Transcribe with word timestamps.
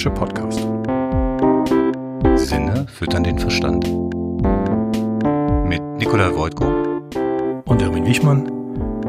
Philosophische 0.00 0.10
Podcast. 0.10 0.60
Sinne 2.48 2.86
füttern 2.88 3.22
den 3.22 3.38
Verstand. 3.38 3.86
Mit 5.68 5.82
Nikolai 5.98 6.34
Wojtko 6.34 6.64
und 7.66 7.82
Erwin 7.82 8.06
Wichmann. 8.06 8.46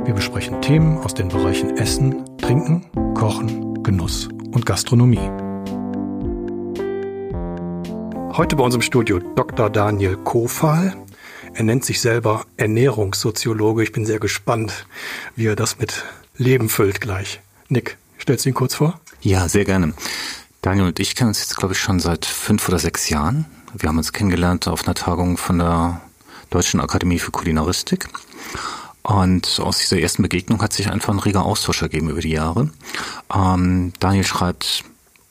Wir 0.05 0.13
besprechen 0.13 0.62
Themen 0.62 0.98
aus 0.98 1.13
den 1.13 1.30
Bereichen 1.30 1.77
Essen, 1.77 2.25
Trinken, 2.38 2.85
Kochen, 3.13 3.81
Genuss 3.84 4.27
und 4.52 4.66
Gastronomie. 4.66 5.30
Heute 8.35 8.58
bei 8.58 8.63
uns 8.63 8.76
im 8.76 8.81
Studio 8.81 9.20
Dr. 9.35 9.70
Daniel 9.70 10.17
Kofal. 10.17 10.94
Er 11.53 11.63
nennt 11.63 11.85
sich 11.85 12.02
selber 12.02 12.45
Ernährungssoziologe. 12.58 13.84
Ich 13.84 13.94
bin 13.94 14.05
sehr 14.05 14.20
gespannt, 14.20 14.85
wie 15.38 15.48
er 15.48 15.55
das 15.55 15.80
mit 15.80 16.03
Leben 16.35 16.67
füllt 16.67 16.99
gleich. 16.99 17.39
Nick, 17.70 17.98
stellst 18.20 18.44
du 18.44 18.49
ihn 18.49 18.55
kurz 18.55 18.76
vor? 18.76 18.99
Ja, 19.21 19.48
sehr 19.48 19.66
gerne. 19.66 19.94
Daniel 20.61 20.85
und 20.85 20.99
ich 20.99 21.15
kennen 21.15 21.29
uns 21.29 21.39
jetzt, 21.39 21.57
glaube 21.57 21.73
ich, 21.73 21.79
schon 21.79 21.99
seit 21.99 22.23
fünf 22.23 22.67
oder 22.70 22.77
sechs 22.77 23.09
Jahren. 23.09 23.45
Wir 23.75 23.89
haben 23.89 23.97
uns 23.97 24.13
kennengelernt 24.13 24.67
auf 24.67 24.85
einer 24.85 24.93
Tagung 24.93 25.37
von 25.37 25.57
der 25.57 26.01
Deutschen 26.51 26.79
Akademie 26.79 27.17
für 27.17 27.31
Kulinaristik. 27.31 28.07
Und 29.01 29.59
aus 29.59 29.79
dieser 29.79 29.99
ersten 29.99 30.21
Begegnung 30.21 30.61
hat 30.61 30.73
sich 30.73 30.91
einfach 30.91 31.11
ein 31.11 31.20
reger 31.20 31.43
Austausch 31.43 31.81
ergeben 31.81 32.09
über 32.09 32.21
die 32.21 32.29
Jahre. 32.29 32.70
Ähm, 33.34 33.93
Daniel 33.99 34.23
schreibt 34.23 34.84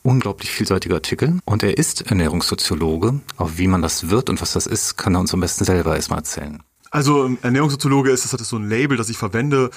unglaublich 0.03 0.51
vielseitige 0.51 0.95
Artikel 0.95 1.39
und 1.45 1.63
er 1.63 1.77
ist 1.77 2.01
Ernährungssoziologe. 2.01 3.21
Auch 3.37 3.51
wie 3.55 3.67
man 3.67 3.81
das 3.81 4.09
wird 4.09 4.29
und 4.29 4.41
was 4.41 4.51
das 4.51 4.67
ist, 4.67 4.97
kann 4.97 5.15
er 5.15 5.21
uns 5.21 5.33
am 5.33 5.39
besten 5.39 5.63
selber 5.63 5.95
erstmal 5.95 6.19
erzählen. 6.19 6.61
Also 6.89 7.37
Ernährungssoziologe 7.41 8.11
ist, 8.11 8.25
das 8.25 8.33
hat 8.33 8.41
so 8.41 8.57
ein 8.57 8.67
Label, 8.67 8.97
das 8.97 9.07
ich 9.07 9.17
verwende, 9.17 9.69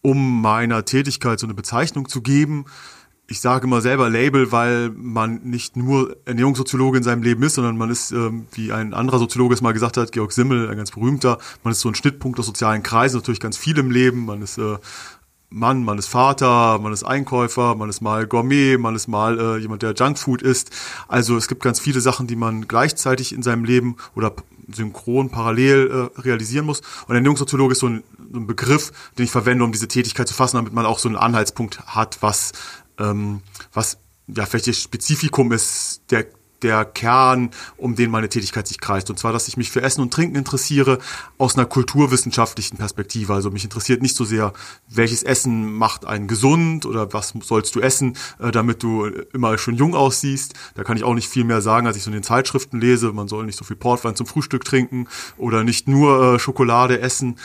um 0.00 0.40
meiner 0.40 0.86
Tätigkeit 0.86 1.38
so 1.38 1.46
eine 1.46 1.54
Bezeichnung 1.54 2.08
zu 2.08 2.22
geben 2.22 2.64
ich 3.28 3.40
sage 3.40 3.66
immer 3.66 3.80
selber 3.80 4.10
Label, 4.10 4.52
weil 4.52 4.90
man 4.90 5.40
nicht 5.44 5.76
nur 5.76 6.16
Ernährungssoziologe 6.24 6.98
in 6.98 7.04
seinem 7.04 7.22
Leben 7.22 7.42
ist, 7.42 7.54
sondern 7.54 7.76
man 7.76 7.88
ist, 7.90 8.10
ähm, 8.12 8.46
wie 8.52 8.72
ein 8.72 8.92
anderer 8.92 9.18
Soziologe 9.18 9.54
es 9.54 9.62
mal 9.62 9.72
gesagt 9.72 9.96
hat, 9.96 10.12
Georg 10.12 10.32
Simmel, 10.32 10.68
ein 10.68 10.76
ganz 10.76 10.90
berühmter, 10.90 11.38
man 11.62 11.72
ist 11.72 11.80
so 11.80 11.88
ein 11.88 11.94
Schnittpunkt 11.94 12.38
aus 12.38 12.46
sozialen 12.46 12.82
Kreisen, 12.82 13.16
natürlich 13.16 13.40
ganz 13.40 13.56
viel 13.56 13.78
im 13.78 13.90
Leben. 13.90 14.26
Man 14.26 14.42
ist 14.42 14.58
äh, 14.58 14.76
Mann, 15.52 15.84
man 15.84 15.98
ist 15.98 16.08
Vater, 16.08 16.78
man 16.78 16.92
ist 16.92 17.04
Einkäufer, 17.04 17.74
man 17.74 17.88
ist 17.90 18.00
mal 18.00 18.26
Gourmet, 18.26 18.78
man 18.78 18.96
ist 18.96 19.06
mal 19.06 19.38
äh, 19.38 19.58
jemand, 19.58 19.82
der 19.82 19.92
Junkfood 19.92 20.42
isst. 20.42 20.70
Also 21.08 21.36
es 21.36 21.46
gibt 21.46 21.62
ganz 21.62 21.78
viele 21.78 22.00
Sachen, 22.00 22.26
die 22.26 22.36
man 22.36 22.66
gleichzeitig 22.68 23.32
in 23.32 23.42
seinem 23.42 23.64
Leben 23.64 23.96
oder 24.14 24.34
synchron, 24.72 25.30
parallel 25.30 26.10
äh, 26.16 26.20
realisieren 26.20 26.66
muss. 26.66 26.80
Und 27.06 27.14
Ernährungssoziologe 27.14 27.72
ist 27.72 27.80
so 27.80 27.88
ein, 27.88 28.02
so 28.32 28.38
ein 28.38 28.46
Begriff, 28.46 28.92
den 29.18 29.24
ich 29.24 29.30
verwende, 29.30 29.64
um 29.64 29.72
diese 29.72 29.88
Tätigkeit 29.88 30.26
zu 30.26 30.34
fassen, 30.34 30.56
damit 30.56 30.72
man 30.72 30.86
auch 30.86 30.98
so 30.98 31.08
einen 31.08 31.16
Anhaltspunkt 31.16 31.80
hat, 31.86 32.18
was 32.20 32.52
ähm, 32.98 33.42
was 33.72 33.98
ja 34.28 34.46
das 34.46 34.78
Spezifikum 34.78 35.52
ist, 35.52 36.02
der 36.10 36.26
der 36.62 36.84
Kern, 36.84 37.50
um 37.76 37.94
den 37.96 38.10
meine 38.10 38.28
Tätigkeit 38.28 38.66
sich 38.66 38.80
kreist. 38.80 39.10
Und 39.10 39.18
zwar, 39.18 39.32
dass 39.32 39.48
ich 39.48 39.56
mich 39.56 39.70
für 39.70 39.82
Essen 39.82 40.00
und 40.00 40.12
Trinken 40.12 40.36
interessiere 40.36 40.98
aus 41.38 41.56
einer 41.56 41.66
kulturwissenschaftlichen 41.66 42.78
Perspektive. 42.78 43.34
Also 43.34 43.50
mich 43.50 43.64
interessiert 43.64 44.02
nicht 44.02 44.16
so 44.16 44.24
sehr, 44.24 44.52
welches 44.88 45.22
Essen 45.22 45.72
macht 45.74 46.06
einen 46.06 46.28
gesund 46.28 46.86
oder 46.86 47.12
was 47.12 47.34
sollst 47.42 47.74
du 47.74 47.80
essen, 47.80 48.16
äh, 48.38 48.50
damit 48.50 48.82
du 48.82 49.06
immer 49.32 49.58
schon 49.58 49.76
jung 49.76 49.94
aussiehst. 49.94 50.54
Da 50.74 50.84
kann 50.84 50.96
ich 50.96 51.04
auch 51.04 51.14
nicht 51.14 51.28
viel 51.28 51.44
mehr 51.44 51.60
sagen, 51.60 51.86
als 51.86 51.96
ich 51.96 52.02
so 52.02 52.10
in 52.10 52.14
den 52.14 52.22
Zeitschriften 52.22 52.80
lese. 52.80 53.12
Man 53.12 53.28
soll 53.28 53.46
nicht 53.46 53.58
so 53.58 53.64
viel 53.64 53.76
Portwein 53.76 54.16
zum 54.16 54.26
Frühstück 54.26 54.64
trinken 54.64 55.08
oder 55.36 55.64
nicht 55.64 55.88
nur 55.88 56.34
äh, 56.34 56.38
Schokolade 56.38 57.00
essen 57.00 57.36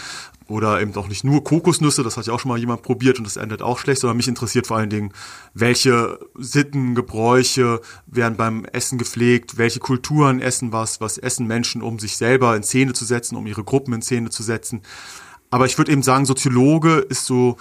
oder 0.48 0.82
eben 0.82 0.96
auch 0.96 1.08
nicht 1.08 1.24
nur 1.24 1.44
Kokosnüsse, 1.44 2.04
das 2.04 2.18
hat 2.18 2.28
ja 2.28 2.34
auch 2.34 2.40
schon 2.40 2.50
mal 2.50 2.58
jemand 2.58 2.82
probiert 2.82 3.18
und 3.18 3.26
das 3.26 3.38
endet 3.38 3.62
auch 3.62 3.80
schlecht, 3.80 4.02
sondern 4.02 4.18
mich 4.18 4.28
interessiert 4.28 4.68
vor 4.68 4.78
allen 4.78 4.90
Dingen, 4.90 5.12
welche 5.54 6.20
Sitten, 6.38 6.96
Gebräuche 6.96 7.82
werden 8.06 8.38
beim 8.38 8.66
Essen 8.66 8.98
gepflegt, 8.98 9.58
welche 9.58 9.80
Kulturen 9.80 10.40
essen 10.40 10.72
was, 10.72 11.02
was 11.02 11.18
essen 11.18 11.48
Menschen, 11.48 11.82
um 11.82 12.00
sich 12.00 12.18
selber 12.18 12.56
in 12.56 12.64
Szene 12.64 12.94
zu 12.94 13.06
setzen, 13.06 13.36
um 13.36 13.48
ihre 13.48 13.64
Gruppen 13.64 13.94
in 13.94 14.02
Szene 14.02 14.30
zu 14.30 14.44
setzen. 14.44 14.82
Aber 15.50 15.66
ich 15.66 15.78
würde 15.78 15.92
eben 15.92 16.04
sagen, 16.04 16.26
Soziologe 16.26 16.98
ist 16.98 17.26
so 17.26 17.58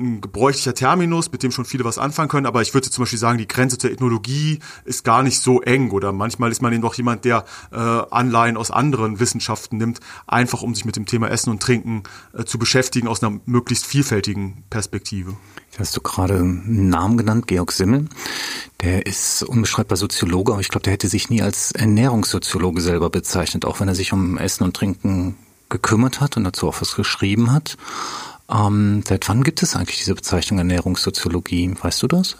ein 0.00 0.20
gebräuchlicher 0.20 0.74
Terminus, 0.74 1.30
mit 1.30 1.42
dem 1.42 1.52
schon 1.52 1.64
viele 1.64 1.84
was 1.84 1.98
anfangen 1.98 2.28
können, 2.28 2.46
aber 2.46 2.62
ich 2.62 2.74
würde 2.74 2.90
zum 2.90 3.02
Beispiel 3.02 3.18
sagen, 3.18 3.38
die 3.38 3.48
Grenze 3.48 3.78
zur 3.78 3.90
Ethnologie 3.90 4.58
ist 4.84 5.04
gar 5.04 5.22
nicht 5.22 5.40
so 5.40 5.60
eng 5.60 5.90
oder 5.90 6.12
manchmal 6.12 6.50
ist 6.50 6.62
man 6.62 6.72
eben 6.72 6.82
doch 6.82 6.94
jemand, 6.94 7.24
der 7.24 7.44
äh, 7.72 7.76
Anleihen 7.76 8.56
aus 8.56 8.70
anderen 8.70 9.20
Wissenschaften 9.20 9.76
nimmt, 9.76 10.00
einfach 10.26 10.62
um 10.62 10.74
sich 10.74 10.84
mit 10.84 10.96
dem 10.96 11.06
Thema 11.06 11.28
Essen 11.28 11.50
und 11.50 11.62
Trinken 11.62 12.02
äh, 12.36 12.44
zu 12.44 12.58
beschäftigen 12.58 13.08
aus 13.08 13.22
einer 13.22 13.40
möglichst 13.46 13.86
vielfältigen 13.86 14.64
Perspektive. 14.70 15.36
Hast 15.78 15.96
du 15.96 16.00
gerade 16.00 16.34
einen 16.34 16.88
Namen 16.88 17.16
genannt, 17.16 17.46
Georg 17.46 17.72
Simmel. 17.72 18.08
Der 18.82 19.06
ist 19.06 19.42
unbeschreibbar 19.42 19.96
Soziologe, 19.96 20.52
aber 20.52 20.60
ich 20.60 20.68
glaube, 20.68 20.82
der 20.82 20.94
hätte 20.94 21.08
sich 21.08 21.30
nie 21.30 21.42
als 21.42 21.72
Ernährungssoziologe 21.72 22.80
selber 22.80 23.08
bezeichnet, 23.08 23.64
auch 23.64 23.80
wenn 23.80 23.88
er 23.88 23.94
sich 23.94 24.12
um 24.12 24.36
Essen 24.36 24.64
und 24.64 24.74
Trinken 24.74 25.36
gekümmert 25.68 26.20
hat 26.20 26.36
und 26.36 26.44
dazu 26.44 26.68
auch 26.68 26.80
was 26.80 26.96
geschrieben 26.96 27.52
hat. 27.52 27.76
Ähm, 28.50 29.02
seit 29.06 29.28
wann 29.28 29.42
gibt 29.42 29.62
es 29.62 29.76
eigentlich 29.76 29.98
diese 29.98 30.14
Bezeichnung 30.14 30.58
Ernährungssoziologie? 30.58 31.74
Weißt 31.80 32.02
du 32.02 32.08
das? 32.08 32.36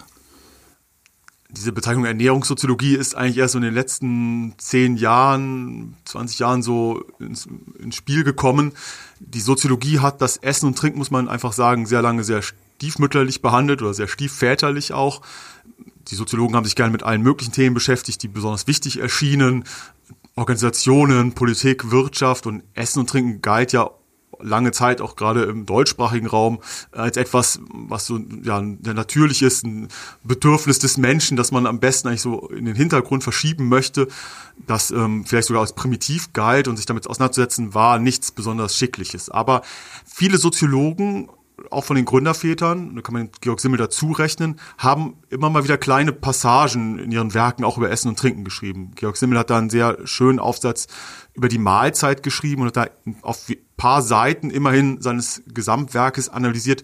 Diese 1.49 1.73
Bezeichnung 1.73 2.05
Ernährungssoziologie 2.05 2.95
ist 2.95 3.17
eigentlich 3.17 3.39
erst 3.39 3.53
so 3.53 3.59
in 3.59 3.65
den 3.65 3.75
letzten 3.75 4.55
zehn 4.59 4.97
Jahren, 4.97 5.97
20 6.05 6.39
Jahren 6.39 6.63
so 6.63 7.05
ins, 7.19 7.49
ins 7.79 7.97
Spiel 7.97 8.23
gekommen. 8.23 8.73
Die 9.19 9.41
Soziologie 9.41 9.99
hat 9.99 10.23
das 10.23 10.37
Essen 10.37 10.67
und 10.67 10.79
Trinken, 10.79 10.99
muss 10.99 11.11
man 11.11 11.29
einfach 11.29 11.53
sagen, 11.53 11.87
sehr 11.87 12.03
lange 12.03 12.23
sehr 12.23 12.43
stiefmütterlich 12.43 13.43
behandelt 13.43 13.83
oder 13.83 13.95
sehr 13.95 14.09
stiefväterlich 14.09 14.93
auch. 14.93 15.23
Die 16.09 16.15
Soziologen 16.15 16.55
haben 16.57 16.65
sich 16.65 16.77
gerne 16.77 16.93
mit 16.93 17.03
allen 17.03 17.23
möglichen 17.23 17.53
Themen 17.53 17.75
beschäftigt, 17.75 18.23
die 18.23 18.29
besonders 18.29 18.67
wichtig 18.67 19.01
erschienen. 19.01 19.65
Organisationen, 20.37 21.33
Politik, 21.33 21.91
Wirtschaft 21.91 22.47
und 22.47 22.63
Essen 22.75 23.01
und 23.01 23.11
Trinken 23.11 23.43
galt 23.43 23.73
ja 23.73 23.91
lange 24.43 24.73
Zeit 24.73 25.01
auch 25.01 25.17
gerade 25.17 25.45
im 25.45 25.67
deutschsprachigen 25.67 26.27
Raum 26.27 26.61
als 26.93 27.17
etwas, 27.17 27.61
was 27.73 28.07
so 28.07 28.19
ja 28.43 28.61
natürlich 28.61 29.43
ist, 29.43 29.65
ein 29.65 29.89
Bedürfnis 30.25 30.79
des 30.79 30.97
Menschen, 30.97 31.37
das 31.37 31.53
man 31.53 31.67
am 31.67 31.81
besten 31.81 32.09
eigentlich 32.09 32.23
so 32.23 32.49
in 32.49 32.65
den 32.65 32.75
Hintergrund 32.75 33.23
verschieben 33.23 33.69
möchte, 33.69 34.09
das 34.67 34.91
ähm, 34.91 35.25
vielleicht 35.25 35.49
sogar 35.49 35.63
als 35.63 35.75
primitiv 35.75 36.33
galt 36.33 36.69
und 36.69 36.77
sich 36.77 36.87
damit 36.87 37.07
auseinanderzusetzen, 37.07 37.75
war 37.75 37.99
nichts 37.99 38.33
besonders 38.33 38.77
Schickliches. 38.77 39.31
Aber 39.31 39.63
viele 40.05 40.39
Soziologen 40.39 41.29
auch 41.71 41.85
von 41.85 41.97
den 41.97 42.05
Gründervätern, 42.05 42.97
da 42.97 43.03
kann 43.03 43.15
man 43.15 43.31
Georg 43.41 43.61
Simmel 43.61 43.79
dazu 43.79 44.13
rechnen, 44.13 44.59
haben 44.79 45.15
immer 45.29 45.51
mal 45.51 45.65
wieder 45.65 45.79
kleine 45.79 46.13
Passagen 46.13 46.99
in 46.99 47.13
ihren 47.13 47.35
Werken 47.35 47.65
auch 47.65 47.77
über 47.77 47.91
Essen 47.91 48.09
und 48.09 48.19
Trinken 48.19 48.45
geschrieben. 48.45 48.93
Georg 48.95 49.17
Simmel 49.17 49.39
hat 49.39 49.51
da 49.51 49.59
einen 49.59 49.71
sehr 49.71 49.99
schönen 50.05 50.39
Aufsatz 50.39 50.87
über 51.35 51.49
die 51.49 51.59
Mahlzeit 51.59 52.23
geschrieben 52.23 52.63
und 52.63 52.69
hat 52.69 52.77
da 52.77 53.13
auf 53.23 53.51
paar 53.77 54.03
Seiten 54.03 54.51
immerhin 54.51 55.01
seines 55.01 55.43
Gesamtwerkes 55.47 56.29
analysiert, 56.29 56.83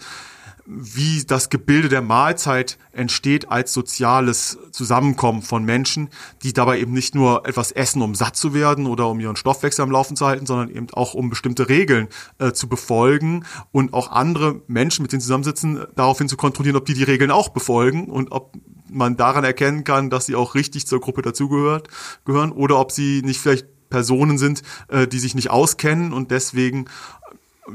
wie 0.67 1.25
das 1.25 1.49
Gebilde 1.49 1.89
der 1.89 2.03
Mahlzeit 2.03 2.79
entsteht 2.93 3.51
als 3.51 3.73
soziales 3.73 4.59
Zusammenkommen 4.73 5.43
von 5.43 5.65
Menschen, 5.65 6.09
die 6.43 6.53
dabei 6.53 6.81
eben 6.81 6.93
nicht 6.93 7.15
nur 7.15 7.47
etwas 7.47 7.71
essen, 7.73 8.03
um 8.03 8.15
satt 8.15 8.37
zu 8.37 8.53
werden 8.53 8.87
oder 8.87 9.09
um 9.09 9.21
ihren 9.21 9.37
Stoffwechsel 9.37 9.83
am 9.83 9.91
Laufen 9.91 10.17
zu 10.17 10.27
halten, 10.27 10.47
sondern 10.47 10.69
eben 10.71 10.89
auch 10.93 11.15
um 11.15 11.31
bestimmte 11.31 11.69
Regeln 11.69 12.09
äh, 12.39 12.53
zu 12.53 12.69
befolgen 12.69 13.45
und 13.71 13.95
auch 13.95 14.11
andere 14.11 14.61
Menschen, 14.67 15.03
mit 15.03 15.13
denen 15.13 15.21
zusammensitzen, 15.21 15.85
daraufhin 15.95 16.29
zu 16.29 16.37
kontrollieren, 16.37 16.77
ob 16.77 16.85
die 16.85 16.95
die 16.95 17.05
Regeln 17.05 17.31
auch 17.31 17.51
befolgen 17.51 18.07
und 18.07 18.33
ob 18.33 18.57
man 18.91 19.17
daran 19.17 19.45
erkennen 19.45 19.85
kann, 19.85 20.11
dass 20.11 20.27
sie 20.27 20.35
auch 20.35 20.55
richtig 20.55 20.87
zur 20.87 21.01
Gruppe 21.01 21.23
dazugehört 21.23 21.89
gehören 22.25 22.53
oder 22.53 22.79
ob 22.79 22.93
sie 22.93 23.23
nicht 23.23 23.41
vielleicht 23.41 23.67
Personen 23.89 24.39
sind, 24.39 24.63
äh, 24.89 25.07
die 25.07 25.19
sich 25.19 25.35
nicht 25.35 25.51
auskennen 25.51 26.13
und 26.13 26.31
deswegen 26.31 26.87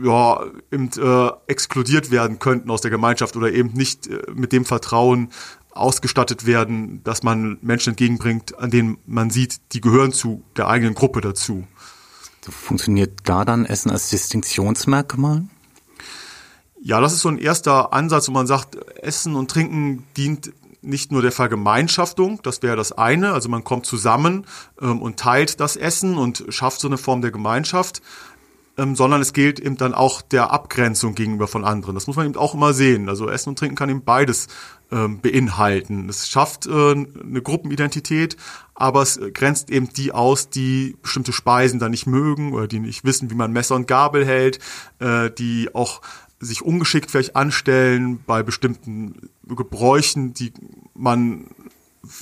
ja, 0.04 0.46
eben, 0.72 0.90
äh, 0.98 1.32
exkludiert 1.48 2.12
werden 2.12 2.40
könnten 2.40 2.70
aus 2.70 2.82
der 2.82 2.92
Gemeinschaft 2.92 3.36
oder 3.36 3.52
eben 3.52 3.74
nicht 3.74 4.08
äh, 4.08 4.22
mit 4.34 4.52
dem 4.52 4.66
Vertrauen 4.66 5.30
ausgestattet 5.72 6.46
werden, 6.46 7.04
dass 7.04 7.24
man 7.24 7.58
Menschen 7.62 7.92
entgegenbringt, 7.92 8.58
an 8.60 8.72
denen 8.72 8.98
man 9.06 9.30
sieht, 9.30 9.62
die 9.74 9.82
gehören 9.82 10.12
zu 10.12 10.44
der 10.58 10.68
eigenen 10.68 10.96
Gruppe 10.96 11.22
dazu. 11.22 11.66
Funktioniert 12.42 13.20
da 13.24 13.46
dann 13.46 13.66
Essen 13.66 13.92
als 13.92 14.10
Distinktionsmerkmal? 14.10 15.44
Ja, 16.82 17.00
das 17.00 17.14
ist 17.14 17.22
so 17.22 17.30
ein 17.30 17.38
erster 17.38 17.94
Ansatz, 17.94 18.28
wo 18.28 18.32
man 18.32 18.48
sagt, 18.48 18.76
Essen 18.98 19.36
und 19.36 19.52
Trinken 19.52 20.04
dient 20.18 20.52
nicht 20.82 21.12
nur 21.12 21.22
der 21.22 21.32
Vergemeinschaftung, 21.32 22.42
das 22.42 22.64
wäre 22.64 22.76
das 22.76 22.92
eine, 22.92 23.34
also 23.34 23.50
man 23.50 23.64
kommt 23.64 23.86
zusammen 23.86 24.46
ähm, 24.82 25.00
und 25.00 25.18
teilt 25.18 25.60
das 25.60 25.76
Essen 25.76 26.18
und 26.18 26.44
schafft 26.50 26.82
so 26.82 26.88
eine 26.88 26.98
Form 26.98 27.22
der 27.22 27.30
Gemeinschaft 27.30 28.02
ähm, 28.78 28.96
sondern 28.96 29.22
es 29.22 29.34
gilt 29.34 29.60
eben 29.60 29.78
dann 29.78 29.94
auch 29.94 30.22
der 30.22 30.52
Abgrenzung 30.52 31.16
gegenüber 31.16 31.48
von 31.48 31.66
anderen. 31.66 31.96
Das 31.96 32.08
muss 32.08 32.16
man 32.16 32.26
eben 32.26 32.38
auch 32.38 32.54
immer 32.54 32.74
sehen. 32.74 33.10
Also 33.10 33.30
Essen 33.30 33.50
und 33.50 33.60
Trinken 33.60 33.76
kann 33.76 33.90
eben 33.90 34.04
beides 34.04 34.48
ähm, 34.92 35.20
beinhalten. 35.22 36.10
Es 36.10 36.28
schafft 36.28 36.68
äh, 36.68 36.92
eine 36.92 37.42
Gruppenidentität, 37.42 38.38
aber 38.74 39.02
es 39.02 39.20
grenzt 39.34 39.70
eben 39.70 39.90
die 39.90 40.12
aus, 40.12 40.50
die 40.50 40.96
bestimmte 41.02 41.34
Speisen 41.34 41.80
dann 41.80 41.92
nicht 41.92 42.08
mögen 42.08 42.54
oder 42.54 42.68
die 42.68 42.80
nicht 42.80 43.04
wissen, 43.04 43.30
wie 43.30 43.36
man 43.36 43.52
Messer 43.52 43.76
und 43.76 43.88
Gabel 43.88 44.26
hält, 44.26 44.60
äh, 45.00 45.30
die 45.32 45.74
auch 45.74 46.02
sich 46.40 46.64
ungeschickt 46.64 47.12
vielleicht 47.12 47.36
anstellen 47.36 48.20
bei 48.26 48.42
bestimmten 48.42 49.30
Gebräuchen, 49.48 50.34
die 50.34 50.52
man 50.96 51.46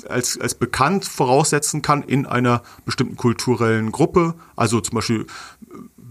als, 0.08 0.40
als 0.40 0.56
bekannt 0.56 1.06
voraussetzen 1.06 1.82
kann 1.82 2.04
in 2.04 2.26
einer 2.26 2.64
bestimmten 2.86 3.16
kulturellen 3.16 3.92
Gruppe. 3.92 4.36
Also 4.56 4.82
zum 4.82 4.96
Beispiel 4.96 5.26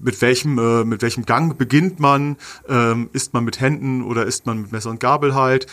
mit 0.00 0.20
welchem, 0.20 0.58
äh, 0.58 0.84
mit 0.84 1.02
welchem 1.02 1.24
Gang 1.24 1.56
beginnt 1.56 2.00
man, 2.00 2.36
ähm, 2.68 3.10
isst 3.12 3.34
man 3.34 3.44
mit 3.44 3.60
Händen 3.60 4.02
oder 4.02 4.26
isst 4.26 4.46
man 4.46 4.62
mit 4.62 4.72
Messer 4.72 4.90
und 4.90 5.00
Gabel 5.00 5.34
halt, 5.34 5.66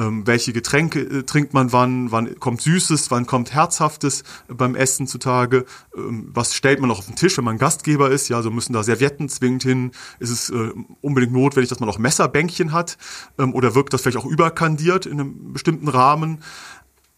ähm, 0.00 0.26
welche 0.26 0.52
Getränke 0.52 1.00
äh, 1.00 1.22
trinkt 1.24 1.52
man 1.52 1.72
wann, 1.72 2.10
wann 2.10 2.38
kommt 2.38 2.62
Süßes, 2.62 3.10
wann 3.10 3.26
kommt 3.26 3.52
Herzhaftes 3.52 4.24
beim 4.48 4.74
Essen 4.74 5.06
zutage, 5.06 5.64
ähm, 5.96 6.30
was 6.32 6.54
stellt 6.54 6.80
man 6.80 6.90
auch 6.90 6.98
auf 6.98 7.06
den 7.06 7.16
Tisch, 7.16 7.36
wenn 7.36 7.44
man 7.44 7.58
Gastgeber 7.58 8.10
ist, 8.10 8.28
ja, 8.28 8.40
so 8.42 8.50
müssen 8.50 8.72
da 8.72 8.82
Servietten 8.82 9.28
zwingend 9.28 9.62
hin, 9.62 9.90
ist 10.18 10.30
es 10.30 10.50
äh, 10.50 10.70
unbedingt 11.00 11.32
notwendig, 11.32 11.68
dass 11.68 11.80
man 11.80 11.88
auch 11.88 11.98
Messerbänkchen 11.98 12.72
hat? 12.72 12.96
Ähm, 13.38 13.54
oder 13.54 13.74
wirkt 13.74 13.92
das 13.92 14.02
vielleicht 14.02 14.18
auch 14.18 14.26
überkandiert 14.26 15.06
in 15.06 15.20
einem 15.20 15.52
bestimmten 15.52 15.88
Rahmen. 15.88 16.42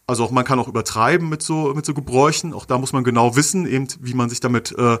Also 0.05 0.25
auch 0.25 0.31
man 0.31 0.43
kann 0.43 0.59
auch 0.59 0.67
übertreiben 0.67 1.29
mit 1.29 1.41
so 1.41 1.73
mit 1.73 1.85
so 1.85 1.93
Gebräuchen. 1.93 2.53
Auch 2.53 2.65
da 2.65 2.77
muss 2.77 2.91
man 2.91 3.05
genau 3.05 3.37
wissen, 3.37 3.65
eben 3.65 3.87
wie 4.01 4.13
man 4.13 4.29
sich 4.29 4.41
damit 4.41 4.73
äh, 4.77 4.97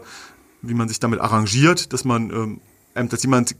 wie 0.63 0.73
man 0.73 0.89
sich 0.89 0.99
damit 0.99 1.19
arrangiert, 1.21 1.93
dass 1.93 2.03
man 2.03 2.59
ähm, 2.95 3.09
dass 3.09 3.23
jemand 3.23 3.55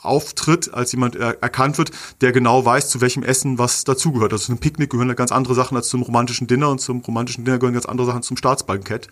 auftritt, 0.00 0.72
als 0.72 0.92
jemand 0.92 1.16
er 1.16 1.42
erkannt 1.42 1.78
wird, 1.78 1.90
der 2.20 2.32
genau 2.32 2.64
weiß, 2.64 2.88
zu 2.88 3.00
welchem 3.00 3.22
Essen 3.22 3.58
was 3.58 3.84
dazugehört. 3.84 4.32
Also 4.32 4.46
zum 4.46 4.58
Picknick 4.58 4.90
gehören 4.90 5.08
da 5.08 5.14
ganz 5.14 5.32
andere 5.32 5.54
Sachen 5.54 5.76
als 5.76 5.88
zum 5.88 6.02
romantischen 6.02 6.46
Dinner 6.46 6.70
und 6.70 6.80
zum 6.80 7.00
romantischen 7.00 7.44
Dinner 7.44 7.58
gehören 7.58 7.74
ganz 7.74 7.86
andere 7.86 8.06
Sachen 8.06 8.22
zum 8.22 8.36
Staatsbankett. 8.36 9.08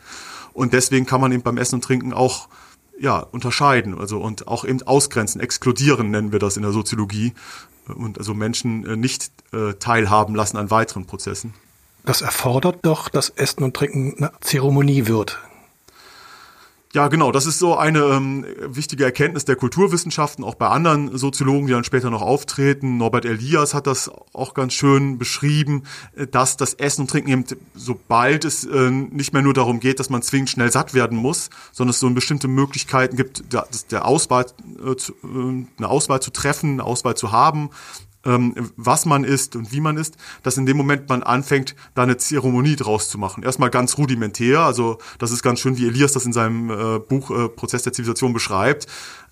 Und 0.52 0.72
deswegen 0.72 1.06
kann 1.06 1.20
man 1.20 1.32
eben 1.32 1.43
beim 1.43 1.58
Essen 1.58 1.76
und 1.76 1.84
Trinken 1.84 2.12
auch 2.12 2.49
ja, 2.99 3.19
unterscheiden, 3.19 3.99
also 3.99 4.20
und 4.20 4.46
auch 4.46 4.64
eben 4.64 4.81
ausgrenzen, 4.82 5.40
exkludieren 5.40 6.12
nennen 6.12 6.31
wir 6.31 6.38
das 6.38 6.56
in 6.56 6.62
der 6.62 6.70
Soziologie 6.70 7.34
und 7.88 8.19
also 8.19 8.34
Menschen 8.34 8.87
äh, 8.87 8.96
nicht 8.96 9.32
äh, 9.52 9.75
teilhaben 9.75 10.37
lassen 10.37 10.56
an 10.56 10.70
weiteren 10.70 11.05
Prozessen. 11.05 11.55
Das 12.05 12.22
erfordert 12.22 12.78
doch, 12.82 13.08
dass 13.08 13.31
Essen 13.31 13.64
und 13.64 13.75
Trinken 13.75 14.14
eine 14.19 14.32
Zeremonie 14.40 15.06
wird. 15.06 15.40
Ja, 16.94 17.08
genau. 17.08 17.32
Das 17.32 17.44
ist 17.44 17.58
so 17.58 17.76
eine 17.76 17.99
ähm, 17.99 18.46
wichtige 18.69 19.02
Erkenntnis 19.02 19.44
der 19.44 19.56
Kulturwissenschaften, 19.56 20.44
auch 20.44 20.55
bei 20.55 20.69
anderen 20.69 21.19
Soziologen, 21.19 21.67
die 21.67 21.73
dann 21.73 21.82
später 21.82 22.08
noch 22.08 22.23
auftreten. 22.23 22.99
Norbert 22.99 23.25
Elias 23.25 23.75
hat 23.75 23.88
das 23.88 24.08
auch 24.32 24.55
ganz 24.55 24.75
schön 24.75 25.19
beschrieben, 25.19 25.82
äh, 26.14 26.29
dass 26.29 26.56
das 26.56 26.75
Essen 26.75 27.00
und 27.00 27.11
Trinken 27.11 27.31
eben, 27.31 27.44
sobald 27.75 28.44
es 28.44 28.64
äh, 28.64 28.93
nicht 28.93 29.32
mehr 29.32 29.43
nur 29.43 29.55
darum 29.55 29.81
geht, 29.81 29.99
dass 29.99 30.08
man 30.08 30.23
zwingend 30.23 30.50
schnell 30.50 30.70
satt 30.70 30.94
werden 30.94 31.19
muss, 31.19 31.50
sondern 31.73 31.91
es 31.91 31.99
so 31.99 32.08
bestimmte 32.11 32.46
Möglichkeiten 32.46 33.17
gibt, 33.17 33.52
der, 33.52 33.67
der 33.91 34.05
Auswahl, 34.06 34.46
äh, 34.79 34.91
äh, 34.91 35.67
eine 35.76 35.88
Auswahl 35.88 36.23
zu 36.23 36.31
treffen, 36.31 36.75
eine 36.75 36.85
Auswahl 36.85 37.17
zu 37.17 37.32
haben, 37.32 37.70
ähm, 38.25 38.55
was 38.76 39.06
man 39.06 39.25
isst 39.25 39.56
und 39.56 39.73
wie 39.73 39.81
man 39.81 39.97
isst, 39.97 40.17
dass 40.43 40.56
in 40.56 40.67
dem 40.67 40.76
Moment 40.76 41.09
man 41.09 41.23
anfängt, 41.23 41.75
da 41.94 42.03
eine 42.03 42.17
Zeremonie 42.17 42.76
draus 42.76 43.09
zu 43.09 43.19
machen. 43.19 43.43
Erstmal 43.43 43.71
ganz 43.71 43.99
rudimentär, 43.99 44.61
also 44.61 44.99
das 45.19 45.31
ist 45.31 45.43
ganz 45.43 45.61
schön, 45.61 45.76
wie 45.76 45.87
Elias 45.87 46.12
das 46.12 46.26
in 46.26 46.32
seinem 46.32 46.71
äh, 46.71 46.99
Buch 46.99 47.31
äh, 47.31 47.49
Prozess 47.49 47.82
der 47.82 47.93
Zivilisation 47.93 48.32
beschreibt, 48.32 48.87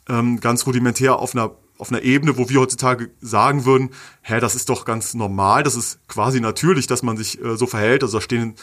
ähm, 0.08 0.40
ganz 0.40 0.66
rudimentär 0.66 1.18
auf 1.18 1.34
einer 1.34 1.52
auf 1.78 1.90
einer 1.90 2.02
Ebene, 2.02 2.38
wo 2.38 2.48
wir 2.48 2.60
heutzutage 2.60 3.10
sagen 3.20 3.64
würden, 3.64 3.90
hä, 4.20 4.38
das 4.40 4.54
ist 4.54 4.68
doch 4.68 4.84
ganz 4.84 5.14
normal, 5.14 5.62
das 5.62 5.74
ist 5.74 6.06
quasi 6.06 6.40
natürlich, 6.40 6.86
dass 6.86 7.02
man 7.02 7.16
sich 7.16 7.42
äh, 7.42 7.56
so 7.56 7.66
verhält. 7.66 8.02
Also 8.02 8.18
da 8.18 8.22
stehen 8.22 8.42
in, 8.42 8.54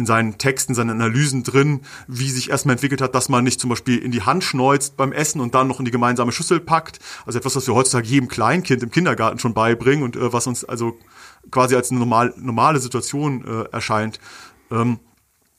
in 0.00 0.06
seinen 0.06 0.38
Texten, 0.38 0.74
seinen 0.74 0.90
Analysen 0.90 1.42
drin, 1.42 1.80
wie 2.06 2.30
sich 2.30 2.50
erstmal 2.50 2.74
entwickelt 2.74 3.00
hat, 3.00 3.14
dass 3.14 3.28
man 3.28 3.42
nicht 3.42 3.60
zum 3.60 3.70
Beispiel 3.70 3.98
in 3.98 4.12
die 4.12 4.22
Hand 4.22 4.44
schneuzt 4.44 4.96
beim 4.96 5.12
Essen 5.12 5.40
und 5.40 5.54
dann 5.54 5.66
noch 5.66 5.80
in 5.80 5.86
die 5.86 5.90
gemeinsame 5.90 6.30
Schüssel 6.30 6.60
packt. 6.60 7.00
Also 7.26 7.38
etwas, 7.38 7.56
was 7.56 7.66
wir 7.66 7.74
heutzutage 7.74 8.06
jedem 8.06 8.28
Kleinkind 8.28 8.82
im 8.82 8.90
Kindergarten 8.90 9.38
schon 9.38 9.54
beibringen 9.54 10.04
und 10.04 10.16
äh, 10.16 10.32
was 10.32 10.46
uns 10.46 10.64
also 10.64 10.98
quasi 11.50 11.74
als 11.74 11.90
eine 11.90 11.98
normal, 11.98 12.32
normale 12.36 12.78
Situation 12.78 13.44
äh, 13.44 13.64
erscheint. 13.72 14.20
Ähm, 14.70 15.00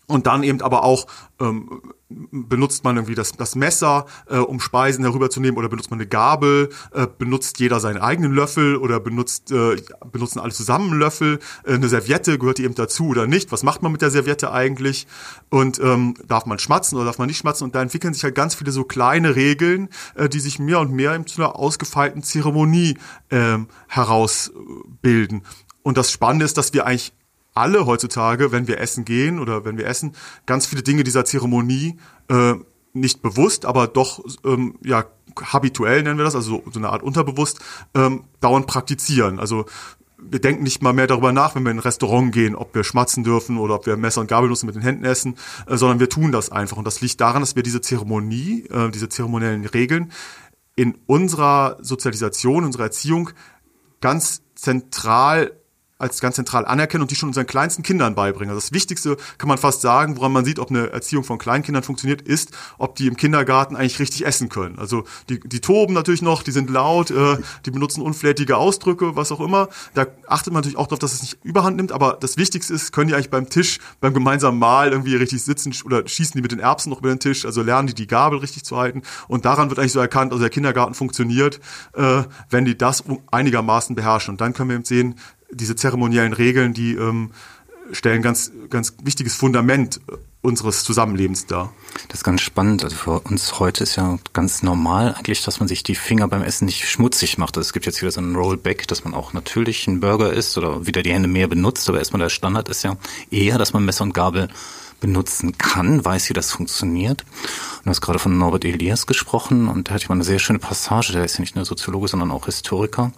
und 0.07 0.25
dann 0.25 0.43
eben 0.43 0.61
aber 0.61 0.83
auch 0.83 1.05
ähm, 1.39 1.81
benutzt 2.09 2.83
man 2.83 2.97
irgendwie 2.97 3.15
das, 3.15 3.33
das 3.33 3.55
Messer, 3.55 4.05
äh, 4.27 4.37
um 4.37 4.59
Speisen 4.59 5.03
herüberzunehmen, 5.03 5.57
oder 5.57 5.69
benutzt 5.69 5.91
man 5.91 5.99
eine 5.99 6.07
Gabel, 6.07 6.69
äh, 6.91 7.07
benutzt 7.17 7.59
jeder 7.59 7.79
seinen 7.79 7.97
eigenen 7.97 8.33
Löffel 8.33 8.77
oder 8.77 8.99
benutzt 8.99 9.51
äh, 9.51 9.77
benutzen 10.11 10.39
alle 10.39 10.51
zusammen 10.51 10.91
einen 10.91 10.99
Löffel, 10.99 11.39
äh, 11.65 11.73
eine 11.73 11.87
Serviette 11.87 12.39
gehört 12.39 12.57
die 12.57 12.63
eben 12.63 12.75
dazu 12.75 13.09
oder 13.09 13.27
nicht? 13.27 13.51
Was 13.51 13.63
macht 13.63 13.83
man 13.83 13.91
mit 13.91 14.01
der 14.01 14.09
Serviette 14.09 14.51
eigentlich? 14.51 15.07
Und 15.49 15.79
ähm, 15.79 16.15
darf 16.27 16.45
man 16.45 16.57
schmatzen 16.57 16.97
oder 16.97 17.05
darf 17.05 17.19
man 17.19 17.27
nicht 17.27 17.37
schmatzen? 17.37 17.65
Und 17.65 17.75
da 17.75 17.81
entwickeln 17.81 18.13
sich 18.13 18.23
halt 18.23 18.35
ganz 18.35 18.55
viele 18.55 18.71
so 18.71 18.83
kleine 18.83 19.35
Regeln, 19.35 19.89
äh, 20.15 20.29
die 20.29 20.39
sich 20.39 20.57
mehr 20.59 20.79
und 20.79 20.91
mehr 20.91 21.25
zu 21.25 21.41
einer 21.41 21.55
ausgefeilten 21.55 22.23
Zeremonie 22.23 22.97
äh, 23.29 23.57
herausbilden. 23.87 25.43
Und 25.83 25.97
das 25.97 26.11
Spannende 26.11 26.45
ist, 26.45 26.57
dass 26.57 26.73
wir 26.73 26.85
eigentlich 26.85 27.13
alle 27.53 27.85
heutzutage, 27.85 28.51
wenn 28.51 28.67
wir 28.67 28.79
essen 28.79 29.05
gehen 29.05 29.39
oder 29.39 29.65
wenn 29.65 29.77
wir 29.77 29.87
essen, 29.87 30.15
ganz 30.45 30.65
viele 30.65 30.83
Dinge 30.83 31.03
dieser 31.03 31.25
Zeremonie 31.25 31.97
äh, 32.29 32.55
nicht 32.93 33.21
bewusst, 33.21 33.65
aber 33.65 33.87
doch 33.87 34.23
ähm, 34.43 34.75
ja 34.83 35.05
habituell 35.41 36.03
nennen 36.03 36.17
wir 36.17 36.25
das, 36.25 36.35
also 36.35 36.63
so, 36.71 36.79
eine 36.79 36.89
Art 36.89 37.03
unterbewusst 37.03 37.59
ähm, 37.93 38.25
dauernd 38.39 38.67
praktizieren. 38.67 39.39
Also 39.39 39.65
wir 40.21 40.41
denken 40.41 40.63
nicht 40.63 40.81
mal 40.81 40.93
mehr 40.93 41.07
darüber 41.07 41.31
nach, 41.31 41.55
wenn 41.55 41.63
wir 41.63 41.71
in 41.71 41.77
ein 41.77 41.81
Restaurant 41.81 42.33
gehen, 42.33 42.55
ob 42.55 42.75
wir 42.75 42.83
schmatzen 42.83 43.23
dürfen 43.23 43.57
oder 43.57 43.75
ob 43.75 43.85
wir 43.85 43.95
Messer 43.95 44.21
und 44.21 44.27
Gabel 44.27 44.49
nutzen 44.49 44.65
mit 44.65 44.75
den 44.75 44.81
Händen 44.81 45.05
essen, 45.05 45.35
äh, 45.67 45.77
sondern 45.77 45.99
wir 45.99 46.09
tun 46.09 46.31
das 46.31 46.51
einfach. 46.51 46.77
Und 46.77 46.85
das 46.85 47.01
liegt 47.01 47.21
daran, 47.21 47.41
dass 47.41 47.55
wir 47.55 47.63
diese 47.63 47.81
Zeremonie, 47.81 48.65
äh, 48.69 48.89
diese 48.91 49.09
zeremoniellen 49.09 49.65
Regeln 49.65 50.11
in 50.75 50.97
unserer 51.07 51.77
Sozialisation, 51.81 52.63
unserer 52.63 52.83
Erziehung 52.83 53.31
ganz 54.01 54.41
zentral 54.55 55.58
als 55.99 56.21
ganz 56.21 56.37
zentral 56.37 56.65
anerkennen 56.65 57.01
und 57.01 57.11
die 57.11 57.15
schon 57.15 57.29
unseren 57.29 57.45
kleinsten 57.45 57.83
Kindern 57.83 58.15
beibringen. 58.15 58.55
Also 58.55 58.65
das 58.65 58.71
Wichtigste 58.71 59.17
kann 59.37 59.49
man 59.49 59.57
fast 59.57 59.81
sagen, 59.81 60.15
woran 60.15 60.31
man 60.31 60.45
sieht, 60.45 60.57
ob 60.57 60.69
eine 60.69 60.91
Erziehung 60.91 61.25
von 61.25 61.37
Kleinkindern 61.37 61.83
funktioniert, 61.83 62.21
ist, 62.21 62.51
ob 62.77 62.95
die 62.95 63.07
im 63.07 63.17
Kindergarten 63.17 63.75
eigentlich 63.75 63.99
richtig 63.99 64.25
essen 64.25 64.47
können. 64.47 64.79
Also 64.79 65.03
die, 65.27 65.41
die 65.41 65.59
toben 65.59 65.93
natürlich 65.93 66.21
noch, 66.21 66.41
die 66.41 66.51
sind 66.51 66.69
laut, 66.69 67.11
äh, 67.11 67.37
die 67.65 67.71
benutzen 67.71 68.01
unflätige 68.01 68.55
Ausdrücke, 68.55 69.17
was 69.17 69.33
auch 69.33 69.41
immer. 69.41 69.67
Da 69.93 70.07
achtet 70.27 70.53
man 70.53 70.61
natürlich 70.61 70.77
auch 70.77 70.87
darauf, 70.87 70.99
dass 70.99 71.13
es 71.13 71.21
nicht 71.21 71.37
überhand 71.43 71.75
nimmt, 71.75 71.91
aber 71.91 72.17
das 72.19 72.37
Wichtigste 72.37 72.73
ist, 72.73 72.93
können 72.93 73.09
die 73.09 73.13
eigentlich 73.13 73.29
beim 73.29 73.49
Tisch, 73.49 73.79
beim 73.99 74.13
gemeinsamen 74.13 74.57
Mahl 74.57 74.91
irgendwie 74.91 75.17
richtig 75.17 75.43
sitzen 75.43 75.73
oder 75.83 76.07
schießen 76.07 76.33
die 76.33 76.41
mit 76.41 76.53
den 76.53 76.59
Erbsen 76.59 76.91
noch 76.91 76.99
über 76.99 77.09
den 77.09 77.19
Tisch, 77.19 77.45
also 77.45 77.61
lernen 77.61 77.89
die 77.89 77.93
die 77.93 78.07
Gabel 78.07 78.39
richtig 78.39 78.63
zu 78.63 78.77
halten 78.77 79.01
und 79.27 79.43
daran 79.43 79.69
wird 79.69 79.79
eigentlich 79.79 79.91
so 79.91 79.99
erkannt, 79.99 80.31
also 80.31 80.41
der 80.41 80.49
Kindergarten 80.49 80.93
funktioniert, 80.93 81.59
äh, 81.93 82.23
wenn 82.49 82.63
die 82.63 82.77
das 82.77 83.03
einigermaßen 83.31 83.97
beherrschen. 83.97 84.35
Und 84.35 84.41
dann 84.41 84.53
können 84.53 84.69
wir 84.69 84.75
eben 84.75 84.85
sehen, 84.85 85.15
diese 85.51 85.75
zeremoniellen 85.75 86.33
Regeln, 86.33 86.73
die 86.73 86.93
ähm, 86.93 87.31
stellen 87.91 88.21
ganz, 88.21 88.51
ganz 88.69 88.95
wichtiges 89.03 89.35
Fundament 89.35 89.99
unseres 90.41 90.83
Zusammenlebens 90.83 91.47
dar. 91.47 91.73
Das 92.07 92.19
ist 92.19 92.23
ganz 92.23 92.41
spannend. 92.41 92.83
Also 92.83 92.95
für 92.95 93.19
uns 93.19 93.59
heute 93.59 93.83
ist 93.83 93.97
ja 93.97 94.17
ganz 94.31 94.63
normal 94.63 95.13
eigentlich, 95.15 95.43
dass 95.43 95.59
man 95.59 95.67
sich 95.67 95.83
die 95.83 95.95
Finger 95.95 96.27
beim 96.27 96.43
Essen 96.43 96.65
nicht 96.65 96.87
schmutzig 96.87 97.37
macht. 97.37 97.57
Also 97.57 97.67
es 97.67 97.73
gibt 97.73 97.85
jetzt 97.85 98.01
wieder 98.01 98.11
so 98.11 98.21
einen 98.21 98.35
Rollback, 98.35 98.87
dass 98.87 99.03
man 99.03 99.13
auch 99.13 99.33
natürlich 99.33 99.87
einen 99.87 99.99
Burger 99.99 100.31
isst 100.31 100.57
oder 100.57 100.85
wieder 100.85 101.03
die 101.03 101.11
Hände 101.11 101.27
mehr 101.27 101.47
benutzt. 101.47 101.89
Aber 101.89 101.99
erstmal 101.99 102.21
der 102.21 102.29
Standard 102.29 102.69
ist 102.69 102.83
ja 102.83 102.95
eher, 103.31 103.57
dass 103.57 103.73
man 103.73 103.83
Messer 103.83 104.03
und 104.03 104.13
Gabel 104.13 104.47
benutzen 104.99 105.57
kann, 105.57 106.03
weiß, 106.03 106.29
wie 106.29 106.33
das 106.33 106.51
funktioniert. 106.51 107.25
Du 107.83 107.89
hast 107.89 108.01
gerade 108.01 108.19
von 108.19 108.37
Norbert 108.37 108.65
Elias 108.65 109.07
gesprochen 109.07 109.67
und 109.67 109.87
da 109.87 109.93
hatte 109.93 110.03
ich 110.03 110.09
mal 110.09 110.15
eine 110.15 110.23
sehr 110.23 110.39
schöne 110.39 110.59
Passage, 110.59 111.13
der 111.13 111.23
ist 111.23 111.35
ja 111.35 111.41
nicht 111.41 111.55
nur 111.55 111.65
Soziologe, 111.65 112.07
sondern 112.07 112.31
auch 112.31 112.45
Historiker, 112.45 113.11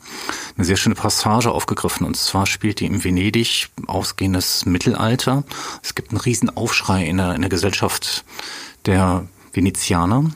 eine 0.55 0.65
sehr 0.65 0.77
schöne 0.77 0.95
Passage 0.95 1.51
aufgegriffen. 1.51 2.05
Und 2.05 2.15
zwar 2.15 2.45
spielt 2.45 2.79
die 2.79 2.85
im 2.85 3.03
Venedig 3.03 3.69
ausgehendes 3.87 4.65
Mittelalter. 4.65 5.43
Es 5.83 5.95
gibt 5.95 6.11
einen 6.11 6.21
riesen 6.21 6.55
Aufschrei 6.55 7.05
in 7.05 7.17
der, 7.17 7.35
in 7.35 7.41
der 7.41 7.49
Gesellschaft 7.49 8.23
der 8.85 9.27
Venezianer 9.53 10.31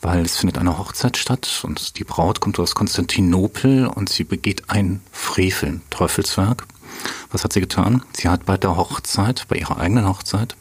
weil 0.00 0.24
es 0.24 0.36
findet 0.36 0.58
eine 0.58 0.78
Hochzeit 0.78 1.16
statt 1.16 1.62
und 1.64 1.98
die 1.98 2.04
Braut 2.04 2.40
kommt 2.40 2.58
aus 2.58 2.74
Konstantinopel 2.74 3.86
und 3.86 4.08
sie 4.08 4.24
begeht 4.24 4.70
ein 4.70 5.00
Frevel, 5.10 5.80
Teufelswerk. 5.90 6.66
Was 7.30 7.44
hat 7.44 7.52
sie 7.52 7.60
getan? 7.60 8.02
Sie 8.12 8.28
hat 8.28 8.46
bei 8.46 8.56
der 8.56 8.76
Hochzeit, 8.76 9.46
bei 9.48 9.56
ihrer 9.56 9.78
eigenen 9.78 10.08
Hochzeit, 10.08 10.56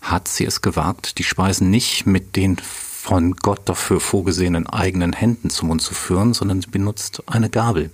hat 0.00 0.28
sie 0.28 0.44
es 0.44 0.60
gewagt, 0.60 1.18
die 1.18 1.24
Speisen 1.24 1.70
nicht 1.70 2.06
mit 2.06 2.36
den 2.36 2.58
von 2.58 3.36
Gott 3.36 3.60
dafür 3.64 4.00
vorgesehenen 4.00 4.66
eigenen 4.66 5.12
Händen 5.12 5.50
zum 5.50 5.68
Mund 5.68 5.80
zu 5.80 5.94
führen, 5.94 6.34
sondern 6.34 6.60
sie 6.60 6.68
benutzt 6.68 7.22
eine 7.26 7.48
Gabel. 7.48 7.90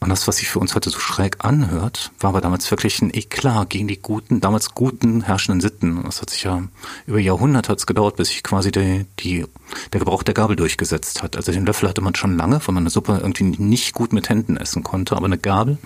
Und 0.00 0.08
das, 0.08 0.26
was 0.26 0.38
sich 0.38 0.48
für 0.48 0.58
uns 0.58 0.74
heute 0.74 0.90
so 0.90 0.98
schräg 0.98 1.44
anhört, 1.44 2.10
war 2.18 2.30
aber 2.30 2.40
damals 2.40 2.68
wirklich 2.72 3.00
ein 3.00 3.14
Eklat 3.14 3.70
gegen 3.70 3.86
die 3.86 4.02
guten, 4.02 4.40
damals 4.40 4.74
guten 4.74 5.22
herrschenden 5.22 5.60
Sitten. 5.60 5.96
Und 5.96 6.06
das 6.08 6.20
hat 6.20 6.30
sich 6.30 6.42
ja 6.42 6.64
über 7.06 7.20
Jahrhunderte 7.20 7.70
hat's 7.70 7.86
gedauert, 7.86 8.16
bis 8.16 8.28
sich 8.28 8.42
quasi 8.42 8.72
die, 8.72 9.06
die, 9.20 9.46
der 9.92 10.00
Gebrauch 10.00 10.24
der 10.24 10.34
Gabel 10.34 10.56
durchgesetzt 10.56 11.22
hat. 11.22 11.36
Also 11.36 11.52
den 11.52 11.64
Löffel 11.64 11.88
hatte 11.88 12.00
man 12.00 12.16
schon 12.16 12.36
lange, 12.36 12.60
weil 12.66 12.74
man 12.74 12.82
eine 12.82 12.90
Suppe 12.90 13.20
irgendwie 13.22 13.44
nicht 13.44 13.94
gut 13.94 14.12
mit 14.12 14.28
Händen 14.28 14.56
essen 14.56 14.82
konnte, 14.82 15.16
aber 15.16 15.26
eine 15.26 15.38
Gabel 15.38 15.78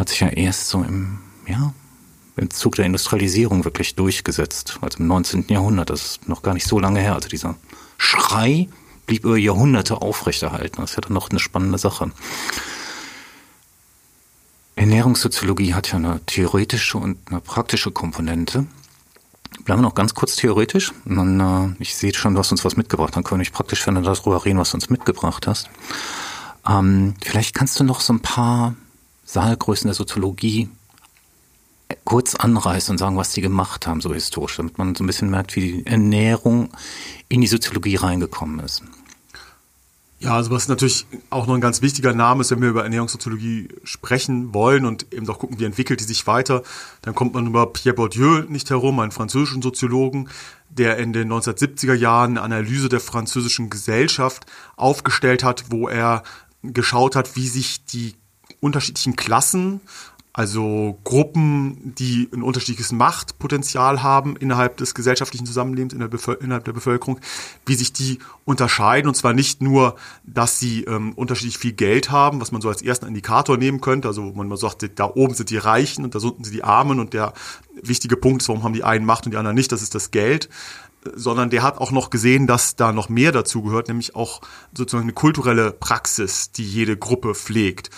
hat 0.00 0.08
sich 0.08 0.20
ja 0.20 0.28
erst 0.28 0.68
so 0.68 0.82
im, 0.82 1.18
ja, 1.46 1.72
im 2.36 2.50
Zug 2.50 2.76
der 2.76 2.86
Industrialisierung 2.86 3.64
wirklich 3.64 3.94
durchgesetzt. 3.94 4.78
Also 4.80 4.98
im 4.98 5.06
19. 5.06 5.46
Jahrhundert, 5.48 5.90
das 5.90 6.02
ist 6.02 6.28
noch 6.28 6.42
gar 6.42 6.54
nicht 6.54 6.66
so 6.66 6.80
lange 6.80 7.00
her. 7.00 7.14
Also 7.14 7.28
dieser 7.28 7.56
Schrei 7.98 8.68
blieb 9.06 9.24
über 9.24 9.36
Jahrhunderte 9.36 10.00
aufrechterhalten. 10.00 10.80
Das 10.80 10.90
ist 10.90 10.96
ja 10.96 11.02
dann 11.02 11.12
noch 11.12 11.30
eine 11.30 11.38
spannende 11.38 11.78
Sache. 11.78 12.10
Ernährungssoziologie 14.76 15.74
hat 15.74 15.88
ja 15.88 15.96
eine 15.96 16.24
theoretische 16.24 16.96
und 16.96 17.18
eine 17.28 17.40
praktische 17.40 17.90
Komponente. 17.90 18.66
Bleiben 19.64 19.82
wir 19.82 19.88
noch 19.88 19.94
ganz 19.94 20.14
kurz 20.14 20.36
theoretisch. 20.36 20.92
dann, 21.04 21.40
äh, 21.40 21.82
ich 21.82 21.94
sehe 21.94 22.14
schon, 22.14 22.32
du 22.32 22.40
hast 22.40 22.52
uns 22.52 22.64
was 22.64 22.76
mitgebracht. 22.76 23.14
Dann 23.14 23.24
können 23.24 23.44
wir 23.44 23.50
praktisch 23.50 23.86
wenn 23.86 23.96
du 23.96 24.00
darüber 24.00 24.42
reden, 24.44 24.58
was 24.58 24.70
du 24.70 24.76
uns 24.76 24.88
mitgebracht 24.88 25.46
hast. 25.46 25.68
Ähm, 26.66 27.14
vielleicht 27.22 27.54
kannst 27.54 27.78
du 27.78 27.84
noch 27.84 28.00
so 28.00 28.14
ein 28.14 28.20
paar 28.20 28.74
Saalgrößen 29.32 29.86
der 29.88 29.94
Soziologie 29.94 30.68
kurz 32.04 32.34
anreißen 32.34 32.92
und 32.92 32.98
sagen, 32.98 33.16
was 33.16 33.32
die 33.32 33.40
gemacht 33.40 33.86
haben, 33.86 34.00
so 34.00 34.12
historisch, 34.12 34.56
damit 34.56 34.78
man 34.78 34.94
so 34.94 35.04
ein 35.04 35.06
bisschen 35.06 35.30
merkt, 35.30 35.54
wie 35.56 35.60
die 35.60 35.86
Ernährung 35.86 36.70
in 37.28 37.40
die 37.40 37.46
Soziologie 37.46 37.96
reingekommen 37.96 38.60
ist. 38.60 38.82
Ja, 40.18 40.34
also 40.34 40.50
was 40.50 40.68
natürlich 40.68 41.06
auch 41.30 41.46
noch 41.46 41.54
ein 41.54 41.62
ganz 41.62 41.80
wichtiger 41.80 42.12
Name 42.12 42.42
ist, 42.42 42.50
wenn 42.50 42.60
wir 42.60 42.68
über 42.68 42.82
Ernährungssoziologie 42.82 43.68
sprechen 43.84 44.52
wollen 44.52 44.84
und 44.84 45.12
eben 45.14 45.28
auch 45.30 45.38
gucken, 45.38 45.58
wie 45.58 45.64
entwickelt 45.64 46.00
die 46.00 46.04
sich 46.04 46.26
weiter, 46.26 46.62
dann 47.00 47.14
kommt 47.14 47.32
man 47.32 47.46
über 47.46 47.72
Pierre 47.72 47.94
Bourdieu 47.94 48.42
nicht 48.48 48.68
herum, 48.68 49.00
einen 49.00 49.12
französischen 49.12 49.62
Soziologen, 49.62 50.28
der 50.68 50.98
in 50.98 51.14
den 51.14 51.32
1970er 51.32 51.94
Jahren 51.94 52.32
eine 52.32 52.42
Analyse 52.42 52.90
der 52.90 53.00
französischen 53.00 53.70
Gesellschaft 53.70 54.44
aufgestellt 54.76 55.42
hat, 55.42 55.70
wo 55.70 55.88
er 55.88 56.22
geschaut 56.62 57.16
hat, 57.16 57.36
wie 57.36 57.48
sich 57.48 57.86
die 57.86 58.14
unterschiedlichen 58.60 59.16
Klassen 59.16 59.80
also 60.32 60.96
Gruppen, 61.02 61.92
die 61.98 62.28
ein 62.32 62.42
unterschiedliches 62.42 62.92
Machtpotenzial 62.92 64.04
haben 64.04 64.36
innerhalb 64.36 64.76
des 64.76 64.94
gesellschaftlichen 64.94 65.44
Zusammenlebens, 65.44 65.92
innerhalb 65.92 66.64
der 66.64 66.72
Bevölkerung, 66.72 67.18
wie 67.66 67.74
sich 67.74 67.92
die 67.92 68.20
unterscheiden. 68.44 69.08
Und 69.08 69.16
zwar 69.16 69.32
nicht 69.32 69.60
nur, 69.60 69.96
dass 70.22 70.60
sie 70.60 70.84
ähm, 70.84 71.14
unterschiedlich 71.14 71.58
viel 71.58 71.72
Geld 71.72 72.12
haben, 72.12 72.40
was 72.40 72.52
man 72.52 72.60
so 72.60 72.68
als 72.68 72.80
ersten 72.80 73.06
Indikator 73.06 73.56
nehmen 73.56 73.80
könnte. 73.80 74.06
Also 74.06 74.22
man 74.22 74.56
sagt, 74.56 74.88
da 75.00 75.04
oben 75.06 75.34
sind 75.34 75.50
die 75.50 75.56
Reichen 75.56 76.04
und 76.04 76.14
da 76.14 76.20
unten 76.20 76.44
sind 76.44 76.54
die 76.54 76.64
Armen. 76.64 77.00
Und 77.00 77.12
der 77.12 77.32
wichtige 77.82 78.16
Punkt 78.16 78.42
ist, 78.42 78.48
warum 78.48 78.62
haben 78.62 78.74
die 78.74 78.84
einen 78.84 79.04
Macht 79.04 79.26
und 79.26 79.32
die 79.32 79.36
anderen 79.36 79.56
nicht, 79.56 79.72
das 79.72 79.82
ist 79.82 79.94
das 79.94 80.10
Geld 80.10 80.48
sondern 81.14 81.48
der 81.48 81.62
hat 81.62 81.78
auch 81.78 81.92
noch 81.92 82.10
gesehen, 82.10 82.46
dass 82.46 82.76
da 82.76 82.92
noch 82.92 83.08
mehr 83.08 83.32
dazu 83.32 83.62
gehört, 83.62 83.88
nämlich 83.88 84.14
auch 84.14 84.42
sozusagen 84.74 85.04
eine 85.04 85.14
kulturelle 85.14 85.72
Praxis, 85.72 86.52
die 86.52 86.62
jede 86.62 86.94
Gruppe 86.94 87.34
pflegt 87.34 87.88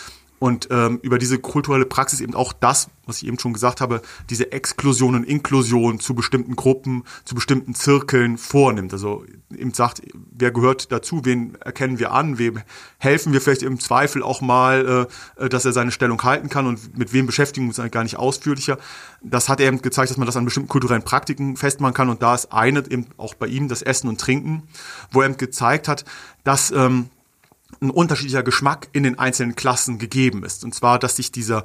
und 0.43 0.67
ähm, 0.71 0.99
über 1.03 1.19
diese 1.19 1.39
kulturelle 1.39 1.85
Praxis 1.85 2.19
eben 2.19 2.35
auch 2.35 2.51
das, 2.51 2.89
was 3.05 3.21
ich 3.21 3.29
eben 3.29 3.39
schon 3.39 3.53
gesagt 3.53 3.79
habe, 3.79 4.01
diese 4.29 4.51
Exklusion 4.51 5.15
und 5.15 5.23
Inklusion 5.23 6.01
zu 6.01 6.15
bestimmten 6.15 6.57
Gruppen, 6.57 7.05
zu 7.23 7.33
bestimmten 7.33 7.75
Zirkeln 7.75 8.37
vornimmt. 8.37 8.91
Also 8.91 9.23
eben 9.57 9.73
sagt, 9.73 10.01
wer 10.13 10.51
gehört 10.51 10.91
dazu, 10.91 11.21
wen 11.23 11.55
erkennen 11.61 11.97
wir 11.97 12.11
an, 12.11 12.39
wem 12.39 12.59
helfen 12.97 13.31
wir 13.31 13.39
vielleicht 13.39 13.63
im 13.63 13.79
Zweifel 13.79 14.21
auch 14.21 14.41
mal, 14.41 15.07
äh, 15.37 15.47
dass 15.47 15.63
er 15.63 15.71
seine 15.71 15.91
Stellung 15.91 16.21
halten 16.21 16.49
kann 16.49 16.67
und 16.67 16.97
mit 16.97 17.13
wem 17.13 17.25
beschäftigen 17.25 17.67
wir 17.67 17.69
uns 17.69 17.79
eigentlich 17.79 17.93
gar 17.93 18.03
nicht 18.03 18.17
ausführlicher. 18.17 18.77
Das 19.21 19.47
hat 19.47 19.61
er 19.61 19.67
eben 19.67 19.81
gezeigt, 19.81 20.09
dass 20.09 20.17
man 20.17 20.25
das 20.25 20.35
an 20.35 20.43
bestimmten 20.43 20.67
kulturellen 20.67 21.03
Praktiken 21.03 21.55
festmachen 21.55 21.93
kann 21.93 22.09
und 22.09 22.21
da 22.21 22.35
ist 22.35 22.51
eine 22.51 22.79
eben 22.89 23.05
auch 23.15 23.33
bei 23.33 23.47
ihm 23.47 23.69
das 23.69 23.81
Essen 23.81 24.09
und 24.09 24.19
Trinken, 24.19 24.63
wo 25.09 25.21
er 25.21 25.29
eben 25.29 25.37
gezeigt 25.37 25.87
hat, 25.87 26.03
dass 26.43 26.69
ähm, 26.71 27.07
ein 27.81 27.89
unterschiedlicher 27.89 28.43
Geschmack 28.43 28.87
in 28.91 29.03
den 29.03 29.19
einzelnen 29.19 29.55
Klassen 29.55 29.99
gegeben 29.99 30.43
ist. 30.43 30.63
Und 30.63 30.73
zwar, 30.73 30.99
dass 30.99 31.15
sich 31.15 31.31
dieser 31.31 31.63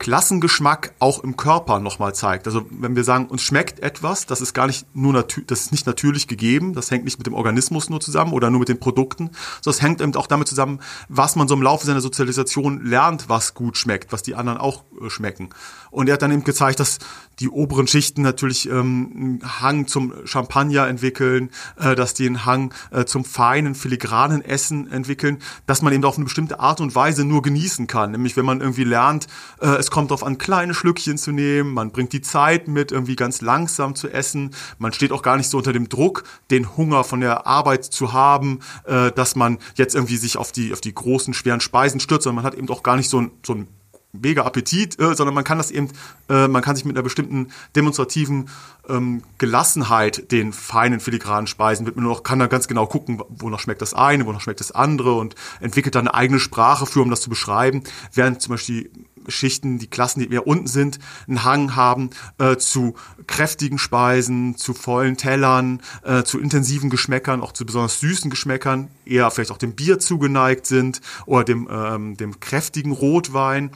Klassengeschmack 0.00 0.94
auch 0.98 1.22
im 1.22 1.36
Körper 1.36 1.78
nochmal 1.78 2.14
zeigt. 2.14 2.46
Also 2.46 2.66
wenn 2.70 2.96
wir 2.96 3.04
sagen, 3.04 3.26
uns 3.26 3.42
schmeckt 3.42 3.80
etwas, 3.80 4.24
das 4.24 4.40
ist 4.40 4.54
gar 4.54 4.66
nicht 4.66 4.86
nur 4.94 5.12
natürlich, 5.12 5.46
das 5.46 5.60
ist 5.60 5.72
nicht 5.72 5.86
natürlich 5.86 6.26
gegeben, 6.26 6.72
das 6.72 6.90
hängt 6.90 7.04
nicht 7.04 7.18
mit 7.18 7.26
dem 7.26 7.34
Organismus 7.34 7.90
nur 7.90 8.00
zusammen 8.00 8.32
oder 8.32 8.48
nur 8.48 8.60
mit 8.60 8.70
den 8.70 8.80
Produkten, 8.80 9.30
sondern 9.60 9.76
es 9.76 9.82
hängt 9.82 10.00
eben 10.00 10.16
auch 10.16 10.26
damit 10.26 10.48
zusammen, 10.48 10.80
was 11.10 11.36
man 11.36 11.48
so 11.48 11.54
im 11.54 11.62
Laufe 11.62 11.84
seiner 11.84 12.00
Sozialisation 12.00 12.82
lernt, 12.82 13.28
was 13.28 13.52
gut 13.52 13.76
schmeckt, 13.76 14.10
was 14.10 14.22
die 14.22 14.34
anderen 14.34 14.58
auch 14.58 14.84
äh, 15.02 15.10
schmecken. 15.10 15.50
Und 15.90 16.08
er 16.08 16.14
hat 16.14 16.22
dann 16.22 16.32
eben 16.32 16.44
gezeigt, 16.44 16.80
dass 16.80 16.98
die 17.40 17.48
oberen 17.48 17.86
Schichten 17.86 18.22
natürlich 18.22 18.68
ähm, 18.68 19.40
einen 19.42 19.60
Hang 19.60 19.86
zum 19.86 20.14
Champagner 20.24 20.86
entwickeln, 20.86 21.50
äh, 21.78 21.94
dass 21.94 22.14
die 22.14 22.26
einen 22.26 22.46
Hang 22.46 22.72
äh, 22.90 23.04
zum 23.04 23.24
feinen, 23.24 23.74
filigranen 23.74 24.42
Essen 24.42 24.90
entwickeln, 24.90 25.38
dass 25.66 25.82
man 25.82 25.92
eben 25.92 26.04
auf 26.04 26.16
eine 26.16 26.24
bestimmte 26.24 26.60
Art 26.60 26.80
und 26.80 26.94
Weise 26.94 27.24
nur 27.24 27.42
genießen 27.42 27.86
kann. 27.86 28.12
Nämlich 28.12 28.36
wenn 28.36 28.46
man 28.46 28.60
irgendwie 28.60 28.84
lernt, 28.84 29.26
äh, 29.60 29.66
es 29.66 29.89
kommt 29.90 30.10
darauf 30.10 30.24
an, 30.24 30.38
kleine 30.38 30.74
Schlückchen 30.74 31.18
zu 31.18 31.32
nehmen, 31.32 31.74
man 31.74 31.90
bringt 31.90 32.12
die 32.12 32.20
Zeit 32.20 32.68
mit, 32.68 32.92
irgendwie 32.92 33.16
ganz 33.16 33.40
langsam 33.40 33.94
zu 33.94 34.08
essen, 34.08 34.50
man 34.78 34.92
steht 34.92 35.12
auch 35.12 35.22
gar 35.22 35.36
nicht 35.36 35.48
so 35.48 35.58
unter 35.58 35.72
dem 35.72 35.88
Druck, 35.88 36.24
den 36.50 36.76
Hunger 36.76 37.04
von 37.04 37.20
der 37.20 37.46
Arbeit 37.46 37.84
zu 37.84 38.12
haben, 38.12 38.60
äh, 38.84 39.12
dass 39.12 39.36
man 39.36 39.58
jetzt 39.74 39.94
irgendwie 39.94 40.16
sich 40.16 40.36
auf 40.36 40.52
die, 40.52 40.72
auf 40.72 40.80
die 40.80 40.94
großen, 40.94 41.34
schweren 41.34 41.60
Speisen 41.60 42.00
stürzt, 42.00 42.24
sondern 42.24 42.44
man 42.44 42.52
hat 42.52 42.58
eben 42.58 42.68
auch 42.70 42.82
gar 42.82 42.96
nicht 42.96 43.10
so 43.10 43.20
ein, 43.20 43.30
so 43.44 43.54
ein 43.54 43.68
mega 44.12 44.44
Appetit, 44.44 44.98
äh, 45.00 45.14
sondern 45.14 45.34
man 45.34 45.44
kann 45.44 45.58
das 45.58 45.70
eben, 45.70 45.88
äh, 46.28 46.48
man 46.48 46.62
kann 46.62 46.76
sich 46.76 46.84
mit 46.84 46.96
einer 46.96 47.02
bestimmten 47.02 47.48
demonstrativen 47.76 48.48
ähm, 48.88 49.22
Gelassenheit 49.38 50.32
den 50.32 50.52
feinen 50.52 51.00
filigranen 51.00 51.46
Speisen 51.46 51.86
widmen 51.86 52.06
und 52.06 52.12
auch 52.12 52.22
kann 52.22 52.38
da 52.38 52.46
ganz 52.46 52.66
genau 52.66 52.86
gucken, 52.86 53.22
wonach 53.28 53.60
schmeckt 53.60 53.82
das 53.82 53.94
eine, 53.94 54.26
wonach 54.26 54.40
schmeckt 54.40 54.60
das 54.60 54.72
andere 54.72 55.14
und 55.14 55.34
entwickelt 55.60 55.94
dann 55.94 56.08
eine 56.08 56.14
eigene 56.14 56.40
Sprache 56.40 56.86
für, 56.86 57.02
um 57.02 57.10
das 57.10 57.20
zu 57.20 57.30
beschreiben, 57.30 57.84
während 58.12 58.42
zum 58.42 58.52
Beispiel 58.52 58.90
Schichten, 59.28 59.78
die 59.78 59.88
Klassen, 59.88 60.20
die 60.20 60.32
eher 60.32 60.46
unten 60.46 60.66
sind, 60.66 60.98
einen 61.28 61.44
Hang 61.44 61.76
haben 61.76 62.10
äh, 62.38 62.56
zu 62.56 62.94
kräftigen 63.26 63.78
Speisen, 63.78 64.56
zu 64.56 64.74
vollen 64.74 65.16
Tellern, 65.16 65.80
äh, 66.02 66.22
zu 66.22 66.38
intensiven 66.38 66.90
Geschmäckern, 66.90 67.40
auch 67.40 67.52
zu 67.52 67.66
besonders 67.66 68.00
süßen 68.00 68.30
Geschmäckern, 68.30 68.88
eher 69.04 69.30
vielleicht 69.30 69.50
auch 69.50 69.58
dem 69.58 69.74
Bier 69.74 69.98
zugeneigt 69.98 70.66
sind 70.66 71.00
oder 71.26 71.44
dem, 71.44 71.68
ähm, 71.70 72.16
dem 72.16 72.40
kräftigen 72.40 72.92
Rotwein. 72.92 73.70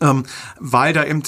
Ähm, 0.00 0.24
weil 0.58 0.92
da 0.92 1.04
eben 1.04 1.22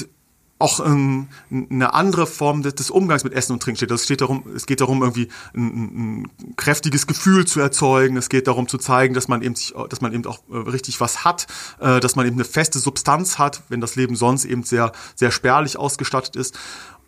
auch 0.61 0.85
ähm, 0.85 1.29
eine 1.51 1.95
andere 1.95 2.27
Form 2.27 2.63
des, 2.63 2.75
des, 2.75 2.91
Umgangs 2.91 3.25
mit 3.25 3.33
Essen 3.33 3.55
und 3.55 3.63
Trinken 3.63 3.79
steht. 3.79 3.91
Das 3.91 4.05
steht 4.05 4.21
darum, 4.21 4.45
es 4.55 4.67
geht 4.67 4.81
darum, 4.81 5.03
irgendwie 5.03 5.29
ein, 5.55 6.25
ein, 6.25 6.55
kräftiges 6.57 7.07
Gefühl 7.07 7.47
zu 7.47 7.61
erzeugen. 7.61 8.17
Es 8.17 8.29
geht 8.29 8.47
darum 8.47 8.69
zu 8.69 8.77
zeigen, 8.77 9.15
dass 9.15 9.27
man 9.27 9.43
eben, 9.43 9.55
sich, 9.55 9.75
dass 9.89 10.01
man 10.01 10.13
eben 10.13 10.27
auch 10.27 10.41
äh, 10.51 10.57
richtig 10.57 11.01
was 11.01 11.25
hat, 11.25 11.47
äh, 11.81 11.99
dass 12.01 12.15
man 12.15 12.27
eben 12.27 12.37
eine 12.37 12.45
feste 12.45 12.79
Substanz 12.79 13.39
hat, 13.39 13.63
wenn 13.69 13.81
das 13.81 13.97
Leben 13.97 14.17
sonst 14.17 14.45
eben 14.45 14.63
sehr, 14.63 14.93
sehr 15.15 15.31
spärlich 15.31 15.79
ausgestattet 15.79 16.37
ist. 16.37 16.59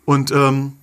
Und 0.05 0.31
ähm, 0.31 0.73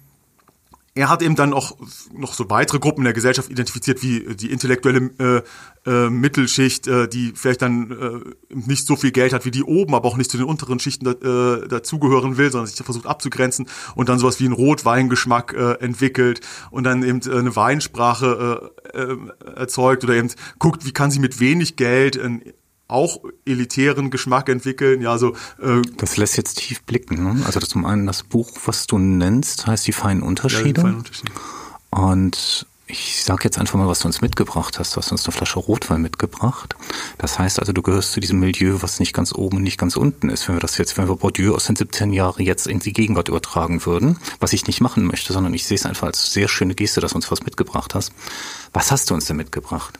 er 0.95 1.09
hat 1.09 1.23
eben 1.23 1.37
dann 1.37 1.53
auch 1.53 1.77
noch 2.13 2.35
so 2.35 2.51
weitere 2.51 2.81
Gruppen 2.81 3.05
der 3.05 3.13
Gesellschaft 3.13 3.49
identifiziert, 3.49 4.03
wie 4.03 4.35
die 4.35 4.51
intellektuelle 4.51 5.45
äh, 5.87 5.89
äh, 5.89 6.11
Mittelschicht, 6.11 6.89
äh, 6.89 7.09
die 7.09 7.33
vielleicht 7.35 7.63
dann 7.63 7.91
äh, 7.91 8.55
nicht 8.55 8.87
so 8.87 8.97
viel 8.97 9.13
Geld 9.13 9.33
hat 9.33 9.45
wie 9.45 9.53
die 9.53 9.63
oben, 9.63 9.95
aber 9.95 10.09
auch 10.09 10.17
nicht 10.17 10.31
zu 10.31 10.37
den 10.37 10.47
unteren 10.47 10.81
Schichten 10.81 11.07
äh, 11.07 11.69
dazugehören 11.69 12.39
will, 12.39 12.51
sondern 12.51 12.67
sich 12.67 12.85
versucht 12.85 13.07
abzugrenzen 13.07 13.67
und 13.95 14.09
dann 14.09 14.19
sowas 14.19 14.41
wie 14.41 14.47
einen 14.47 14.53
Rotweingeschmack 14.55 15.53
äh, 15.53 15.73
entwickelt 15.75 16.41
und 16.73 16.85
dann 16.85 17.05
eben 17.05 17.21
äh, 17.21 17.39
eine 17.39 17.55
Weinsprache 17.55 18.73
äh, 18.93 18.99
äh, 18.99 19.17
erzeugt 19.55 20.03
oder 20.03 20.15
eben 20.15 20.31
guckt, 20.59 20.85
wie 20.85 20.93
kann 20.93 21.13
sie 21.13 21.21
mit 21.21 21.39
wenig 21.39 21.77
Geld 21.77 22.19
ein 22.19 22.43
auch 22.91 23.21
elitären 23.45 24.11
Geschmack 24.11 24.49
entwickeln. 24.49 25.01
Ja, 25.01 25.19
so. 25.19 25.35
Äh, 25.61 25.83
das 25.97 26.17
lässt 26.17 26.37
jetzt 26.37 26.59
tief 26.59 26.83
blicken. 26.83 27.23
Ne? 27.23 27.43
Also 27.47 27.61
zum 27.61 27.85
einen 27.85 28.07
das 28.07 28.23
Buch, 28.23 28.51
was 28.65 28.87
du 28.87 28.99
nennst, 28.99 29.67
heißt 29.67 29.87
die 29.87 29.93
feinen 29.93 30.23
Unterschiede. 30.23 30.69
Ja, 30.69 30.73
die 30.73 30.81
feinen 30.81 30.99
Unterschiede. 30.99 31.33
Und 31.91 32.67
ich 32.91 33.23
sag 33.25 33.45
jetzt 33.45 33.59
einfach 33.59 33.79
mal, 33.79 33.87
was 33.87 34.01
du 34.01 34.09
uns 34.09 34.21
mitgebracht 34.21 34.79
hast. 34.79 34.95
Du 34.95 34.97
hast 34.99 35.13
uns 35.13 35.25
eine 35.25 35.33
Flasche 35.33 35.59
Rotwein 35.59 36.03
mitgebracht. 36.03 36.75
Das 37.19 37.39
heißt 37.39 37.61
also, 37.61 37.73
du 37.73 37.83
gehörst 37.83 38.13
zu 38.13 38.21
diesem 38.21 38.41
Milieu, 38.41 38.79
was 38.81 39.01
nicht 39.01 39.13
ganz 39.13 39.33
oben 39.33 39.59
und 39.59 39.63
nicht 39.63 39.79
ganz 39.79 39.97
unten 39.97 40.29
ist. 40.29 40.49
Wenn 40.49 40.57
wir 40.57 40.61
das 40.61 40.77
jetzt, 40.79 40.99
wenn 40.99 41.09
wir 41.09 41.17
Bordieu 41.17 41.55
aus 41.55 41.67
den 41.67 41.77
17 41.77 42.13
Jahren 42.13 42.45
jetzt 42.45 42.67
in 42.67 42.81
die 42.81 42.93
Gegenwart 42.93 43.29
übertragen 43.29 43.87
würden, 43.87 44.19
was 44.41 44.53
ich 44.53 44.67
nicht 44.67 44.81
machen 44.81 45.07
möchte, 45.07 45.33
sondern 45.33 45.55
ich 45.55 45.67
sehe 45.67 45.77
es 45.77 45.87
einfach 45.87 46.09
als 46.09 46.33
sehr 46.33 46.49
schöne 46.49 46.75
Geste, 46.75 47.01
dass 47.01 47.13
du 47.13 47.17
uns 47.17 47.31
was 47.31 47.45
mitgebracht 47.45 47.95
hast. 47.95 48.13
Was 48.73 48.91
hast 48.91 49.11
du 49.11 49.15
uns 49.15 49.27
denn 49.27 49.37
mitgebracht? 49.37 49.99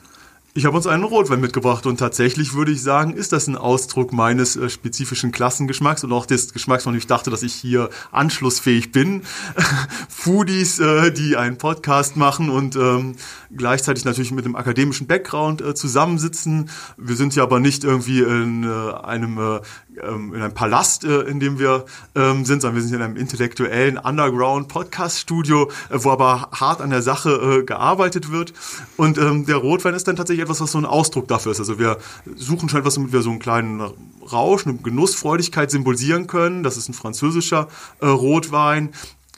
Ich 0.53 0.65
habe 0.65 0.75
uns 0.75 0.85
einen 0.85 1.05
Rotwein 1.05 1.39
mitgebracht 1.39 1.85
und 1.85 1.95
tatsächlich 1.95 2.53
würde 2.53 2.73
ich 2.73 2.83
sagen, 2.83 3.13
ist 3.13 3.31
das 3.31 3.47
ein 3.47 3.55
Ausdruck 3.55 4.11
meines 4.11 4.57
äh, 4.57 4.69
spezifischen 4.69 5.31
Klassengeschmacks 5.31 6.03
und 6.03 6.11
auch 6.11 6.25
des 6.25 6.51
Geschmacks, 6.51 6.83
von 6.83 6.91
dem 6.91 6.97
ich 6.97 7.07
dachte, 7.07 7.29
dass 7.29 7.41
ich 7.41 7.53
hier 7.53 7.89
anschlussfähig 8.11 8.91
bin. 8.91 9.21
Foodies, 10.09 10.79
äh, 10.79 11.13
die 11.13 11.37
einen 11.37 11.57
Podcast 11.57 12.17
machen 12.17 12.49
und 12.49 12.75
ähm, 12.75 13.15
gleichzeitig 13.55 14.03
natürlich 14.03 14.31
mit 14.33 14.43
einem 14.43 14.57
akademischen 14.57 15.07
Background 15.07 15.61
äh, 15.61 15.73
zusammensitzen. 15.73 16.69
Wir 16.97 17.15
sind 17.15 17.33
ja 17.33 17.43
aber 17.43 17.61
nicht 17.61 17.85
irgendwie 17.85 18.19
in 18.19 18.65
äh, 18.65 18.93
einem 19.05 19.37
äh, 19.37 19.61
ähm, 20.03 20.33
in 20.33 20.41
einem 20.41 20.53
Palast, 20.53 21.05
äh, 21.05 21.21
in 21.21 21.39
dem 21.39 21.59
wir 21.59 21.85
ähm, 22.13 22.43
sind, 22.43 22.61
sondern 22.61 22.75
wir 22.75 22.83
sind 22.83 22.95
in 22.95 23.01
einem 23.01 23.15
intellektuellen 23.15 23.97
Underground-Podcast-Studio, 23.97 25.71
wo 25.91 26.11
aber 26.11 26.49
hart 26.51 26.81
an 26.81 26.89
der 26.89 27.01
Sache 27.01 27.63
gearbeitet 27.65 28.31
wird. 28.31 28.53
Und 28.97 29.17
ähm, 29.17 29.45
der 29.45 29.57
Rotwein 29.57 29.93
ist 29.93 30.07
dann 30.07 30.15
tatsächlich 30.15 30.40
etwas, 30.41 30.61
was 30.61 30.71
so 30.71 30.77
ein 30.77 30.85
Ausdruck 30.85 31.27
dafür 31.27 31.51
ist. 31.51 31.59
Also 31.59 31.79
wir 31.79 31.97
suchen 32.35 32.69
schon 32.69 32.79
etwas, 32.79 32.95
damit 32.95 33.13
wir 33.13 33.21
so 33.21 33.29
einen 33.29 33.39
kleinen 33.39 33.81
Rausch, 34.31 34.65
eine 34.65 34.75
Genussfreudigkeit 34.77 35.71
symbolisieren 35.71 36.27
können. 36.27 36.63
Das 36.63 36.77
ist 36.77 36.89
ein 36.89 36.93
französischer 36.93 37.67
äh, 37.99 38.07
Rotwein. 38.07 38.89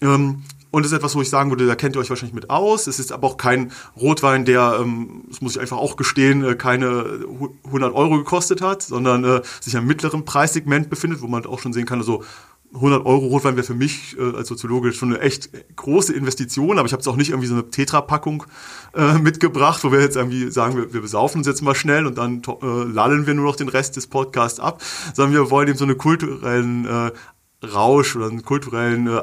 Ähm, 0.02 0.44
Und 0.72 0.84
das 0.84 0.92
ist 0.92 0.98
etwas, 0.98 1.16
wo 1.16 1.22
ich 1.22 1.30
sagen 1.30 1.52
würde, 1.52 1.68
da 1.68 1.76
kennt 1.76 1.96
ihr 1.96 2.00
euch 2.00 2.10
wahrscheinlich 2.10 2.34
mit 2.34 2.50
aus. 2.50 2.88
Es 2.88 2.98
ist 2.98 3.12
aber 3.12 3.28
auch 3.28 3.38
kein 3.38 3.72
Rotwein, 3.96 4.44
der, 4.44 4.80
ähm, 4.82 5.24
das 5.30 5.40
muss 5.40 5.56
ich 5.56 5.62
einfach 5.62 5.78
auch 5.78 5.98
gestehen, 5.98 6.44
äh, 6.44 6.56
keine 6.56 7.20
100 7.66 7.94
Euro 7.94 8.18
gekostet 8.18 8.62
hat, 8.62 8.82
sondern 8.82 9.24
äh, 9.24 9.42
sich 9.62 9.76
im 9.76 9.86
mittleren 9.86 10.26
Preissegment 10.26 10.90
befindet, 10.90 11.22
wo 11.22 11.28
man 11.28 11.46
auch 11.46 11.60
schon 11.60 11.74
sehen 11.74 11.86
kann, 11.86 12.00
also 12.00 12.24
100 12.74 13.06
Euro 13.06 13.28
Rotwein 13.28 13.56
wäre 13.56 13.66
für 13.66 13.76
mich 13.76 14.18
äh, 14.18 14.36
als 14.36 14.48
Soziologe 14.48 14.94
schon 14.94 15.14
eine 15.14 15.22
echt 15.22 15.50
große 15.76 16.14
Investition, 16.14 16.80
aber 16.80 16.88
ich 16.88 16.94
habe 16.94 17.02
jetzt 17.02 17.08
auch 17.08 17.16
nicht 17.16 17.30
irgendwie 17.30 17.48
so 17.48 17.54
eine 17.54 17.70
Tetra-Packung 17.70 18.46
äh, 18.96 19.20
mitgebracht, 19.20 19.84
wo 19.84 19.92
wir 19.92 20.02
jetzt 20.02 20.16
irgendwie 20.16 20.52
sagen, 20.52 20.76
wir, 20.76 20.94
wir 20.94 21.02
besaufen 21.02 21.40
uns 21.40 21.48
jetzt 21.48 21.62
mal 21.62 21.76
schnell 21.76 22.06
und 22.08 22.18
dann 22.18 22.42
äh, 22.42 22.84
lallen 22.84 23.28
wir 23.28 23.34
nur 23.34 23.46
noch 23.46 23.56
den 23.56 23.70
Rest 23.70 23.96
des 23.96 24.08
Podcasts 24.08 24.60
ab, 24.60 24.82
sondern 25.14 25.34
wir 25.34 25.52
wollen 25.52 25.68
eben 25.68 25.78
so 25.78 25.86
einen 25.86 25.98
kulturellen 25.98 26.86
äh, 26.86 27.12
Rausch 27.66 28.16
oder 28.16 28.28
einen 28.28 28.44
kulturellen 28.44 29.08
äh, 29.08 29.22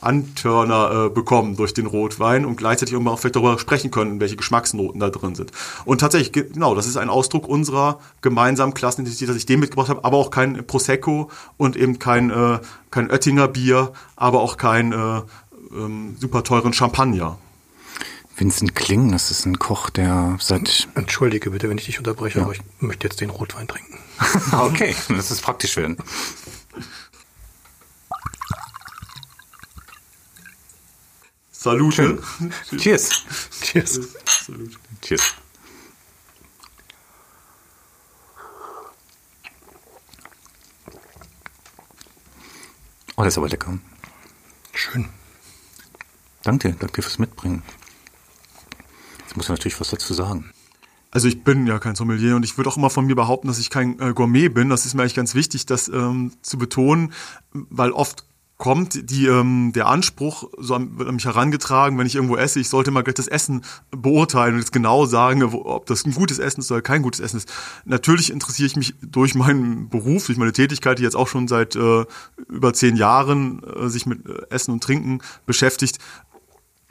Antörner 0.00 1.06
äh, 1.06 1.10
bekommen 1.10 1.56
durch 1.56 1.74
den 1.74 1.86
Rotwein 1.86 2.44
und 2.44 2.56
gleichzeitig 2.56 2.96
auch 2.96 3.18
vielleicht 3.18 3.36
darüber 3.36 3.58
sprechen 3.58 3.90
können, 3.90 4.20
welche 4.20 4.36
Geschmacksnoten 4.36 5.00
da 5.00 5.10
drin 5.10 5.34
sind. 5.34 5.52
Und 5.84 6.00
tatsächlich, 6.00 6.32
genau, 6.52 6.74
das 6.74 6.86
ist 6.86 6.96
ein 6.96 7.08
Ausdruck 7.08 7.48
unserer 7.48 8.00
gemeinsamen 8.20 8.74
Klassenidentität, 8.74 9.28
dass 9.28 9.36
ich 9.36 9.46
den 9.46 9.60
mitgebracht 9.60 9.88
habe, 9.88 10.04
aber 10.04 10.16
auch 10.16 10.30
kein 10.30 10.66
Prosecco 10.66 11.30
und 11.56 11.76
eben 11.76 11.98
kein, 11.98 12.30
äh, 12.30 12.58
kein 12.90 13.10
Oettinger 13.10 13.48
Bier, 13.48 13.92
aber 14.16 14.40
auch 14.40 14.56
kein 14.56 14.92
äh, 14.92 15.20
ähm, 15.72 16.16
super 16.18 16.42
teuren 16.42 16.72
Champagner. 16.72 17.38
Vincent 18.36 18.74
Kling, 18.74 19.12
das 19.12 19.30
ist 19.30 19.46
ein 19.46 19.58
Koch, 19.58 19.90
der 19.90 20.36
seit... 20.40 20.88
Entschuldige 20.94 21.50
bitte, 21.50 21.68
wenn 21.68 21.78
ich 21.78 21.84
dich 21.84 21.98
unterbreche, 21.98 22.38
ja. 22.38 22.44
aber 22.44 22.54
ich 22.54 22.60
möchte 22.80 23.06
jetzt 23.06 23.20
den 23.20 23.30
Rotwein 23.30 23.68
trinken. 23.68 23.98
okay, 24.52 24.96
das 25.08 25.30
ist 25.30 25.42
praktisch 25.42 25.76
werden. 25.76 25.96
Salute. 31.62 32.18
Cheers. 32.76 33.24
Cheers. 33.62 34.00
Salute. 34.46 34.76
Cheers. 35.00 35.34
Oh, 43.14 43.22
das 43.22 43.34
ist 43.34 43.38
aber 43.38 43.48
lecker. 43.48 43.78
Schön. 44.74 45.08
Danke, 46.42 46.72
danke 46.72 47.00
fürs 47.00 47.20
Mitbringen. 47.20 47.62
Jetzt 49.20 49.36
muss 49.36 49.44
ich 49.44 49.50
natürlich 49.50 49.78
was 49.78 49.90
dazu 49.90 50.14
sagen. 50.14 50.50
Also 51.12 51.28
ich 51.28 51.44
bin 51.44 51.68
ja 51.68 51.78
kein 51.78 51.94
Sommelier 51.94 52.34
und 52.34 52.44
ich 52.44 52.56
würde 52.56 52.70
auch 52.70 52.76
immer 52.76 52.90
von 52.90 53.06
mir 53.06 53.14
behaupten, 53.14 53.46
dass 53.46 53.60
ich 53.60 53.70
kein 53.70 54.00
äh, 54.00 54.12
Gourmet 54.14 54.48
bin. 54.48 54.68
Das 54.68 54.84
ist 54.84 54.94
mir 54.94 55.02
eigentlich 55.02 55.14
ganz 55.14 55.36
wichtig, 55.36 55.64
das 55.66 55.86
ähm, 55.86 56.32
zu 56.42 56.58
betonen, 56.58 57.12
weil 57.52 57.92
oft 57.92 58.26
kommt 58.62 59.10
die, 59.10 59.26
ähm, 59.26 59.72
der 59.74 59.88
Anspruch, 59.88 60.48
so 60.56 60.76
an, 60.76 60.96
wird 60.96 61.08
an 61.08 61.16
mich 61.16 61.24
herangetragen, 61.24 61.98
wenn 61.98 62.06
ich 62.06 62.14
irgendwo 62.14 62.36
esse, 62.36 62.60
ich 62.60 62.68
sollte 62.68 62.92
mal 62.92 63.02
gleich 63.02 63.16
das 63.16 63.26
Essen 63.26 63.64
beurteilen 63.90 64.54
und 64.54 64.60
jetzt 64.60 64.72
genau 64.72 65.04
sagen, 65.04 65.42
ob 65.42 65.86
das 65.86 66.06
ein 66.06 66.14
gutes 66.14 66.38
Essen 66.38 66.60
ist 66.60 66.70
oder 66.70 66.80
kein 66.80 67.02
gutes 67.02 67.18
Essen 67.18 67.38
ist. 67.38 67.52
Natürlich 67.86 68.30
interessiere 68.30 68.68
ich 68.68 68.76
mich 68.76 68.94
durch 69.02 69.34
meinen 69.34 69.88
Beruf, 69.88 70.26
durch 70.26 70.38
meine 70.38 70.52
Tätigkeit, 70.52 71.00
die 71.00 71.02
jetzt 71.02 71.16
auch 71.16 71.26
schon 71.26 71.48
seit 71.48 71.74
äh, 71.74 72.04
über 72.48 72.72
zehn 72.72 72.94
Jahren 72.94 73.64
äh, 73.64 73.88
sich 73.88 74.06
mit 74.06 74.28
äh, 74.28 74.42
Essen 74.50 74.70
und 74.70 74.84
Trinken 74.84 75.22
beschäftigt, 75.44 75.98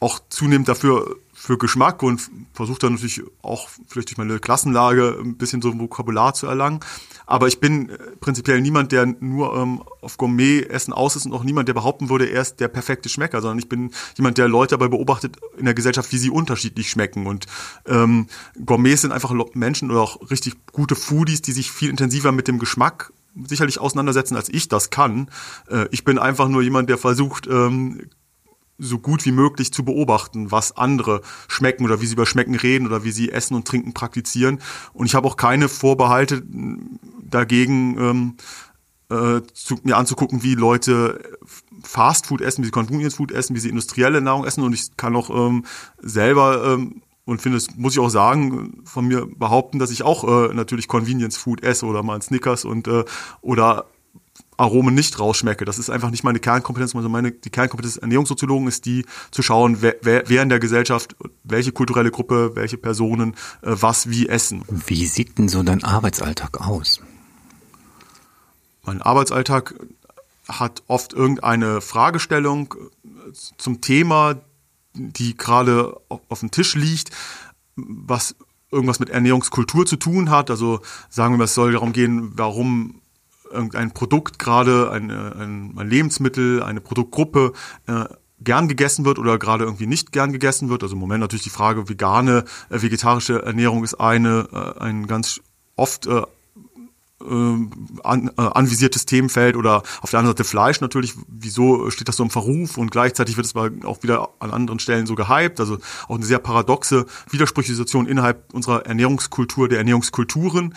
auch 0.02 0.20
zunehmend 0.28 0.68
dafür 0.68 1.16
für 1.42 1.58
Geschmack 1.58 2.04
und 2.04 2.30
versuche 2.54 2.78
dann 2.78 2.94
natürlich 2.94 3.24
auch 3.42 3.68
vielleicht 3.88 4.10
durch 4.10 4.20
meine 4.20 4.38
Klassenlage 4.38 5.18
ein 5.20 5.38
bisschen 5.38 5.60
so 5.64 5.72
ein 5.72 5.80
Vokabular 5.80 6.36
zu 6.36 6.46
erlangen. 6.46 6.82
Aber 7.26 7.48
ich 7.48 7.60
bin 7.60 7.90
äh, 7.90 7.98
prinzipiell 8.20 8.62
niemand, 8.62 8.92
der 8.92 9.08
nur 9.08 9.56
ähm, 9.58 9.82
auf 10.02 10.18
Gourmet-Essen 10.18 10.94
aus 10.94 11.16
ist 11.16 11.26
und 11.26 11.34
auch 11.34 11.44
niemand, 11.44 11.68
der 11.68 11.74
behaupten 11.74 12.10
würde, 12.10 12.30
er 12.30 12.44
ist 12.44 12.60
der 12.60 12.68
perfekte 12.68 13.10
Schmecker, 13.10 13.42
sondern 13.42 13.58
ich 13.58 13.68
bin 13.68 13.90
jemand, 14.18 14.38
der 14.38 14.48
Leute 14.48 14.78
dabei 14.78 14.88
beobachtet 14.88 15.38
in 15.58 15.66
der 15.66 15.74
Gesellschaft, 15.74 16.12
wie 16.12 16.20
sie 16.20 16.30
unterschiedlich 16.30 16.92
schmecken. 16.92 17.26
Und 17.26 17.48
ähm, 17.88 18.28
Gourmets 18.64 19.02
sind 19.02 19.12
einfach 19.12 19.34
Menschen 19.56 19.90
oder 19.90 20.02
auch 20.02 20.30
richtig 20.30 20.54
gute 20.72 20.96
Foodies, 20.96 21.42
die 21.42 21.54
sich 21.54 21.72
viel 21.72 21.90
intensiver 21.90 22.32
mit 22.32 22.48
dem 22.48 22.60
Geschmack 22.60 23.14
sicherlich 23.48 23.80
auseinandersetzen, 23.80 24.36
als 24.36 24.50
ich 24.50 24.68
das 24.68 24.92
kann. 24.92 25.28
Äh, 25.72 25.88
ich 25.90 26.04
bin 26.04 26.20
einfach 26.20 26.50
nur 26.50 26.62
jemand, 26.62 26.88
der 26.88 27.00
versucht, 27.00 27.48
ähm, 27.48 28.10
so 28.82 29.00
gut 29.00 29.26
wie 29.26 29.32
möglich 29.32 29.72
zu 29.72 29.86
beobachten, 29.86 30.52
was 30.52 30.76
andere 30.76 31.22
schmecken 31.48 31.86
oder 31.86 32.02
wie 32.02 32.08
sie 32.08 32.14
über 32.14 32.26
Schmecken 32.26 32.56
reden 32.56 32.88
oder 32.88 33.04
wie 33.04 33.12
sie 33.12 33.32
Essen 33.32 33.56
und 33.56 33.68
Trinken 33.68 33.94
praktizieren. 33.94 34.60
Und 34.94 35.06
ich 35.06 35.16
habe 35.16 35.28
auch 35.28 35.38
keine 35.38 35.70
Vorbehalte 35.70 36.44
dagegen, 37.24 37.98
ähm, 38.00 38.36
äh, 39.10 39.42
zu, 39.54 39.78
mir 39.84 39.98
anzugucken, 39.98 40.42
wie 40.42 40.56
Leute 40.56 41.38
Fastfood 41.84 42.42
essen, 42.42 42.64
wie 42.64 42.68
sie 42.68 42.72
Convenience 42.72 43.16
Food 43.16 43.32
essen, 43.32 43.56
wie 43.56 43.60
sie 43.60 43.70
industrielle 43.70 44.22
Nahrung 44.22 44.46
essen. 44.46 44.64
Und 44.64 44.74
ich 44.74 44.98
kann 44.98 45.16
auch 45.16 45.30
ähm, 45.30 45.66
selber 46.02 46.74
ähm, 46.74 47.02
und 47.26 47.42
finde, 47.42 47.58
das 47.58 47.76
muss 47.76 47.94
ich 47.94 48.00
auch 48.00 48.10
sagen, 48.10 48.82
von 48.84 49.08
mir 49.08 49.28
behaupten, 49.28 49.80
dass 49.80 49.92
ich 49.92 50.04
auch 50.04 50.24
äh, 50.24 50.54
natürlich 50.54 50.88
Convenience 50.88 51.38
Food 51.38 51.64
esse 51.64 51.86
oder 51.86 52.04
mal 52.04 52.16
ein 52.16 52.22
Snickers 52.22 52.66
und 52.66 52.88
äh, 52.88 53.06
oder 53.42 53.86
Aromen 54.62 54.94
nicht 54.94 55.20
rausschmecke. 55.20 55.66
Das 55.66 55.80
ist 55.80 55.90
einfach 55.90 56.12
nicht 56.12 56.24
meine 56.24 56.40
Kernkompetenz. 56.40 56.96
Also 56.96 57.10
meine, 57.10 57.32
die 57.32 57.50
Kernkompetenz 57.50 57.96
des 57.96 58.02
Ernährungssoziologen 58.02 58.68
ist 58.68 58.86
die, 58.86 59.06
zu 59.32 59.42
schauen, 59.42 59.82
wer, 59.82 59.96
wer 60.02 60.42
in 60.44 60.50
der 60.50 60.60
Gesellschaft, 60.60 61.16
welche 61.44 61.72
kulturelle 61.72 62.12
Gruppe, 62.12 62.52
welche 62.56 62.78
Personen 62.78 63.32
äh, 63.64 63.72
was 63.72 64.10
wie 64.10 64.30
essen. 64.30 64.64
Wie 64.70 65.08
sieht 65.08 65.38
denn 65.40 65.50
so 65.50 65.64
dein 65.64 65.84
Arbeitsalltag 65.84 66.62
aus? 66.62 67.02
Mein 68.84 69.02
Arbeitsalltag 69.02 69.76
hat 70.48 70.84
oft 70.88 71.14
irgendeine 71.14 71.82
Fragestellung 71.82 72.76
äh, 73.04 73.08
zum 73.58 73.82
Thema, 73.82 74.36
die 74.94 75.36
gerade 75.36 76.00
auf 76.08 76.42
dem 76.42 76.52
Tisch 76.52 76.76
liegt, 76.76 77.10
was 77.76 78.36
irgendwas 78.72 79.00
mit 79.00 79.10
Ernährungskultur 79.10 79.86
zu 79.86 79.96
tun 79.98 80.30
hat. 80.30 80.50
Also 80.52 80.82
sagen 81.10 81.34
wir 81.34 81.40
mal, 81.40 81.44
es 81.46 81.56
soll 81.56 81.74
darum 81.74 81.94
gehen, 81.94 82.32
warum 82.36 83.01
irgendein 83.52 83.92
Produkt 83.92 84.40
gerade, 84.40 84.92
ein, 84.92 85.12
ein, 85.12 85.74
ein 85.78 85.90
Lebensmittel, 85.90 86.64
eine 86.64 86.82
Produktgruppe 86.82 87.54
äh, 87.88 88.06
gern 88.44 88.68
gegessen 88.68 89.06
wird 89.06 89.20
oder 89.20 89.38
gerade 89.38 89.64
irgendwie 89.64 89.88
nicht 89.88 90.12
gern 90.12 90.32
gegessen 90.32 90.70
wird. 90.70 90.84
Also 90.84 90.96
im 90.96 91.00
Moment 91.00 91.22
natürlich 91.22 91.44
die 91.44 91.50
Frage, 91.50 91.90
vegane, 91.90 92.46
äh, 92.70 92.82
vegetarische 92.82 93.44
Ernährung 93.44 93.84
ist 93.84 93.96
eine, 93.96 94.48
äh, 94.52 94.84
ein 94.84 95.08
ganz 95.08 95.42
oft 95.76 96.08
äh, 96.08 96.22
äh 97.22 97.58
an, 98.04 98.32
äh, 98.38 98.42
anvisiertes 98.42 99.06
Themenfeld 99.06 99.56
oder 99.56 99.84
auf 100.02 100.10
der 100.10 100.20
anderen 100.20 100.36
Seite 100.36 100.44
Fleisch 100.44 100.82
natürlich, 100.82 101.14
wieso 101.28 101.92
steht 101.92 102.08
das 102.08 102.18
so 102.18 102.24
im 102.24 102.32
Verruf? 102.32 102.78
Und 102.78 102.92
gleichzeitig 102.92 103.38
wird 103.38 103.46
es 103.46 103.56
aber 103.56 103.70
auch 103.88 104.02
wieder 104.02 104.30
an 104.40 104.52
anderen 104.52 104.80
Stellen 104.80 105.06
so 105.06 105.16
gehypt, 105.16 105.60
also 105.60 105.78
auch 106.08 106.16
eine 106.16 106.26
sehr 106.26 106.40
paradoxe, 106.40 107.06
widersprüchliche 107.30 107.76
Situation 107.76 108.08
innerhalb 108.08 108.54
unserer 108.54 108.86
Ernährungskultur, 108.86 109.70
der 109.70 109.78
Ernährungskulturen. 109.80 110.74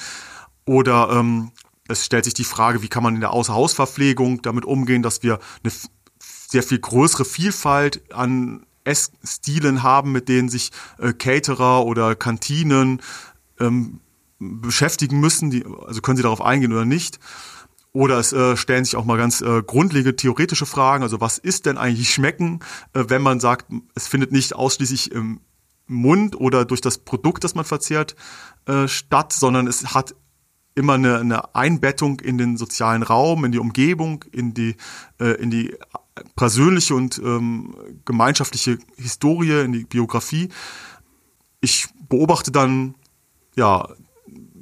Oder 0.67 1.11
ähm, 1.13 1.51
es 1.89 2.05
stellt 2.05 2.25
sich 2.25 2.35
die 2.35 2.45
Frage, 2.45 2.83
wie 2.83 2.89
kann 2.89 3.03
man 3.03 3.15
in 3.15 3.21
der 3.21 3.33
Außerhausverpflegung 3.33 4.43
damit 4.43 4.65
umgehen, 4.65 5.03
dass 5.03 5.23
wir 5.23 5.39
eine 5.63 5.73
sehr 6.19 6.63
viel 6.63 6.79
größere 6.79 7.25
Vielfalt 7.25 8.13
an 8.13 8.65
Essstilen 8.85 9.83
haben, 9.83 10.13
mit 10.13 10.29
denen 10.29 10.49
sich 10.49 10.71
äh, 10.99 11.13
Caterer 11.13 11.85
oder 11.85 12.15
Kantinen 12.15 13.01
ähm, 13.59 14.01
beschäftigen 14.39 15.21
müssen. 15.21 15.51
Die, 15.51 15.65
also 15.87 16.01
können 16.01 16.17
sie 16.17 16.23
darauf 16.23 16.41
eingehen 16.41 16.73
oder 16.73 16.85
nicht. 16.85 17.19
Oder 17.93 18.19
es 18.19 18.33
äh, 18.33 18.57
stellen 18.57 18.85
sich 18.85 18.97
auch 18.97 19.05
mal 19.05 19.17
ganz 19.17 19.41
äh, 19.41 19.63
grundlegende 19.63 20.17
theoretische 20.17 20.67
Fragen. 20.67 21.03
Also 21.03 21.21
was 21.21 21.39
ist 21.39 21.67
denn 21.67 21.79
eigentlich 21.79 22.11
Schmecken, 22.11 22.61
äh, 22.93 23.05
wenn 23.09 23.23
man 23.23 23.41
sagt, 23.41 23.67
es 23.95 24.09
findet 24.09 24.33
nicht 24.33 24.55
ausschließlich 24.55 25.13
im 25.13 25.41
Mund 25.87 26.35
oder 26.41 26.65
durch 26.65 26.81
das 26.81 26.99
Produkt, 26.99 27.45
das 27.45 27.55
man 27.55 27.65
verzehrt, 27.65 28.17
äh, 28.67 28.89
statt, 28.89 29.33
sondern 29.33 29.67
es 29.67 29.95
hat 29.95 30.15
immer 30.75 30.95
eine, 30.95 31.19
eine 31.19 31.55
Einbettung 31.55 32.21
in 32.21 32.39
den 32.39 32.57
sozialen 32.57 33.03
Raum, 33.03 33.45
in 33.45 33.53
die 33.53 33.59
Umgebung, 33.59 34.25
in 34.33 34.55
die, 34.55 34.77
äh, 35.21 35.41
in 35.41 35.51
die 35.51 35.75
persönliche 36.37 36.95
und 36.95 37.19
ähm, 37.19 37.75
gemeinschaftliche 38.05 38.79
Historie, 38.97 39.65
in 39.65 39.73
die 39.73 39.85
Biografie. 39.85 40.49
Ich 41.61 41.89
beobachte 42.09 42.51
dann, 42.51 42.95
ja, 43.57 43.89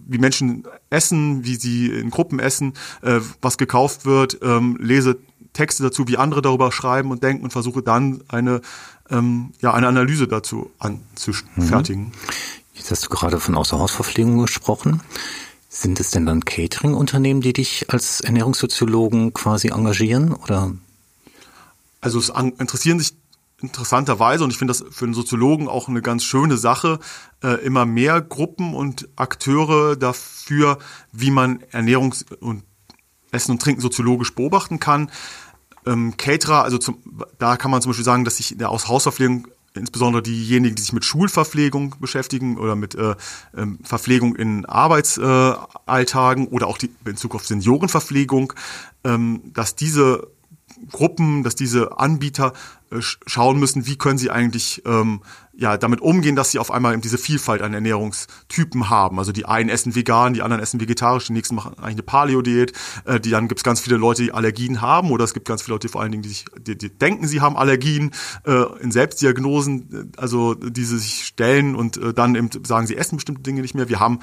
wie 0.06 0.18
Menschen 0.18 0.64
essen, 0.90 1.44
wie 1.44 1.56
sie 1.56 1.86
in 1.86 2.10
Gruppen 2.10 2.38
essen, 2.38 2.74
äh, 3.02 3.20
was 3.40 3.56
gekauft 3.58 4.04
wird, 4.04 4.38
ähm, 4.42 4.76
lese 4.80 5.18
Texte 5.52 5.82
dazu, 5.82 6.08
wie 6.08 6.16
andere 6.16 6.42
darüber 6.42 6.72
schreiben 6.72 7.10
und 7.10 7.22
denken 7.22 7.44
und 7.44 7.50
versuche 7.50 7.82
dann 7.82 8.22
eine, 8.28 8.60
ähm, 9.10 9.52
ja, 9.60 9.72
eine 9.74 9.88
Analyse 9.88 10.28
dazu 10.28 10.70
anzufertigen. 10.78 12.04
Mhm. 12.04 12.12
Jetzt 12.74 12.90
hast 12.90 13.04
du 13.04 13.08
gerade 13.10 13.38
von 13.38 13.54
Außerhausverpflegung 13.54 14.38
gesprochen. 14.38 15.00
Sind 15.74 16.00
es 16.00 16.10
denn 16.10 16.26
dann 16.26 16.44
Catering-Unternehmen, 16.44 17.40
die 17.40 17.54
dich 17.54 17.86
als 17.88 18.20
Ernährungssoziologen 18.20 19.32
quasi 19.32 19.68
engagieren 19.68 20.34
oder? 20.34 20.74
Also 22.02 22.18
es 22.18 22.28
interessieren 22.28 22.98
sich 22.98 23.14
interessanterweise, 23.62 24.44
und 24.44 24.50
ich 24.50 24.58
finde 24.58 24.74
das 24.74 24.84
für 24.90 25.06
einen 25.06 25.14
Soziologen 25.14 25.68
auch 25.68 25.88
eine 25.88 26.02
ganz 26.02 26.24
schöne 26.24 26.58
Sache, 26.58 26.98
äh, 27.42 27.64
immer 27.64 27.86
mehr 27.86 28.20
Gruppen 28.20 28.74
und 28.74 29.08
Akteure 29.16 29.96
dafür, 29.96 30.78
wie 31.10 31.30
man 31.30 31.62
Ernährungs- 31.72 32.30
und 32.40 32.64
Essen 33.30 33.52
und 33.52 33.62
Trinken 33.62 33.80
soziologisch 33.80 34.34
beobachten 34.34 34.78
kann. 34.78 35.10
ähm, 35.86 36.18
Caterer, 36.18 36.64
also 36.64 36.76
zum, 36.76 36.98
da 37.38 37.56
kann 37.56 37.70
man 37.70 37.80
zum 37.80 37.92
Beispiel 37.92 38.04
sagen, 38.04 38.26
dass 38.26 38.36
sich 38.36 38.58
der 38.58 38.68
aus 38.68 38.88
Hausverpflegung 38.88 39.48
insbesondere 39.74 40.22
diejenigen, 40.22 40.74
die 40.74 40.82
sich 40.82 40.92
mit 40.92 41.04
Schulverpflegung 41.04 41.96
beschäftigen 42.00 42.58
oder 42.58 42.76
mit 42.76 42.94
äh, 42.94 43.14
ähm, 43.56 43.78
Verpflegung 43.82 44.36
in 44.36 44.66
Arbeitsalltagen 44.66 46.46
äh, 46.46 46.50
oder 46.50 46.66
auch 46.66 46.78
die, 46.78 46.90
in 47.06 47.16
Zukunft 47.16 47.46
Seniorenverpflegung, 47.46 48.52
ähm, 49.04 49.52
dass 49.54 49.74
diese 49.74 50.28
Gruppen, 50.90 51.42
dass 51.42 51.54
diese 51.54 51.98
Anbieter 51.98 52.52
äh, 52.90 52.96
schauen 53.00 53.58
müssen, 53.58 53.86
wie 53.86 53.96
können 53.96 54.18
sie 54.18 54.30
eigentlich 54.30 54.82
ähm, 54.84 55.20
ja 55.54 55.76
damit 55.76 56.00
umgehen, 56.00 56.36
dass 56.36 56.50
sie 56.50 56.58
auf 56.58 56.70
einmal 56.70 56.92
eben 56.92 57.02
diese 57.02 57.18
Vielfalt 57.18 57.62
an 57.62 57.74
Ernährungstypen 57.74 58.90
haben. 58.90 59.18
Also 59.18 59.32
die 59.32 59.46
einen 59.46 59.68
essen 59.68 59.94
vegan, 59.94 60.34
die 60.34 60.42
anderen 60.42 60.62
essen 60.62 60.80
vegetarisch, 60.80 61.26
die 61.26 61.32
nächsten 61.32 61.54
machen 61.54 61.74
eigentlich 61.78 61.94
eine 61.94 62.02
Paleo-Diät. 62.02 62.72
Äh, 63.04 63.20
die 63.20 63.30
dann 63.30 63.48
gibt 63.48 63.60
es 63.60 63.64
ganz 63.64 63.80
viele 63.80 63.96
Leute, 63.96 64.22
die 64.22 64.32
Allergien 64.32 64.80
haben, 64.80 65.10
oder 65.10 65.24
es 65.24 65.34
gibt 65.34 65.46
ganz 65.46 65.62
viele 65.62 65.74
Leute, 65.74 65.88
vor 65.88 66.00
allen 66.00 66.12
Dingen, 66.12 66.22
die 66.22 66.30
sich 66.30 66.44
die, 66.58 66.76
die 66.76 66.90
denken, 66.90 67.26
sie 67.26 67.40
haben 67.40 67.56
Allergien 67.56 68.10
äh, 68.44 68.64
in 68.80 68.90
Selbstdiagnosen, 68.90 70.12
äh, 70.14 70.20
also 70.20 70.54
die 70.54 70.84
sich 70.84 71.24
stellen 71.24 71.74
und 71.74 71.96
äh, 71.96 72.12
dann 72.12 72.34
eben 72.34 72.50
sagen, 72.64 72.86
sie 72.86 72.96
essen 72.96 73.16
bestimmte 73.16 73.42
Dinge 73.42 73.62
nicht 73.62 73.74
mehr. 73.74 73.88
Wir 73.88 74.00
haben 74.00 74.20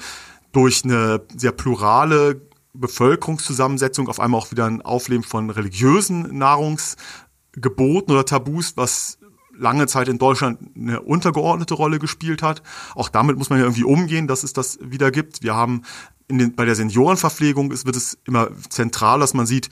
durch 0.52 0.84
eine 0.84 1.22
sehr 1.36 1.52
plurale 1.52 2.40
Bevölkerungszusammensetzung 2.72 4.08
auf 4.08 4.20
einmal 4.20 4.40
auch 4.40 4.50
wieder 4.50 4.66
ein 4.66 4.82
Aufleben 4.82 5.24
von 5.24 5.50
religiösen 5.50 6.36
Nahrungsgeboten 6.38 8.12
oder 8.12 8.24
Tabus, 8.24 8.76
was 8.76 9.18
lange 9.56 9.86
Zeit 9.86 10.08
in 10.08 10.18
Deutschland 10.18 10.58
eine 10.74 11.02
untergeordnete 11.02 11.74
Rolle 11.74 11.98
gespielt 11.98 12.42
hat. 12.42 12.62
Auch 12.94 13.08
damit 13.08 13.36
muss 13.36 13.50
man 13.50 13.58
ja 13.58 13.66
irgendwie 13.66 13.84
umgehen, 13.84 14.26
dass 14.26 14.42
es 14.42 14.52
das 14.52 14.78
wieder 14.82 15.10
gibt. 15.10 15.42
Wir 15.42 15.54
haben 15.54 15.82
den, 16.30 16.54
bei 16.54 16.64
der 16.64 16.74
Seniorenverpflegung 16.74 17.70
ist, 17.72 17.86
wird 17.86 17.96
es 17.96 18.18
immer 18.24 18.50
zentral, 18.68 19.20
dass 19.20 19.34
man 19.34 19.46
sieht, 19.46 19.68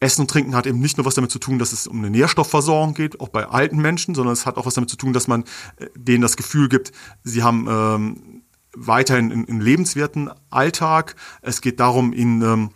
Essen 0.00 0.22
und 0.22 0.30
Trinken 0.30 0.54
hat 0.54 0.66
eben 0.66 0.80
nicht 0.80 0.96
nur 0.96 1.06
was 1.06 1.14
damit 1.14 1.30
zu 1.30 1.38
tun, 1.38 1.58
dass 1.58 1.72
es 1.72 1.86
um 1.86 1.98
eine 1.98 2.10
Nährstoffversorgung 2.10 2.94
geht, 2.94 3.20
auch 3.20 3.28
bei 3.28 3.46
alten 3.46 3.78
Menschen, 3.78 4.14
sondern 4.14 4.32
es 4.32 4.44
hat 4.44 4.56
auch 4.56 4.66
was 4.66 4.74
damit 4.74 4.90
zu 4.90 4.96
tun, 4.96 5.12
dass 5.12 5.28
man 5.28 5.44
äh, 5.76 5.86
denen 5.94 6.22
das 6.22 6.36
Gefühl 6.36 6.68
gibt, 6.68 6.92
sie 7.22 7.42
haben 7.42 7.66
ähm, 7.68 8.42
weiterhin 8.74 9.32
einen 9.32 9.60
lebenswerten 9.60 10.30
Alltag. 10.50 11.16
Es 11.42 11.60
geht 11.60 11.80
darum, 11.80 12.12
ihnen 12.12 12.42
ähm, 12.42 12.70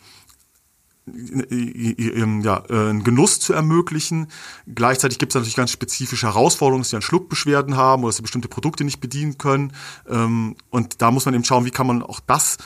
ja, 2.43 2.63
äh, 2.69 2.91
einen 2.91 3.05
Genuss 3.05 3.41
zu 3.41 3.53
ermöglichen. 3.53 4.29
Gleichzeitig 4.67 5.19
gibt 5.19 5.33
es 5.33 5.35
natürlich 5.35 5.57
ganz 5.57 5.71
spezifische 5.71 6.27
Herausforderungen, 6.27 6.83
dass 6.83 6.91
sie 6.91 6.97
an 6.97 7.03
Schluckbeschwerden 7.03 7.77
haben 7.77 8.03
oder 8.03 8.11
dass 8.11 8.17
sie 8.17 8.23
bestimmte 8.23 8.49
Produkte 8.49 8.85
nicht 8.85 9.01
bedienen 9.01 9.39
können. 9.39 9.73
Ähm, 10.09 10.57
und 10.71 11.01
da 11.03 11.11
muss 11.11 11.25
man 11.25 11.35
eben 11.35 11.45
schauen, 11.45 11.65
wie 11.65 11.71
kann 11.71 11.87
man 11.87 12.03
auch 12.03 12.21
das 12.21 12.59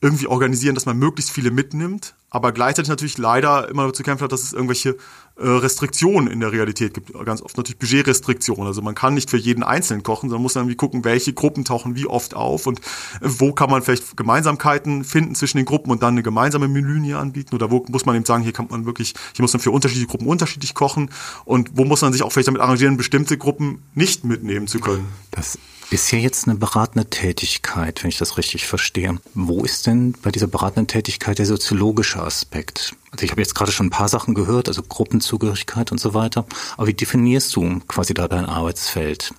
irgendwie 0.00 0.28
organisieren, 0.28 0.76
dass 0.76 0.86
man 0.86 0.96
möglichst 0.96 1.32
viele 1.32 1.50
mitnimmt, 1.50 2.14
aber 2.30 2.52
gleichzeitig 2.52 2.88
natürlich 2.88 3.18
leider 3.18 3.68
immer 3.68 3.92
zu 3.92 4.04
kämpfen 4.04 4.24
hat, 4.24 4.32
dass 4.32 4.44
es 4.44 4.52
irgendwelche 4.52 4.90
äh, 5.36 5.48
Restriktionen 5.48 6.30
in 6.30 6.38
der 6.38 6.52
Realität 6.52 6.94
gibt. 6.94 7.12
Ganz 7.24 7.42
oft 7.42 7.56
natürlich 7.56 7.80
Budgetrestriktionen. 7.80 8.66
Also 8.66 8.80
man 8.80 8.94
kann 8.94 9.14
nicht 9.14 9.28
für 9.28 9.36
jeden 9.36 9.64
Einzelnen 9.64 10.04
kochen, 10.04 10.28
sondern 10.28 10.42
muss 10.42 10.52
dann 10.52 10.64
irgendwie 10.64 10.76
gucken, 10.76 11.04
welche 11.04 11.32
Gruppen 11.32 11.64
tauchen 11.64 11.96
wie 11.96 12.06
oft 12.06 12.34
auf 12.34 12.68
und 12.68 12.78
äh, 12.78 12.82
wo 13.22 13.52
kann 13.52 13.70
man 13.70 13.82
vielleicht 13.82 14.16
Gemeinsamkeiten 14.16 15.02
finden 15.02 15.34
zwischen 15.34 15.56
den 15.56 15.66
Gruppen 15.66 15.90
und 15.90 16.00
dann 16.02 16.14
eine 16.14 16.22
gemeinsame 16.22 16.68
Menülinie 16.68 17.18
anbieten 17.18 17.56
oder 17.56 17.72
wo 17.72 17.84
muss 17.88 18.06
man 18.06 18.14
eben 18.14 18.24
sagen, 18.24 18.44
hier 18.44 18.52
kann 18.52 18.68
man 18.70 18.86
wirklich, 18.86 19.14
hier 19.34 19.42
muss 19.42 19.52
man 19.52 19.60
für 19.60 19.72
unterschiedliche 19.72 20.08
Gruppen 20.08 20.28
unterschiedlich 20.28 20.74
kochen 20.74 21.10
und 21.44 21.70
wo 21.74 21.84
muss 21.84 22.02
man 22.02 22.12
sich 22.12 22.22
auch 22.22 22.30
vielleicht 22.30 22.48
damit 22.48 22.62
arrangieren, 22.62 22.96
bestimmte 22.96 23.36
Gruppen 23.36 23.82
nicht 23.94 24.24
mitnehmen 24.24 24.68
zu 24.68 24.78
können. 24.78 25.06
Das 25.32 25.58
ist 25.90 26.10
ja 26.10 26.18
jetzt 26.18 26.46
eine 26.46 26.56
beratende 26.56 27.08
Tätigkeit, 27.08 28.02
wenn 28.02 28.10
ich 28.10 28.18
das 28.18 28.36
richtig 28.36 28.66
verstehe. 28.66 29.18
Wo 29.34 29.64
ist 29.64 29.86
denn 29.86 30.14
bei 30.22 30.30
dieser 30.30 30.46
beratenden 30.46 30.86
Tätigkeit 30.86 31.38
der 31.38 31.46
soziologische 31.46 32.22
Aspekt? 32.22 32.94
Also 33.10 33.24
ich 33.24 33.30
habe 33.30 33.40
jetzt 33.40 33.54
gerade 33.54 33.72
schon 33.72 33.86
ein 33.86 33.90
paar 33.90 34.08
Sachen 34.08 34.34
gehört, 34.34 34.68
also 34.68 34.82
Gruppenzugehörigkeit 34.82 35.90
und 35.90 35.98
so 35.98 36.12
weiter. 36.12 36.44
Aber 36.76 36.86
wie 36.86 36.94
definierst 36.94 37.56
du 37.56 37.80
quasi 37.88 38.12
da 38.12 38.28
dein 38.28 38.44
Arbeitsfeld? 38.44 39.32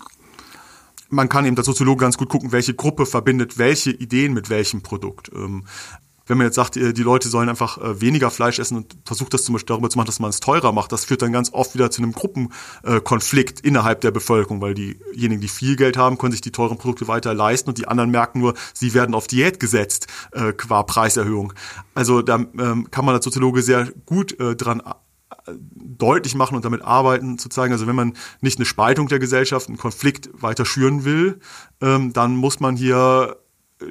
Man 1.09 1.29
kann 1.29 1.45
eben 1.45 1.57
als 1.57 1.65
Soziologe 1.65 2.01
ganz 2.01 2.17
gut 2.17 2.29
gucken, 2.29 2.51
welche 2.51 2.73
Gruppe 2.73 3.05
verbindet 3.05 3.57
welche 3.57 3.91
Ideen 3.91 4.33
mit 4.33 4.49
welchem 4.49 4.81
Produkt. 4.81 5.31
Wenn 6.29 6.37
man 6.37 6.45
jetzt 6.45 6.55
sagt, 6.55 6.77
äh, 6.77 6.93
die 6.93 7.01
Leute 7.01 7.27
sollen 7.27 7.49
einfach 7.49 7.79
äh, 7.79 8.01
weniger 8.01 8.29
Fleisch 8.29 8.59
essen 8.59 8.77
und 8.77 8.95
versucht 9.03 9.33
das 9.33 9.43
zum 9.43 9.53
Beispiel 9.53 9.73
darüber 9.73 9.89
zu 9.89 9.97
machen, 9.97 10.05
dass 10.05 10.19
man 10.19 10.29
es 10.29 10.39
teurer 10.39 10.71
macht, 10.71 10.91
das 10.91 11.03
führt 11.03 11.23
dann 11.23 11.33
ganz 11.33 11.51
oft 11.51 11.73
wieder 11.73 11.89
zu 11.89 12.03
einem 12.03 12.13
Gruppenkonflikt 12.13 13.61
innerhalb 13.61 14.01
der 14.01 14.11
Bevölkerung, 14.11 14.61
weil 14.61 14.75
diejenigen, 14.75 15.41
die 15.41 15.47
viel 15.47 15.75
Geld 15.75 15.97
haben, 15.97 16.19
können 16.19 16.31
sich 16.31 16.41
die 16.41 16.51
teuren 16.51 16.77
Produkte 16.77 17.07
weiter 17.07 17.33
leisten 17.33 17.69
und 17.69 17.79
die 17.79 17.87
anderen 17.87 18.11
merken 18.11 18.39
nur, 18.39 18.53
sie 18.75 18.93
werden 18.93 19.15
auf 19.15 19.25
Diät 19.25 19.59
gesetzt 19.59 20.05
äh, 20.31 20.53
qua 20.53 20.83
Preiserhöhung. 20.83 21.53
Also 21.95 22.21
da 22.21 22.35
ähm, 22.35 22.91
kann 22.91 23.05
man 23.05 23.15
als 23.15 23.25
Soziologe 23.25 23.63
sehr 23.63 23.91
gut 24.05 24.39
äh, 24.39 24.55
dran 24.55 24.83
deutlich 25.73 26.35
machen 26.35 26.55
und 26.55 26.63
damit 26.63 26.83
arbeiten, 26.83 27.39
zu 27.39 27.49
zeigen, 27.49 27.73
also 27.73 27.87
wenn 27.87 27.95
man 27.95 28.13
nicht 28.41 28.59
eine 28.59 28.65
Spaltung 28.65 29.07
der 29.07 29.19
Gesellschaft, 29.19 29.67
einen 29.67 29.77
Konflikt 29.77 30.29
weiter 30.33 30.65
schüren 30.65 31.05
will, 31.05 31.39
ähm, 31.81 32.13
dann 32.13 32.35
muss 32.35 32.59
man 32.59 32.75
hier 32.75 33.37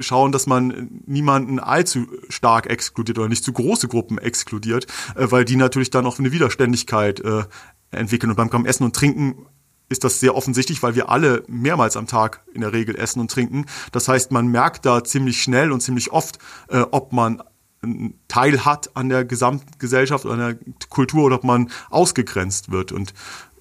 schauen, 0.01 0.33
dass 0.33 0.47
man 0.47 1.03
niemanden 1.07 1.59
allzu 1.59 2.07
stark 2.29 2.67
exkludiert 2.67 3.19
oder 3.19 3.29
nicht 3.29 3.45
zu 3.45 3.53
große 3.53 3.89
Gruppen 3.89 4.19
exkludiert, 4.19 4.87
äh, 5.15 5.31
weil 5.31 5.45
die 5.45 5.57
natürlich 5.57 5.91
dann 5.91 6.07
auch 6.07 6.19
eine 6.19 6.33
Widerständigkeit 6.33 7.21
äh, 7.21 7.45
entwickeln. 7.91 8.31
Und 8.31 8.37
beim 8.37 8.67
Essen 8.67 8.85
und 8.85 8.95
Trinken 8.95 9.47
ist 9.89 10.05
das 10.05 10.21
sehr 10.21 10.35
offensichtlich, 10.35 10.83
weil 10.83 10.95
wir 10.95 11.09
alle 11.09 11.45
mehrmals 11.49 11.97
am 11.97 12.07
Tag 12.07 12.43
in 12.53 12.61
der 12.61 12.73
Regel 12.73 12.97
essen 12.97 13.21
und 13.21 13.31
trinken. 13.31 13.67
Das 13.93 14.09
heißt, 14.09 14.33
man 14.33 14.49
merkt 14.49 14.85
da 14.85 15.03
ziemlich 15.03 15.43
schnell 15.43 15.73
und 15.73 15.81
ziemlich 15.81 16.13
oft, 16.13 16.39
äh, 16.69 16.81
ob 16.91 17.13
man 17.13 17.43
einen 17.83 18.19
Teil 18.29 18.65
hat 18.65 18.97
an 18.97 19.09
der 19.09 19.25
Gesamtgesellschaft 19.25 20.25
oder 20.25 20.35
an 20.35 20.41
der 20.41 20.59
Kultur 20.89 21.25
oder 21.25 21.37
ob 21.37 21.45
man 21.45 21.71
ausgegrenzt 21.91 22.71
wird. 22.71 22.93
Und 22.93 23.15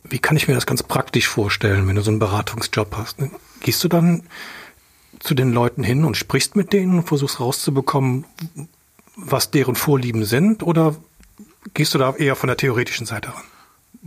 wie 0.03 0.19
kann 0.19 0.37
ich 0.37 0.47
mir 0.47 0.55
das 0.55 0.65
ganz 0.65 0.83
praktisch 0.83 1.27
vorstellen, 1.27 1.87
wenn 1.87 1.95
du 1.95 2.01
so 2.01 2.11
einen 2.11 2.19
Beratungsjob 2.19 2.97
hast? 2.97 3.17
Gehst 3.61 3.83
du 3.83 3.87
dann 3.87 4.23
zu 5.19 5.33
den 5.33 5.51
Leuten 5.51 5.83
hin 5.83 6.03
und 6.03 6.17
sprichst 6.17 6.55
mit 6.55 6.73
denen 6.73 6.99
und 6.99 7.07
versuchst 7.07 7.39
rauszubekommen, 7.39 8.25
was 9.15 9.51
deren 9.51 9.75
Vorlieben 9.75 10.25
sind? 10.25 10.63
Oder 10.63 10.95
gehst 11.73 11.93
du 11.93 11.97
da 11.97 12.15
eher 12.15 12.35
von 12.35 12.47
der 12.47 12.57
theoretischen 12.57 13.05
Seite 13.05 13.29
ran? 13.29 13.43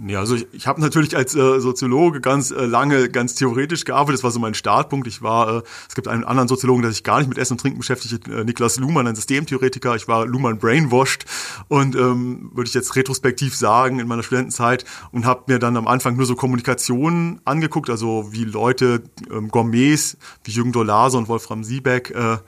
Ja, 0.06 0.20
also 0.20 0.36
ich, 0.36 0.46
ich 0.52 0.66
habe 0.66 0.80
natürlich 0.80 1.16
als 1.16 1.34
äh, 1.34 1.60
Soziologe 1.60 2.20
ganz 2.20 2.50
äh, 2.50 2.64
lange 2.64 3.08
ganz 3.08 3.34
theoretisch 3.34 3.84
gearbeitet. 3.84 4.18
Das 4.18 4.24
war 4.24 4.30
so 4.30 4.38
mein 4.38 4.54
Startpunkt. 4.54 5.06
Ich 5.06 5.20
war, 5.20 5.58
äh, 5.58 5.62
es 5.88 5.94
gibt 5.94 6.06
einen 6.06 6.24
anderen 6.24 6.48
Soziologen, 6.48 6.82
der 6.82 6.92
sich 6.92 7.02
gar 7.02 7.18
nicht 7.18 7.28
mit 7.28 7.38
Essen 7.38 7.54
und 7.54 7.60
Trinken 7.60 7.78
beschäftigt, 7.78 8.28
äh, 8.28 8.44
Niklas 8.44 8.78
Luhmann, 8.78 9.06
ein 9.06 9.16
Systemtheoretiker. 9.16 9.96
Ich 9.96 10.06
war 10.06 10.26
Luhmann 10.26 10.58
brainwashed 10.58 11.24
und 11.68 11.96
ähm, 11.96 12.50
würde 12.54 12.68
ich 12.68 12.74
jetzt 12.74 12.94
retrospektiv 12.94 13.56
sagen 13.56 13.98
in 13.98 14.06
meiner 14.06 14.22
Studentenzeit 14.22 14.84
und 15.10 15.26
habe 15.26 15.44
mir 15.48 15.58
dann 15.58 15.76
am 15.76 15.88
Anfang 15.88 16.16
nur 16.16 16.26
so 16.26 16.36
Kommunikationen 16.36 17.40
angeguckt, 17.44 17.90
also 17.90 18.28
wie 18.32 18.44
Leute, 18.44 19.02
ähm, 19.30 19.48
Gourmets 19.48 20.16
wie 20.44 20.52
Jürgen 20.52 20.72
Dolase 20.72 21.18
und 21.18 21.28
Wolfram 21.28 21.64
Siebeck 21.64 22.10
äh, 22.10 22.38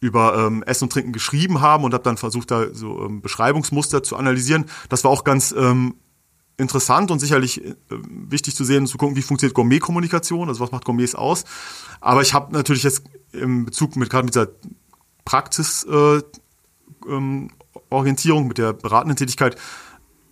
über 0.00 0.36
ähm, 0.36 0.62
Essen 0.64 0.84
und 0.84 0.92
Trinken 0.92 1.12
geschrieben 1.12 1.62
haben 1.62 1.82
und 1.82 1.94
habe 1.94 2.04
dann 2.04 2.18
versucht, 2.18 2.50
da 2.50 2.66
so 2.74 3.06
ähm, 3.06 3.22
Beschreibungsmuster 3.22 4.02
zu 4.02 4.16
analysieren. 4.16 4.66
Das 4.90 5.02
war 5.02 5.10
auch 5.10 5.24
ganz 5.24 5.54
ähm, 5.56 5.94
interessant 6.56 7.10
und 7.10 7.18
sicherlich 7.18 7.64
äh, 7.64 7.74
wichtig 7.90 8.54
zu 8.54 8.64
sehen, 8.64 8.86
zu 8.86 8.98
gucken, 8.98 9.16
wie 9.16 9.22
funktioniert 9.22 9.54
Gourmet-Kommunikation, 9.54 10.48
also 10.48 10.60
was 10.60 10.72
macht 10.72 10.84
Gourmets 10.84 11.14
aus. 11.14 11.44
Aber 12.00 12.22
ich 12.22 12.34
habe 12.34 12.52
natürlich 12.52 12.82
jetzt 12.82 13.02
im 13.32 13.64
Bezug 13.64 13.96
mit 13.96 14.10
gerade 14.10 14.24
mit 14.24 14.34
dieser 14.34 14.48
Praxisorientierung, 15.24 16.42
äh, 17.08 18.42
ähm, 18.42 18.48
mit 18.48 18.58
der 18.58 18.72
beratenden 18.72 19.16
Tätigkeit 19.16 19.56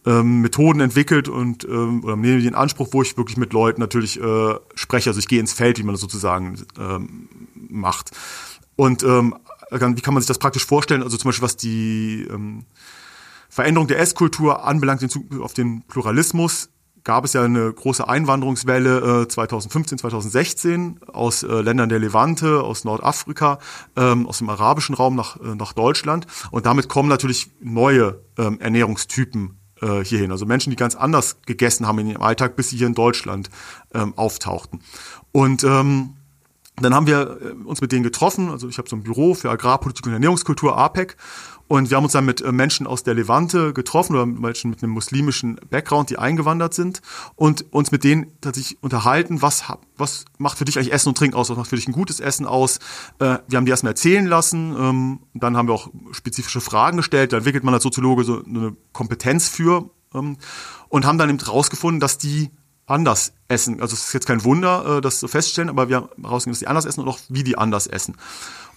ähm, 0.05 0.41
Methoden 0.41 0.81
entwickelt 0.81 1.29
und 1.29 1.65
ähm, 1.65 2.03
oder 2.05 2.17
nehme 2.17 2.43
den 2.43 2.55
Anspruch, 2.55 2.89
wo 2.93 3.03
ich 3.03 3.17
wirklich 3.17 3.37
mit 3.37 3.53
Leuten 3.53 3.81
natürlich 3.81 4.21
äh, 4.21 4.55
spreche. 4.75 5.11
Also 5.11 5.21
ich 5.21 5.29
gehe 5.29 5.41
ins 5.41 5.53
Feld, 5.53 5.79
wie 5.79 5.85
man 5.85 5.95
das 5.95 6.01
sozusagen 6.01 6.61
ähm, 6.79 7.29
macht. 7.55 8.11
Und 8.77 9.03
ähm, 9.03 9.37
wie 9.71 10.01
kann 10.01 10.15
man 10.15 10.21
sich 10.21 10.29
das 10.29 10.39
praktisch 10.39 10.67
vorstellen? 10.67 11.03
Also 11.03 11.17
zum 11.17 11.29
Beispiel, 11.29 11.45
was 11.45 11.57
die 11.57 12.27
ähm, 12.31 12.65
Veränderung 13.53 13.87
der 13.87 13.99
Esskultur 13.99 14.65
anbelangt 14.65 15.07
auf 15.43 15.53
den 15.53 15.83
Pluralismus, 15.83 16.71
gab 17.05 17.27
es 17.27 17.35
ja 17.35 17.43
eine 17.43 17.71
große 17.71 18.09
Einwanderungswelle 18.09 19.25
äh, 19.25 19.29
2015, 19.29 19.99
2016 19.99 21.01
aus 21.13 21.43
äh, 21.43 21.61
Ländern 21.61 21.91
der 21.91 21.99
Levante, 21.99 22.63
aus 22.63 22.85
Nordafrika, 22.85 23.59
ähm, 23.95 24.27
aus 24.27 24.39
dem 24.39 24.49
arabischen 24.49 24.95
Raum 24.95 25.17
nach, 25.17 25.37
äh, 25.37 25.55
nach 25.55 25.75
Deutschland. 25.75 26.27
Und 26.51 26.65
damit 26.65 26.89
kommen 26.89 27.11
natürlich 27.11 27.51
neue 27.61 28.23
ähm, 28.39 28.59
Ernährungstypen 28.59 29.59
äh, 29.83 30.03
hierhin. 30.03 30.31
Also 30.31 30.47
Menschen, 30.47 30.71
die 30.71 30.77
ganz 30.77 30.95
anders 30.95 31.37
gegessen 31.45 31.87
haben 31.87 31.99
in 31.99 32.07
ihrem 32.07 32.23
Alltag, 32.23 32.57
bis 32.57 32.71
sie 32.71 32.79
hier 32.79 32.87
in 32.87 32.95
Deutschland 32.95 33.51
ähm, 33.93 34.15
auftauchten. 34.17 34.81
Und 35.31 35.63
ähm, 35.63 36.15
dann 36.81 36.95
haben 36.95 37.07
wir 37.07 37.39
äh, 37.43 37.65
uns 37.65 37.83
mit 37.83 37.93
denen 37.93 38.03
getroffen. 38.03 38.49
Also 38.49 38.69
ich 38.69 38.79
habe 38.79 38.89
so 38.89 38.97
ein 38.97 39.03
Büro 39.03 39.35
für 39.35 39.51
Agrarpolitik 39.51 40.07
und 40.07 40.15
Ernährungskultur, 40.15 40.79
APEC. 40.79 41.17
Und 41.73 41.89
wir 41.89 41.97
haben 41.97 42.05
uns 42.05 42.13
dann 42.13 42.27
mit 42.27 42.43
äh, 42.43 42.53
Menschen 42.53 42.87
aus 42.87 43.03
der 43.03 43.15
Levante 43.15 43.73
getroffen 43.73 44.15
oder 44.15 44.27
Menschen 44.27 44.69
mit 44.69 44.83
einem 44.83 44.93
muslimischen 44.93 45.59
Background, 45.71 46.11
die 46.11 46.19
eingewandert 46.19 46.75
sind 46.75 47.01
und 47.35 47.73
uns 47.73 47.91
mit 47.91 48.05
denen 48.05 48.27
tatsächlich 48.43 48.83
unterhalten, 48.83 49.41
was, 49.41 49.65
was 49.97 50.27
macht 50.37 50.59
für 50.59 50.67
dich 50.67 50.77
eigentlich 50.77 50.93
Essen 50.93 51.09
und 51.09 51.17
Trinken 51.17 51.35
aus, 51.35 51.49
was 51.49 51.57
macht 51.57 51.71
für 51.71 51.77
dich 51.77 51.89
ein 51.89 51.95
gutes 51.95 52.21
Essen 52.21 52.45
aus. 52.45 52.77
Äh, 53.21 53.39
wir 53.49 53.57
haben 53.57 53.65
die 53.65 53.71
erstmal 53.71 53.93
erzählen 53.93 54.27
lassen, 54.27 54.77
ähm, 54.79 55.21
dann 55.33 55.57
haben 55.57 55.67
wir 55.67 55.73
auch 55.73 55.89
spezifische 56.11 56.61
Fragen 56.61 56.99
gestellt, 56.99 57.33
da 57.33 57.39
entwickelt 57.39 57.65
man 57.65 57.73
als 57.73 57.85
Soziologe 57.85 58.25
so 58.25 58.45
eine 58.45 58.77
Kompetenz 58.93 59.49
für 59.49 59.89
ähm, 60.13 60.37
und 60.91 61.07
haben 61.07 61.17
dann 61.17 61.31
eben 61.31 61.41
rausgefunden, 61.41 62.01
dass 62.01 62.19
die 62.19 62.51
anders 62.85 63.33
essen. 63.49 63.81
Also 63.81 63.95
es 63.95 64.09
ist 64.09 64.13
jetzt 64.13 64.27
kein 64.27 64.45
Wunder, 64.45 64.99
äh, 64.99 65.01
das 65.01 65.21
zu 65.21 65.27
feststellen, 65.27 65.71
aber 65.71 65.89
wir 65.89 65.97
haben 65.97 66.09
herausgefunden, 66.23 66.53
dass 66.53 66.59
die 66.59 66.67
anders 66.67 66.85
essen 66.85 67.01
und 67.01 67.09
auch 67.09 67.21
wie 67.31 67.45
die 67.45 67.57
anders 67.57 67.87
essen. 67.87 68.19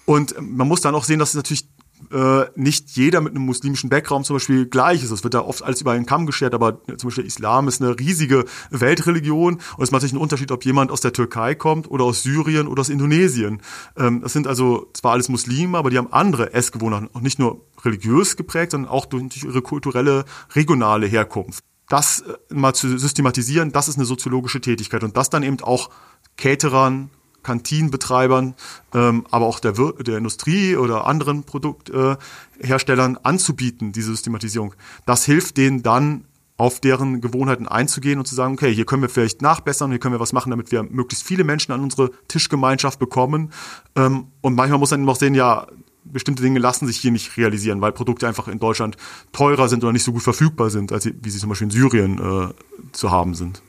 Und 0.05 0.38
ähm, 0.38 0.55
man 0.55 0.69
muss 0.69 0.79
dann 0.79 0.95
auch 0.95 1.03
sehen, 1.03 1.19
dass 1.19 1.31
es 1.31 1.36
natürlich 1.36 1.67
äh, 2.12 2.45
nicht 2.55 2.91
jeder 2.91 3.21
mit 3.21 3.34
einem 3.34 3.45
muslimischen 3.45 3.89
Background 3.89 4.25
zum 4.25 4.36
Beispiel 4.36 4.65
gleich 4.65 5.03
ist. 5.03 5.12
Es 5.12 5.23
wird 5.23 5.34
da 5.34 5.41
oft 5.41 5.63
alles 5.63 5.81
über 5.81 5.91
einen 5.91 6.05
Kamm 6.05 6.25
geschert, 6.25 6.53
aber 6.53 6.81
zum 6.97 7.10
Beispiel 7.10 7.25
Islam 7.25 7.67
ist 7.67 7.81
eine 7.81 7.97
riesige 7.97 8.45
Weltreligion 8.69 9.55
und 9.55 9.84
es 9.84 9.91
macht 9.91 10.01
natürlich 10.01 10.13
einen 10.13 10.21
Unterschied, 10.21 10.51
ob 10.51 10.65
jemand 10.65 10.91
aus 10.91 11.01
der 11.01 11.13
Türkei 11.13 11.55
kommt 11.55 11.89
oder 11.89 12.03
aus 12.03 12.23
Syrien 12.23 12.67
oder 12.67 12.81
aus 12.81 12.89
Indonesien. 12.89 13.62
Ähm, 13.97 14.21
das 14.21 14.34
sind 14.34 14.47
also 14.47 14.89
zwar 14.93 15.13
alles 15.13 15.29
Muslime, 15.29 15.77
aber 15.77 15.89
die 15.89 15.97
haben 15.97 16.12
andere 16.12 16.53
Essgewohnheiten, 16.53 17.10
auch 17.13 17.21
nicht 17.21 17.39
nur 17.39 17.62
religiös 17.84 18.36
geprägt, 18.38 18.71
sondern 18.71 18.91
auch 18.91 19.05
durch 19.05 19.43
ihre 19.43 19.62
kulturelle, 19.62 20.25
regionale 20.53 21.08
Herkunft. 21.08 21.63
Das 21.89 22.21
äh, 22.21 22.53
mal 22.53 22.73
zu 22.73 22.97
systematisieren, 22.97 23.71
das 23.71 23.88
ist 23.88 23.95
eine 23.95 24.05
soziologische 24.05 24.62
Tätigkeit 24.62 25.03
und 25.03 25.17
das 25.17 25.29
dann 25.29 25.43
eben 25.43 25.62
auch 25.62 25.89
Caterern, 26.38 27.10
Kantinenbetreibern, 27.45 28.55
ähm, 28.93 29.25
aber 29.29 29.45
auch 29.45 29.60
der, 29.60 29.73
der 29.73 30.17
Industrie 30.17 30.75
oder 30.75 31.05
anderen 31.05 31.43
Produktherstellern 31.43 33.15
äh, 33.15 33.19
anzubieten, 33.23 33.91
diese 33.91 34.10
Systematisierung. 34.10 34.73
Das 35.05 35.25
hilft 35.25 35.58
denen 35.58 35.84
dann 35.84 36.25
auf 36.58 36.79
deren 36.79 37.21
Gewohnheiten 37.21 37.67
einzugehen 37.67 38.17
und 38.17 38.25
zu 38.25 38.34
sagen, 38.34 38.53
okay, 38.53 38.73
hier 38.73 38.86
können 38.86 39.01
wir 39.01 39.10
vielleicht 39.10 39.41
nachbessern, 39.41 39.91
hier 39.91 39.99
können 39.99 40.15
wir 40.15 40.19
was 40.19 40.34
machen, 40.34 40.49
damit 40.49 40.71
wir 40.71 40.84
möglichst 40.84 41.25
viele 41.25 41.43
Menschen 41.43 41.71
an 41.71 41.81
unsere 41.81 42.12
Tischgemeinschaft 42.27 42.97
bekommen. 42.97 43.51
Ähm, 43.95 44.27
und 44.41 44.55
manchmal 44.55 44.79
muss 44.79 44.91
man 44.91 45.01
eben 45.01 45.10
auch 45.10 45.17
sehen, 45.17 45.36
ja, 45.36 45.67
bestimmte 46.03 46.41
Dinge 46.41 46.60
lassen 46.60 46.88
sich 46.88 46.97
hier 46.97 47.12
nicht 47.12 47.38
realisieren, 47.38 47.81
weil 47.81 47.91
Produkte 47.91 48.27
einfach 48.27 48.47
in 48.47 48.60
Deutschland 48.60 48.95
teurer 49.34 49.69
sind 49.69 49.84
oder 49.84 49.93
nicht 49.93 50.03
so 50.03 50.13
gut 50.13 50.23
verfügbar 50.23 50.69
sind, 50.69 50.91
als 50.91 51.03
sie, 51.03 51.13
wie 51.21 51.29
sie 51.29 51.39
zum 51.39 51.49
Beispiel 51.49 51.65
in 51.65 51.71
Syrien 51.71 52.19
äh, 52.19 52.53
zu 52.91 53.12
haben 53.12 53.36
sind 53.36 53.62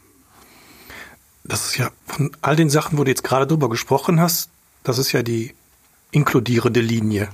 das 1.49 1.67
ist 1.67 1.79
ja 1.79 1.91
von 2.07 2.31
all 2.43 2.57
den 2.57 2.71
Sachen, 2.71 2.99
wo 2.99 3.05
du 3.05 3.11
jetzt 3.11 3.25
gerade 3.25 3.47
drüber 3.47 3.69
gesprochen 3.69 4.21
hast, 4.21 4.51
das 4.83 4.99
ist 4.99 5.13
ja 5.13 5.23
die 5.23 5.55
inkludierende 6.11 6.81
Linie. 6.81 7.29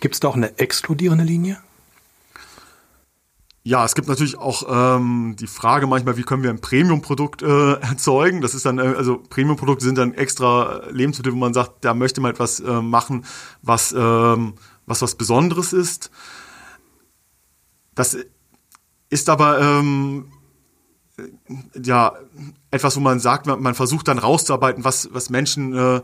Gibt 0.00 0.14
es 0.14 0.20
da 0.20 0.28
auch 0.28 0.36
eine 0.36 0.58
exkludierende 0.58 1.24
Linie? 1.24 1.58
Ja, 3.64 3.84
es 3.84 3.94
gibt 3.94 4.08
natürlich 4.08 4.36
auch 4.38 4.64
ähm, 4.68 5.36
die 5.38 5.46
Frage 5.46 5.86
manchmal, 5.86 6.16
wie 6.16 6.24
können 6.24 6.42
wir 6.42 6.50
ein 6.50 6.60
Premium-Produkt 6.60 7.42
äh, 7.42 7.72
erzeugen? 7.80 8.40
Das 8.40 8.54
ist 8.54 8.66
dann, 8.66 8.78
äh, 8.78 8.94
also 8.96 9.18
Premium-Produkte 9.18 9.84
sind 9.84 9.98
dann 9.98 10.14
extra 10.14 10.82
Lebensmittel, 10.90 11.32
wo 11.32 11.36
man 11.36 11.54
sagt, 11.54 11.84
da 11.84 11.94
möchte 11.94 12.20
man 12.20 12.32
etwas 12.32 12.58
äh, 12.58 12.82
machen, 12.82 13.24
was, 13.62 13.92
ähm, 13.92 14.54
was 14.86 15.02
was 15.02 15.14
Besonderes 15.14 15.72
ist. 15.72 16.10
Das 17.94 18.16
ist 19.10 19.28
aber 19.28 19.60
ähm, 19.60 20.32
ja 21.80 22.14
etwas, 22.72 22.96
wo 22.96 23.00
man 23.00 23.20
sagt, 23.20 23.46
man, 23.46 23.74
versucht 23.74 24.08
dann 24.08 24.18
rauszuarbeiten, 24.18 24.82
was, 24.82 25.10
was 25.12 25.30
Menschen 25.30 25.76
äh, 25.76 26.00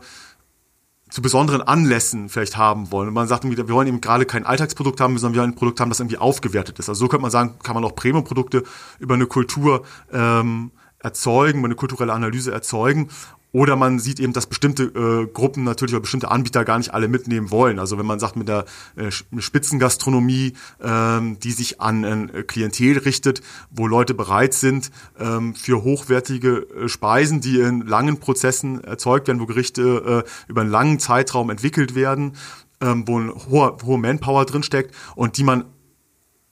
zu 1.09 1.21
besonderen 1.21 1.61
Anlässen 1.61 2.29
vielleicht 2.29 2.55
haben 2.55 2.91
wollen. 2.91 3.07
Und 3.07 3.15
man 3.15 3.27
sagt, 3.27 3.43
wir 3.43 3.69
wollen 3.69 3.87
eben 3.87 4.01
gerade 4.01 4.25
kein 4.25 4.45
Alltagsprodukt 4.45 5.01
haben, 5.01 5.17
sondern 5.17 5.33
wir 5.33 5.41
wollen 5.41 5.51
ein 5.51 5.55
Produkt 5.55 5.79
haben, 5.79 5.89
das 5.89 5.99
irgendwie 5.99 6.19
aufgewertet 6.19 6.77
ist. 6.77 6.87
Also 6.87 6.99
so 6.99 7.07
könnte 7.07 7.23
man 7.23 7.31
sagen, 7.31 7.55
kann 7.63 7.73
man 7.73 7.83
auch 7.83 7.95
Premium-Produkte 7.95 8.63
über 8.99 9.15
eine 9.15 9.25
Kultur 9.25 9.83
ähm, 10.13 10.71
erzeugen, 10.99 11.65
eine 11.65 11.75
kulturelle 11.75 12.13
Analyse 12.13 12.51
erzeugen 12.51 13.09
oder 13.51 13.75
man 13.75 13.99
sieht 13.99 14.19
eben, 14.19 14.33
dass 14.33 14.45
bestimmte 14.45 14.83
äh, 14.83 15.27
Gruppen 15.27 15.63
natürlich 15.63 15.93
oder 15.93 16.01
bestimmte 16.01 16.29
Anbieter 16.29 16.65
gar 16.65 16.77
nicht 16.77 16.93
alle 16.93 17.07
mitnehmen 17.07 17.49
wollen. 17.49 17.79
Also 17.79 17.97
wenn 17.97 18.05
man 18.05 18.19
sagt, 18.19 18.35
mit 18.35 18.47
der 18.47 18.65
äh, 18.95 19.09
Spitzengastronomie, 19.11 20.53
ähm, 20.81 21.39
die 21.39 21.51
sich 21.51 21.81
an 21.81 22.05
ein 22.05 22.33
äh, 22.33 22.43
Klientel 22.43 22.99
richtet, 22.99 23.41
wo 23.71 23.87
Leute 23.87 24.13
bereit 24.13 24.53
sind, 24.53 24.91
ähm, 25.19 25.55
für 25.55 25.83
hochwertige 25.83 26.67
äh, 26.75 26.89
Speisen, 26.89 27.41
die 27.41 27.59
in 27.59 27.81
langen 27.81 28.19
Prozessen 28.19 28.83
erzeugt 28.83 29.27
werden, 29.27 29.39
wo 29.39 29.47
Gerichte 29.47 30.23
äh, 30.25 30.29
über 30.49 30.61
einen 30.61 30.69
langen 30.69 30.99
Zeitraum 30.99 31.49
entwickelt 31.49 31.95
werden, 31.95 32.33
ähm, 32.81 33.07
wo 33.07 33.19
ein 33.19 33.31
hoher, 33.49 33.77
hohe 33.83 33.97
Manpower 33.97 34.45
drinsteckt 34.45 34.93
und 35.15 35.37
die 35.37 35.43
man 35.43 35.65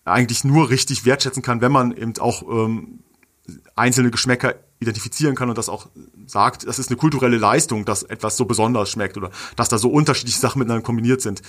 eigentlich 0.03 0.43
nur 0.43 0.69
richtig 0.69 1.05
wertschätzen 1.05 1.43
kann, 1.43 1.61
wenn 1.61 1.71
man 1.71 1.95
eben 1.95 2.17
auch 2.17 2.41
ähm, 2.43 2.99
einzelne 3.75 4.09
Geschmäcker 4.09 4.55
identifizieren 4.79 5.35
kann 5.35 5.49
und 5.49 5.57
das 5.57 5.69
auch 5.69 5.87
sagt, 6.27 6.67
das 6.67 6.79
ist 6.79 6.89
eine 6.89 6.97
kulturelle 6.97 7.37
Leistung, 7.37 7.85
dass 7.85 8.03
etwas 8.03 8.37
so 8.37 8.45
besonders 8.45 8.89
schmeckt 8.89 9.17
oder 9.17 9.31
dass 9.55 9.69
da 9.69 9.77
so 9.77 9.89
unterschiedliche 9.89 10.39
Sachen 10.39 10.59
miteinander 10.59 10.83
kombiniert 10.83 11.21
sind, 11.21 11.41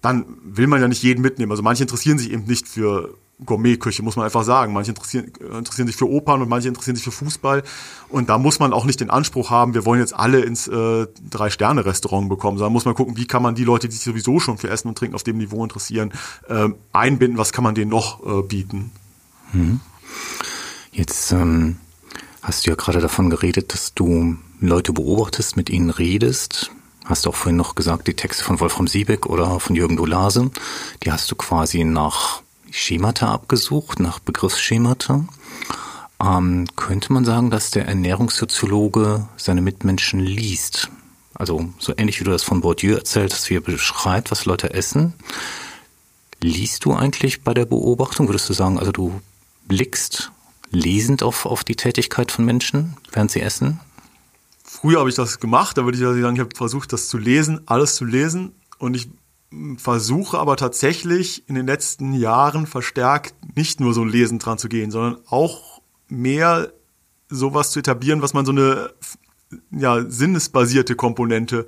dann 0.00 0.26
will 0.44 0.66
man 0.66 0.80
ja 0.80 0.88
nicht 0.88 1.02
jeden 1.02 1.22
mitnehmen. 1.22 1.50
Also 1.50 1.62
manche 1.62 1.82
interessieren 1.82 2.18
sich 2.18 2.30
eben 2.30 2.44
nicht 2.44 2.68
für 2.68 3.14
Gourmetküche, 3.44 4.02
muss 4.02 4.16
man 4.16 4.24
einfach 4.24 4.44
sagen. 4.44 4.72
Manche 4.72 4.90
interessieren, 4.90 5.32
interessieren 5.56 5.86
sich 5.86 5.96
für 5.96 6.08
Opern 6.08 6.42
und 6.42 6.48
manche 6.48 6.68
interessieren 6.68 6.94
sich 6.94 7.04
für 7.04 7.10
Fußball. 7.10 7.62
Und 8.08 8.28
da 8.28 8.38
muss 8.38 8.58
man 8.58 8.72
auch 8.72 8.84
nicht 8.84 9.00
den 9.00 9.10
Anspruch 9.10 9.50
haben, 9.50 9.74
wir 9.74 9.84
wollen 9.84 10.00
jetzt 10.00 10.14
alle 10.14 10.40
ins 10.40 10.68
äh, 10.68 11.06
Drei-Sterne-Restaurant 11.30 12.28
bekommen, 12.28 12.58
sondern 12.58 12.72
muss 12.72 12.84
man 12.84 12.94
gucken, 12.94 13.16
wie 13.16 13.26
kann 13.26 13.42
man 13.42 13.54
die 13.54 13.64
Leute, 13.64 13.88
die 13.88 13.96
sich 13.96 14.04
sowieso 14.04 14.40
schon 14.40 14.58
für 14.58 14.68
Essen 14.68 14.88
und 14.88 14.98
Trinken 14.98 15.14
auf 15.14 15.24
dem 15.24 15.38
Niveau 15.38 15.62
interessieren, 15.62 16.12
äh, 16.48 16.68
einbinden, 16.92 17.38
was 17.38 17.52
kann 17.52 17.64
man 17.64 17.74
denen 17.74 17.90
noch 17.90 18.24
äh, 18.24 18.42
bieten. 18.42 18.92
Hm. 19.52 19.80
Jetzt 20.92 21.32
ähm, 21.32 21.76
hast 22.44 22.66
du 22.66 22.70
ja 22.70 22.76
gerade 22.76 23.00
davon 23.00 23.30
geredet, 23.30 23.72
dass 23.72 23.94
du 23.94 24.36
Leute 24.60 24.92
beobachtest, 24.92 25.56
mit 25.56 25.70
ihnen 25.70 25.90
redest. 25.90 26.70
Hast 27.04 27.24
du 27.24 27.30
auch 27.30 27.34
vorhin 27.34 27.56
noch 27.56 27.74
gesagt, 27.74 28.06
die 28.06 28.14
Texte 28.14 28.44
von 28.44 28.60
Wolfram 28.60 28.86
Siebeck 28.86 29.26
oder 29.26 29.58
von 29.60 29.74
Jürgen 29.74 29.96
Dolase, 29.96 30.50
die 31.02 31.10
hast 31.10 31.30
du 31.30 31.36
quasi 31.36 31.84
nach 31.84 32.42
Schemata 32.70 33.32
abgesucht, 33.32 33.98
nach 33.98 34.18
Begriffsschemata. 34.18 35.24
Ähm, 36.22 36.66
könnte 36.76 37.12
man 37.12 37.24
sagen, 37.24 37.50
dass 37.50 37.70
der 37.70 37.86
Ernährungssoziologe 37.86 39.26
seine 39.36 39.62
Mitmenschen 39.62 40.20
liest? 40.20 40.90
Also 41.34 41.68
so 41.78 41.94
ähnlich 41.96 42.20
wie 42.20 42.24
du 42.24 42.30
das 42.30 42.42
von 42.42 42.60
Bourdieu 42.60 42.94
erzählt 42.94 43.32
hast, 43.32 43.48
wie 43.50 43.56
er 43.56 43.60
beschreibt, 43.60 44.30
was 44.30 44.44
Leute 44.44 44.72
essen. 44.72 45.14
Liest 46.40 46.84
du 46.84 46.92
eigentlich 46.92 47.42
bei 47.42 47.54
der 47.54 47.64
Beobachtung? 47.64 48.28
Würdest 48.28 48.48
du 48.50 48.52
sagen, 48.52 48.78
also 48.78 48.92
du 48.92 49.20
blickst 49.66 50.30
lesend 50.74 51.22
auf, 51.22 51.46
auf 51.46 51.64
die 51.64 51.76
Tätigkeit 51.76 52.30
von 52.30 52.44
Menschen, 52.44 52.96
während 53.12 53.30
sie 53.30 53.40
essen? 53.40 53.80
Früher 54.64 54.98
habe 54.98 55.08
ich 55.08 55.14
das 55.14 55.40
gemacht, 55.40 55.78
da 55.78 55.84
würde 55.84 55.96
ich 55.96 56.02
sagen, 56.02 56.34
ich 56.34 56.40
habe 56.40 56.54
versucht, 56.54 56.92
das 56.92 57.08
zu 57.08 57.18
lesen, 57.18 57.60
alles 57.66 57.94
zu 57.94 58.04
lesen. 58.04 58.52
Und 58.78 58.94
ich 58.96 59.08
versuche 59.76 60.38
aber 60.38 60.56
tatsächlich 60.56 61.48
in 61.48 61.54
den 61.54 61.66
letzten 61.66 62.12
Jahren 62.12 62.66
verstärkt 62.66 63.34
nicht 63.56 63.80
nur 63.80 63.94
so 63.94 64.04
Lesen 64.04 64.38
dran 64.38 64.58
zu 64.58 64.68
gehen, 64.68 64.90
sondern 64.90 65.22
auch 65.26 65.80
mehr 66.08 66.72
sowas 67.28 67.70
zu 67.70 67.78
etablieren, 67.78 68.22
was 68.22 68.34
man 68.34 68.44
so 68.44 68.52
eine 68.52 68.90
ja, 69.70 70.04
sinnesbasierte 70.08 70.96
Komponente 70.96 71.66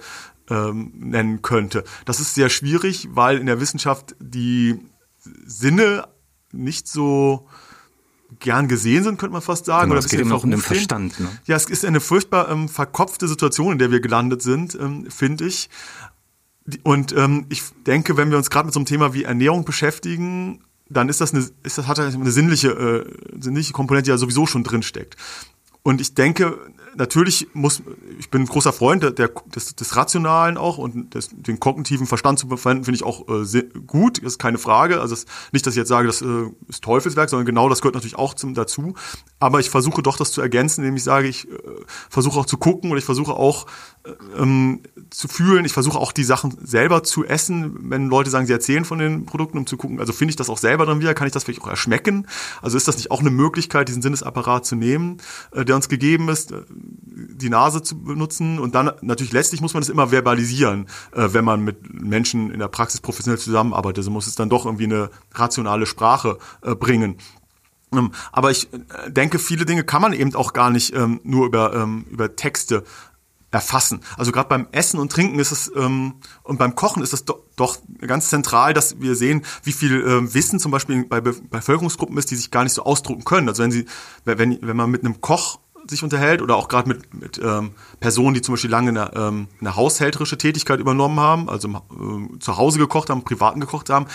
ähm, 0.51 0.93
nennen 0.97 1.43
könnte. 1.43 1.85
Das 2.05 2.21
ist 2.21 2.35
sehr 2.35 2.49
schwierig, 2.49 3.09
weil 3.13 3.39
in 3.39 3.47
der 3.47 3.61
Wissenschaft 3.61 4.17
die 4.19 4.79
Sinne 5.47 6.09
nicht 6.53 6.89
so 6.89 7.49
gern 8.41 8.69
gesehen 8.69 9.05
sind, 9.05 9.19
könnte 9.19 9.33
man 9.33 9.43
fast 9.43 9.67
sagen. 9.67 9.85
Genau, 9.85 9.93
oder 9.93 10.05
es 10.05 10.11
geht 10.11 10.21
immer 10.21 10.43
um 10.43 10.51
den 10.51 10.61
Verstand. 10.61 11.19
Ne? 11.21 11.29
Ja, 11.47 11.57
es 11.57 11.67
ist 11.67 11.85
eine 11.85 12.01
furchtbar 12.01 12.49
ähm, 12.51 12.69
verkopfte 12.69 13.29
Situation, 13.29 13.73
in 13.73 13.79
der 13.79 13.91
wir 13.91 14.01
gelandet 14.01 14.43
sind, 14.43 14.75
ähm, 14.75 15.11
finde 15.11 15.47
ich. 15.47 15.69
Und 16.83 17.13
ähm, 17.17 17.47
ich 17.49 17.63
denke, 17.87 18.17
wenn 18.17 18.31
wir 18.31 18.39
uns 18.39 18.51
gerade 18.51 18.67
mit 18.67 18.75
so 18.75 18.81
einem 18.81 18.87
Thema 18.87 19.15
wie 19.15 19.25
Ernährung 19.25 19.65
beschäftigen, 19.65 20.65
dann 20.89 21.09
ist 21.09 21.21
das 21.21 21.33
eine, 21.35 21.49
ist 21.63 21.79
das 21.79 21.87
hat 21.87 21.99
eine 21.99 22.31
sinnliche, 22.31 22.71
äh, 22.71 23.41
sinnliche 23.41 23.73
Komponente, 23.73 24.05
die 24.07 24.11
ja 24.11 24.19
sowieso 24.19 24.47
schon 24.47 24.65
drin 24.65 24.83
steckt. 24.83 25.17
Und 25.83 26.01
ich 26.01 26.15
denke, 26.15 26.59
natürlich 26.97 27.49
muss, 27.53 27.83
ich 28.19 28.31
bin 28.31 28.43
ein 28.43 28.47
großer 28.47 28.73
Freund 28.73 29.03
der, 29.03 29.11
der 29.11 29.31
des, 29.55 29.75
des 29.75 29.97
Rationalen 29.97 30.57
auch 30.57 30.79
und 30.79 31.15
des, 31.15 31.31
den 31.33 31.61
kognitiven 31.61 32.07
Verstand 32.07 32.39
zu 32.39 32.49
verwenden, 32.49 32.85
finde 32.85 32.97
ich 32.97 33.05
auch 33.05 33.29
äh, 33.29 33.45
sehr 33.45 33.65
gut, 33.65 34.19
ist 34.19 34.39
keine 34.39 34.59
Frage. 34.59 35.01
Also 35.01 35.15
das, 35.15 35.27
nicht, 35.53 35.67
dass 35.67 35.75
ich 35.75 35.79
jetzt 35.79 35.89
sage, 35.89 36.07
das 36.07 36.23
äh, 36.23 36.51
ist 36.69 36.83
Teufelswerk, 36.83 37.31
sondern 37.31 37.47
genau 37.47 37.69
das 37.69 37.81
gehört 37.81 37.95
natürlich 37.95 38.17
auch 38.17 38.35
zum, 38.35 38.55
dazu. 38.55 38.95
Aber 39.39 39.61
ich 39.61 39.71
versuche 39.71 40.03
doch 40.03 40.17
das 40.17 40.33
zu 40.33 40.41
ergänzen, 40.41 40.83
indem 40.83 40.97
ich 40.97 41.05
sage, 41.05 41.29
ich 41.29 41.49
äh, 41.49 41.57
versuche 42.09 42.39
auch 42.41 42.47
zu 42.47 42.57
gucken 42.57 42.91
und 42.91 42.99
ich 42.99 43.05
versuche 43.05 43.35
auch 43.35 43.67
ähm, 44.37 44.81
zu 45.11 45.29
fühlen. 45.29 45.65
Ich 45.65 45.73
versuche 45.73 45.99
auch 45.99 46.13
die 46.13 46.25
Sachen 46.25 46.57
selber 46.65 47.03
zu 47.03 47.25
essen, 47.25 47.91
wenn 47.91 48.09
Leute 48.09 48.31
sagen, 48.31 48.47
sie 48.47 48.53
erzählen 48.53 48.85
von 48.85 48.99
den 48.99 49.27
Produkten, 49.27 49.59
um 49.59 49.67
zu 49.67 49.77
gucken, 49.77 50.01
also 50.01 50.13
finde 50.13 50.31
ich 50.31 50.37
das 50.37 50.51
auch 50.51 50.59
selber 50.59 50.87
dann 50.87 51.01
wieder, 51.01 51.15
kann 51.15 51.27
ich 51.27 51.33
das 51.33 51.45
vielleicht 51.45 51.63
auch 51.63 51.69
erschmecken? 51.69 52.27
Also 52.63 52.77
ist 52.77 52.89
das 52.89 52.97
nicht 52.97 53.11
auch 53.11 53.21
eine 53.21 53.31
Möglichkeit, 53.31 53.89
diesen 53.89 54.03
Sinnesapparat 54.03 54.67
zu 54.67 54.77
nehmen, 54.77 55.19
äh, 55.53 55.65
der 55.65 55.77
uns 55.77 55.89
gegeben 55.89 56.29
ist, 56.29 56.53
äh, 56.53 56.63
die 56.71 57.51
Nase 57.51 57.83
zu 57.83 58.03
benutzen 58.03 58.59
und 58.59 58.75
dann 58.75 58.93
natürlich 59.03 59.33
letztlich 59.33 59.61
muss 59.61 59.75
man 59.75 59.83
das 59.83 59.89
immer 59.89 60.09
verbalisieren, 60.11 60.87
äh, 61.13 61.29
wenn 61.33 61.45
man 61.45 61.63
mit 61.63 61.93
Menschen 61.93 62.51
in 62.51 62.59
der 62.59 62.69
Praxis 62.69 63.01
professionell 63.01 63.39
zusammenarbeitet. 63.39 63.99
Also 63.99 64.11
muss 64.11 64.27
es 64.27 64.35
dann 64.35 64.49
doch 64.49 64.67
irgendwie 64.67 64.85
eine 64.85 65.11
rationale 65.35 65.87
Sprache 65.87 66.39
äh, 66.63 66.75
bringen. 66.75 67.17
Ähm, 67.93 68.11
aber 68.33 68.51
ich 68.51 68.73
äh, 68.73 69.11
denke, 69.11 69.39
viele 69.39 69.65
Dinge 69.65 69.85
kann 69.85 70.03
man 70.03 70.13
eben 70.13 70.35
auch 70.35 70.53
gar 70.53 70.71
nicht 70.71 70.95
ähm, 70.95 71.21
nur 71.23 71.47
über, 71.47 71.75
ähm, 71.75 72.05
über 72.11 72.35
Texte 72.35 72.85
erfassen. 73.57 74.01
Also 74.19 74.33
gerade 74.33 74.51
beim 74.51 74.69
Essen 74.71 75.01
und 75.01 75.11
Trinken 75.11 75.39
ist 75.39 75.51
es 75.51 75.73
ähm, 75.75 76.17
und 76.43 76.59
beim 76.59 76.75
Kochen 76.75 77.03
ist 77.03 77.15
es 77.15 77.25
do, 77.25 77.43
doch 77.57 77.79
ganz 78.07 78.29
zentral, 78.29 78.75
dass 78.75 79.01
wir 79.01 79.17
sehen, 79.17 79.47
wie 79.63 79.73
viel 79.73 80.05
ähm, 80.07 80.35
Wissen 80.35 80.61
zum 80.61 80.73
Beispiel 80.73 81.07
bei 81.07 81.23
Be 81.23 81.33
Bevölkerungsgruppen 81.33 82.19
ist, 82.19 82.31
die 82.31 82.37
sich 82.37 82.51
gar 82.51 82.65
nicht 82.65 82.75
so 82.75 82.83
ausdrucken 82.83 83.25
können. 83.25 83.49
Also 83.49 83.63
wenn 83.63 83.71
sie, 83.71 83.87
wenn, 84.27 84.59
wenn 84.61 84.77
man 84.77 84.91
mit 84.91 85.05
einem 85.05 85.23
Koch 85.23 85.59
sich 85.89 86.03
unterhält 86.03 86.43
oder 86.43 86.57
auch 86.57 86.69
gerade 86.69 86.89
mit, 86.89 87.15
mit 87.15 87.41
ähm, 87.43 87.71
Personen, 87.99 88.35
die 88.35 88.43
zum 88.43 88.55
Beispiel 88.55 88.71
lange 88.71 88.91
eine, 88.91 89.11
ähm, 89.15 89.49
eine 89.61 89.75
haushälterische 89.75 90.37
Tätigkeit 90.37 90.79
übernommen 90.81 91.19
haben, 91.19 91.49
also 91.49 91.69
äh, 91.69 92.39
zu 92.41 92.59
Hause 92.59 92.79
gekocht 92.79 93.09
haben, 93.09 93.25
privaten 93.25 93.61
gekocht 93.61 93.89
haben, 93.89 94.07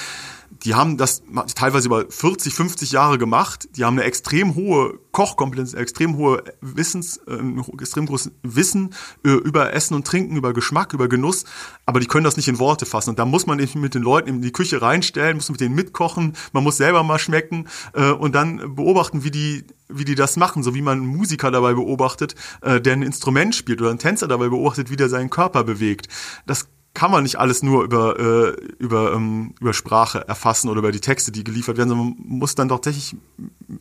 die 0.63 0.75
haben 0.75 0.97
das 0.97 1.23
teilweise 1.55 1.87
über 1.87 2.05
40, 2.07 2.53
50 2.53 2.91
Jahre 2.91 3.17
gemacht. 3.17 3.67
Die 3.75 3.83
haben 3.83 3.97
eine 3.97 4.05
extrem 4.05 4.55
hohe 4.55 4.99
Kochkompetenz, 5.11 5.73
extrem 5.73 6.17
hohe 6.17 6.43
Wissens, 6.61 7.17
äh, 7.27 7.39
extrem 7.79 8.05
großes 8.05 8.31
Wissen 8.43 8.93
äh, 9.25 9.31
über 9.31 9.73
Essen 9.73 9.95
und 9.95 10.05
Trinken, 10.05 10.35
über 10.35 10.53
Geschmack, 10.53 10.93
über 10.93 11.09
Genuss. 11.09 11.45
Aber 11.85 11.99
die 11.99 12.05
können 12.05 12.23
das 12.23 12.37
nicht 12.37 12.47
in 12.47 12.59
Worte 12.59 12.85
fassen. 12.85 13.11
Und 13.11 13.19
da 13.19 13.25
muss 13.25 13.47
man 13.47 13.59
eben 13.59 13.81
mit 13.81 13.95
den 13.95 14.03
Leuten 14.03 14.29
in 14.29 14.41
die 14.41 14.51
Küche 14.51 14.81
reinstellen, 14.81 15.37
muss 15.37 15.49
mit 15.49 15.61
denen 15.61 15.75
mitkochen. 15.75 16.33
Man 16.53 16.63
muss 16.63 16.77
selber 16.77 17.03
mal 17.03 17.19
schmecken 17.19 17.67
äh, 17.93 18.11
und 18.11 18.35
dann 18.35 18.75
beobachten, 18.75 19.23
wie 19.23 19.31
die 19.31 19.65
wie 19.93 20.05
die 20.05 20.15
das 20.15 20.37
machen, 20.37 20.63
so 20.63 20.73
wie 20.73 20.81
man 20.81 20.99
einen 20.99 21.07
Musiker 21.07 21.51
dabei 21.51 21.73
beobachtet, 21.73 22.35
äh, 22.61 22.79
der 22.79 22.93
ein 22.93 23.01
Instrument 23.01 23.53
spielt 23.53 23.81
oder 23.81 23.89
einen 23.89 23.99
Tänzer 23.99 24.29
dabei 24.29 24.47
beobachtet, 24.47 24.89
wie 24.89 24.95
der 24.95 25.09
seinen 25.09 25.29
Körper 25.29 25.65
bewegt. 25.65 26.07
Das 26.45 26.69
kann 26.93 27.11
man 27.11 27.23
nicht 27.23 27.37
alles 27.37 27.63
nur 27.63 27.83
über, 27.83 28.19
äh, 28.19 28.55
über, 28.77 29.13
ähm, 29.13 29.55
über 29.59 29.73
Sprache 29.73 30.27
erfassen 30.27 30.69
oder 30.69 30.79
über 30.79 30.91
die 30.91 30.99
Texte, 30.99 31.31
die 31.31 31.43
geliefert 31.43 31.77
werden, 31.77 31.89
sondern 31.89 32.07
man 32.07 32.37
muss 32.39 32.55
dann 32.55 32.69
tatsächlich 32.69 33.15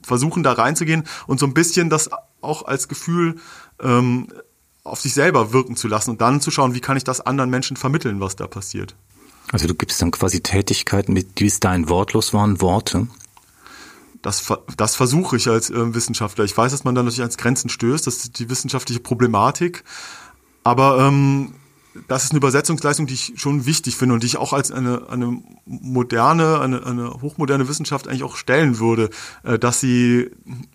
versuchen, 0.03 0.43
da 0.43 0.53
reinzugehen 0.53 1.05
und 1.27 1.41
so 1.41 1.47
ein 1.47 1.55
bisschen 1.55 1.91
das 1.91 2.11
auch 2.41 2.65
als 2.65 2.89
Gefühl 2.89 3.37
ähm, 3.81 4.29
auf 4.85 5.01
sich 5.01 5.13
selber 5.13 5.53
wirken 5.53 5.77
zu 5.77 5.89
lassen 5.89 6.11
und 6.11 6.21
dann 6.21 6.41
zu 6.41 6.51
schauen, 6.51 6.75
wie 6.75 6.81
kann 6.81 6.97
ich 6.97 7.05
das 7.05 7.21
anderen 7.21 7.51
Menschen 7.51 7.77
vermitteln, 7.77 8.21
was 8.21 8.37
da 8.37 8.47
passiert. 8.47 8.95
Also 9.53 9.67
du 9.67 9.75
gibst 9.75 10.01
dann 10.01 10.13
quasi 10.13 10.41
Tätigkeiten, 10.41 11.15
die 11.15 11.25
bis 11.25 11.61
dahin 11.61 11.89
wortlos 11.89 12.33
waren, 12.33 12.61
Worte. 12.61 13.09
Das, 14.23 14.53
das 14.77 14.95
versuche 14.95 15.37
ich 15.37 15.49
als 15.49 15.71
äh, 15.71 15.95
Wissenschaftler. 15.95 16.45
Ich 16.45 16.57
weiß, 16.57 16.71
dass 16.73 16.85
man 16.85 16.95
da 16.95 17.03
natürlich 17.03 17.21
ans 17.21 17.39
Grenzen 17.39 17.71
stößt, 17.71 18.07
das 18.07 18.17
ist 18.17 18.39
die 18.39 18.51
wissenschaftliche 18.51 19.01
Problematik. 19.01 19.83
Aber 20.63 20.99
ähm, 20.99 21.55
das 22.09 22.25
ist 22.25 22.31
eine 22.31 22.39
Übersetzungsleistung, 22.39 23.07
die 23.07 23.15
ich 23.15 23.33
schon 23.37 23.67
wichtig 23.67 23.97
finde 23.97 24.15
und 24.15 24.23
die 24.23 24.29
ich 24.29 24.37
auch 24.37 24.53
als 24.53 24.71
eine, 24.71 25.09
eine 25.09 25.43
moderne, 25.65 26.61
eine, 26.61 26.85
eine 26.87 27.23
hochmoderne 27.23 27.69
Wissenschaft 27.69 28.09
eigentlich 28.09 28.23
auch 28.23 28.37
stellen 28.37 28.79
würde, 28.79 29.11
äh, 29.43 29.59
dass 29.59 29.81
sie 29.81 30.31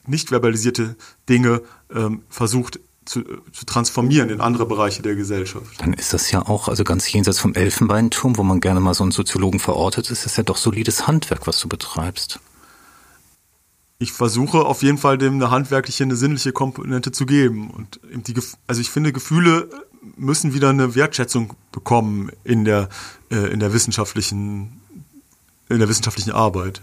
nicht 0.06 0.32
verbalisierte 0.32 0.96
Dinge 1.30 1.62
ähm, 1.94 2.24
versucht 2.30 2.80
zu, 3.06 3.24
zu 3.52 3.66
transformieren 3.66 4.30
in 4.30 4.42
andere 4.42 4.66
Bereiche 4.66 5.02
der 5.04 5.16
Gesellschaft. 5.16 5.80
Dann 5.80 5.94
ist 5.94 6.14
das 6.14 6.32
ja 6.32 6.42
auch, 6.42 6.68
also 6.68 6.84
ganz 6.84 7.12
jenseits 7.12 7.40
vom 7.40 7.54
Elfenbeinturm, 7.54 8.38
wo 8.38 8.44
man 8.44 8.60
gerne 8.60 8.80
mal 8.80 8.94
so 8.94 9.04
einen 9.04 9.12
Soziologen 9.12 9.60
verortet, 9.60 10.10
ist 10.10 10.26
das 10.26 10.36
ja 10.38 10.44
doch 10.44 10.58
solides 10.58 11.08
Handwerk, 11.08 11.46
was 11.48 11.60
du 11.60 11.70
betreibst. 11.70 12.40
Ich 13.98 14.12
versuche 14.12 14.66
auf 14.66 14.84
jeden 14.84 14.98
Fall 14.98 15.18
dem 15.18 15.36
eine 15.36 15.52
handwerkliche, 15.52 16.04
eine 16.04 16.16
sinnliche 16.16 16.52
Komponente 16.52 17.12
zu 17.12 17.26
geben. 17.26 17.70
Und 17.70 18.00
die, 18.28 18.34
also 18.68 18.82
ich 18.82 18.90
finde, 18.90 19.14
Gefühle 19.14 19.70
müssen 20.16 20.54
wieder 20.54 20.70
eine 20.70 20.96
Wertschätzung 20.96 21.54
bekommen 21.72 22.32
in 22.44 22.66
der, 22.66 22.90
äh, 23.32 23.52
in 23.52 23.60
der 23.60 23.74
wissenschaftlichen, 23.74 24.82
in 25.70 25.80
der 25.80 25.90
wissenschaftlichen 25.90 26.32
Arbeit. 26.32 26.82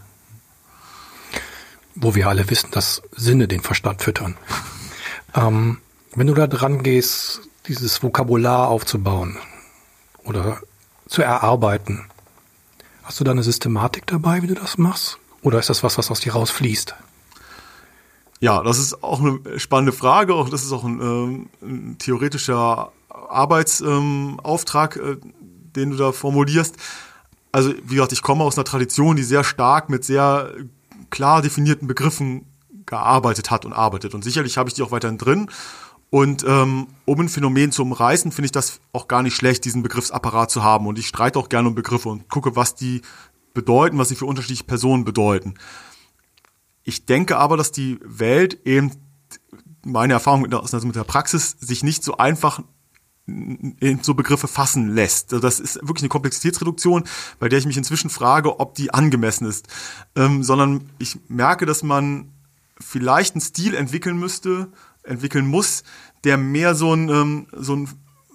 Wo 1.94 2.14
wir 2.14 2.28
alle 2.28 2.48
wissen, 2.50 2.70
dass 2.70 3.02
Sinne 3.12 3.48
den 3.48 3.60
Verstand 3.60 4.02
füttern. 4.02 4.36
ähm, 5.34 5.78
wenn 6.14 6.26
du 6.26 6.34
da 6.34 6.46
dran 6.46 6.82
gehst, 6.82 7.42
dieses 7.66 8.02
Vokabular 8.02 8.68
aufzubauen 8.68 9.38
oder 10.24 10.60
zu 11.06 11.22
erarbeiten, 11.22 12.06
hast 13.02 13.20
du 13.20 13.24
da 13.24 13.30
eine 13.30 13.42
Systematik 13.42 14.06
dabei, 14.06 14.42
wie 14.42 14.48
du 14.48 14.54
das 14.54 14.78
machst? 14.78 15.18
Oder 15.42 15.58
ist 15.58 15.70
das 15.70 15.82
was, 15.82 15.98
was 15.98 16.10
aus 16.10 16.20
dir 16.20 16.32
rausfließt? 16.32 16.94
Ja, 18.40 18.62
das 18.62 18.78
ist 18.78 19.04
auch 19.04 19.20
eine 19.20 19.60
spannende 19.60 19.92
Frage. 19.92 20.34
Auch 20.34 20.48
das 20.48 20.64
ist 20.64 20.72
auch 20.72 20.82
ein, 20.82 21.00
ähm, 21.00 21.48
ein 21.62 21.96
theoretischer 21.98 22.92
Arbeitsauftrag, 23.32 24.96
ähm, 24.96 25.02
äh, 25.02 25.16
den 25.76 25.90
du 25.90 25.96
da 25.96 26.12
formulierst. 26.12 26.76
Also, 27.50 27.72
wie 27.84 27.96
gesagt, 27.96 28.12
ich 28.12 28.22
komme 28.22 28.44
aus 28.44 28.56
einer 28.56 28.64
Tradition, 28.64 29.16
die 29.16 29.22
sehr 29.22 29.44
stark 29.44 29.88
mit 29.88 30.04
sehr 30.04 30.52
klar 31.10 31.42
definierten 31.42 31.86
Begriffen 31.86 32.46
gearbeitet 32.86 33.50
hat 33.50 33.64
und 33.64 33.72
arbeitet. 33.72 34.14
Und 34.14 34.24
sicherlich 34.24 34.58
habe 34.58 34.68
ich 34.68 34.74
die 34.74 34.82
auch 34.82 34.90
weiterhin 34.90 35.18
drin. 35.18 35.48
Und 36.10 36.44
ähm, 36.46 36.88
um 37.06 37.20
ein 37.20 37.28
Phänomen 37.30 37.72
zu 37.72 37.82
umreißen, 37.82 38.32
finde 38.32 38.46
ich 38.46 38.52
das 38.52 38.80
auch 38.92 39.08
gar 39.08 39.22
nicht 39.22 39.34
schlecht, 39.34 39.64
diesen 39.64 39.82
Begriffsapparat 39.82 40.50
zu 40.50 40.62
haben. 40.62 40.86
Und 40.86 40.98
ich 40.98 41.08
streite 41.08 41.38
auch 41.38 41.48
gerne 41.48 41.68
um 41.68 41.74
Begriffe 41.74 42.10
und 42.10 42.28
gucke, 42.28 42.54
was 42.54 42.74
die 42.74 43.00
bedeuten, 43.54 43.96
was 43.96 44.10
sie 44.10 44.14
für 44.14 44.26
unterschiedliche 44.26 44.64
Personen 44.64 45.04
bedeuten. 45.04 45.54
Ich 46.84 47.06
denke 47.06 47.38
aber, 47.38 47.56
dass 47.56 47.72
die 47.72 47.98
Welt 48.02 48.60
eben, 48.66 48.92
meine 49.84 50.12
Erfahrung 50.12 50.42
mit 50.42 50.52
der, 50.52 50.62
mit 50.84 50.96
der 50.96 51.04
Praxis, 51.04 51.56
sich 51.60 51.82
nicht 51.82 52.04
so 52.04 52.18
einfach 52.18 52.62
in 53.26 54.00
so 54.02 54.14
Begriffe 54.14 54.48
fassen 54.48 54.94
lässt. 54.94 55.32
Also 55.32 55.40
das 55.40 55.60
ist 55.60 55.76
wirklich 55.76 56.02
eine 56.02 56.08
Komplexitätsreduktion, 56.08 57.04
bei 57.38 57.48
der 57.48 57.58
ich 57.58 57.66
mich 57.66 57.76
inzwischen 57.76 58.10
frage, 58.10 58.58
ob 58.58 58.74
die 58.74 58.92
angemessen 58.92 59.46
ist. 59.46 59.68
Ähm, 60.16 60.42
sondern 60.42 60.90
ich 60.98 61.18
merke, 61.28 61.64
dass 61.64 61.82
man 61.82 62.32
vielleicht 62.80 63.34
einen 63.34 63.40
Stil 63.40 63.74
entwickeln 63.74 64.18
müsste, 64.18 64.72
entwickeln 65.04 65.46
muss, 65.46 65.84
der 66.24 66.36
mehr 66.36 66.74
so 66.74 66.94
ein, 66.94 67.08
ähm, 67.08 67.46
so 67.52 67.76
ein 67.76 67.88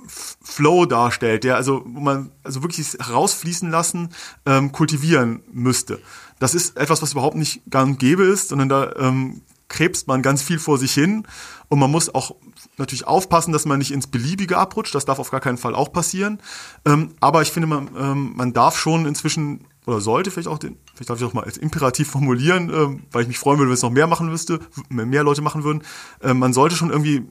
Flow 0.08 0.86
darstellt, 0.86 1.44
der 1.44 1.58
also, 1.58 1.84
wo 1.86 2.00
man 2.00 2.32
also 2.44 2.64
wirklich 2.64 2.94
herausfließen 2.94 3.70
lassen, 3.70 4.10
ähm, 4.46 4.72
kultivieren 4.72 5.44
müsste. 5.52 6.00
Das 6.40 6.56
ist 6.56 6.78
etwas, 6.78 7.02
was 7.02 7.12
überhaupt 7.12 7.36
nicht 7.36 7.62
gang 7.70 8.00
gäbe 8.00 8.24
ist, 8.24 8.50
sondern 8.50 8.70
da 8.70 8.96
ähm, 8.96 9.42
krebst 9.68 10.08
man 10.08 10.22
ganz 10.22 10.42
viel 10.42 10.60
vor 10.60 10.78
sich 10.78 10.94
hin 10.94 11.28
und 11.68 11.80
man 11.80 11.92
muss 11.92 12.14
auch 12.14 12.36
natürlich 12.78 13.08
aufpassen, 13.08 13.52
dass 13.52 13.66
man 13.66 13.80
nicht 13.80 13.92
ins 13.92 14.08
Beliebige 14.08 14.58
abrutscht. 14.58 14.94
Das 14.94 15.06
darf 15.06 15.20
auf 15.20 15.32
gar 15.32 15.40
keinen 15.40 15.58
Fall 15.58 15.76
auch 15.76 15.92
passieren. 15.92 16.40
Ähm, 16.86 17.14
aber 17.20 17.42
ich 17.42 17.52
finde, 17.52 17.68
man, 17.68 17.90
ähm, 17.98 18.34
man 18.36 18.54
darf 18.54 18.78
schon 18.78 19.06
inzwischen 19.06 19.66
oder 19.88 20.02
sollte 20.02 20.32
vielleicht 20.32 20.50
auch 20.50 20.60
den, 20.60 20.78
vielleicht 20.94 21.10
darf 21.10 21.20
ich 21.20 21.26
auch 21.26 21.34
mal 21.34 21.46
als 21.46 21.58
Imperativ 21.58 22.10
formulieren, 22.10 22.70
ähm, 22.70 23.04
weil 23.12 23.22
ich 23.22 23.28
mich 23.30 23.40
freuen 23.40 23.58
würde, 23.58 23.70
wenn 23.70 23.76
es 23.76 23.82
noch 23.82 23.90
mehr 23.90 24.08
machen 24.08 24.30
müsste, 24.30 24.60
mehr 24.90 25.24
Leute 25.24 25.42
machen 25.42 25.64
würden. 25.64 25.82
Ähm, 26.22 26.40
man 26.40 26.54
sollte 26.54 26.76
schon 26.76 26.90
irgendwie 26.90 27.26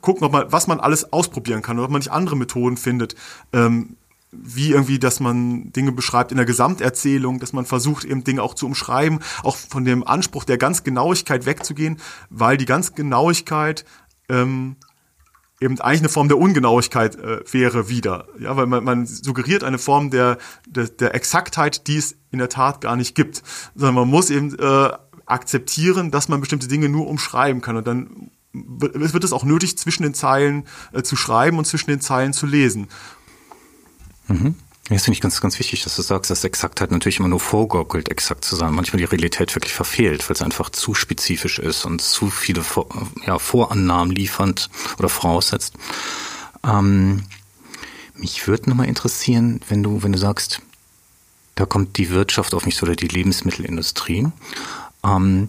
gucken, 0.00 0.24
ob 0.24 0.32
man, 0.32 0.50
was 0.50 0.66
man 0.66 0.80
alles 0.80 1.12
ausprobieren 1.12 1.62
kann 1.62 1.78
oder 1.78 1.86
ob 1.86 1.92
man 1.92 2.00
nicht 2.00 2.10
andere 2.10 2.36
Methoden 2.36 2.76
findet, 2.76 3.14
ähm, 3.52 3.96
wie 4.30 4.72
irgendwie, 4.72 4.98
dass 4.98 5.20
man 5.20 5.72
Dinge 5.72 5.92
beschreibt 5.92 6.32
in 6.32 6.36
der 6.36 6.44
Gesamterzählung, 6.46 7.38
dass 7.38 7.52
man 7.52 7.64
versucht, 7.64 8.04
eben 8.04 8.24
Dinge 8.24 8.42
auch 8.42 8.54
zu 8.54 8.66
umschreiben, 8.66 9.20
auch 9.42 9.56
von 9.56 9.84
dem 9.84 10.06
Anspruch 10.06 10.44
der 10.44 10.58
ganz 10.58 10.84
Genauigkeit 10.84 11.46
wegzugehen, 11.46 11.98
weil 12.28 12.56
die 12.56 12.66
ganz 12.66 12.94
Genauigkeit 12.94 13.84
ähm, 14.28 14.76
eben 15.60 15.80
eigentlich 15.80 16.00
eine 16.00 16.08
Form 16.08 16.28
der 16.28 16.38
Ungenauigkeit 16.38 17.16
äh, 17.16 17.40
wäre 17.50 17.88
wieder. 17.88 18.26
Ja, 18.38 18.56
weil 18.56 18.66
man, 18.66 18.84
man 18.84 19.06
suggeriert 19.06 19.64
eine 19.64 19.78
Form 19.78 20.10
der, 20.10 20.38
der, 20.66 20.88
der 20.88 21.14
Exaktheit, 21.14 21.86
die 21.86 21.96
es 21.96 22.16
in 22.30 22.38
der 22.38 22.48
Tat 22.48 22.80
gar 22.80 22.96
nicht 22.96 23.14
gibt. 23.14 23.42
Sondern 23.74 23.94
man 23.94 24.08
muss 24.08 24.30
eben 24.30 24.56
äh, 24.58 24.90
akzeptieren, 25.26 26.10
dass 26.10 26.28
man 26.28 26.40
bestimmte 26.40 26.68
Dinge 26.68 26.88
nur 26.88 27.08
umschreiben 27.08 27.60
kann. 27.60 27.76
Und 27.76 27.86
dann 27.86 28.30
wird 28.52 29.24
es 29.24 29.32
auch 29.32 29.44
nötig, 29.44 29.76
zwischen 29.78 30.02
den 30.02 30.14
Zeilen 30.14 30.64
äh, 30.92 31.02
zu 31.02 31.16
schreiben 31.16 31.58
und 31.58 31.66
zwischen 31.66 31.90
den 31.90 32.00
Zeilen 32.00 32.32
zu 32.32 32.46
lesen. 32.46 32.88
Mhm. 34.28 34.54
Das 34.88 35.04
finde 35.04 35.16
ich 35.16 35.20
ganz, 35.20 35.40
ganz 35.42 35.58
wichtig, 35.58 35.84
dass 35.84 35.96
du 35.96 36.02
sagst, 36.02 36.30
dass 36.30 36.44
Exaktheit 36.44 36.90
natürlich 36.90 37.18
immer 37.18 37.28
nur 37.28 37.40
vorgaukelt, 37.40 38.10
exakt 38.10 38.44
zu 38.44 38.56
sein. 38.56 38.72
Manchmal 38.72 38.98
die 38.98 39.04
Realität 39.04 39.54
wirklich 39.54 39.74
verfehlt, 39.74 40.26
weil 40.28 40.34
es 40.34 40.42
einfach 40.42 40.70
zu 40.70 40.94
spezifisch 40.94 41.58
ist 41.58 41.84
und 41.84 42.00
zu 42.00 42.30
viele 42.30 42.62
Vor 42.62 42.88
ja, 43.26 43.38
Vorannahmen 43.38 44.14
liefernd 44.14 44.70
oder 44.98 45.10
voraussetzt. 45.10 45.74
Ähm, 46.64 47.24
mich 48.14 48.46
würde 48.48 48.70
nochmal 48.70 48.88
interessieren, 48.88 49.60
wenn 49.68 49.82
du, 49.82 50.02
wenn 50.02 50.12
du 50.12 50.18
sagst, 50.18 50.62
da 51.54 51.66
kommt 51.66 51.98
die 51.98 52.08
Wirtschaft 52.10 52.54
auf 52.54 52.64
mich 52.64 52.76
so 52.76 52.86
oder 52.86 52.96
die 52.96 53.08
Lebensmittelindustrie. 53.08 54.28
Ähm, 55.04 55.48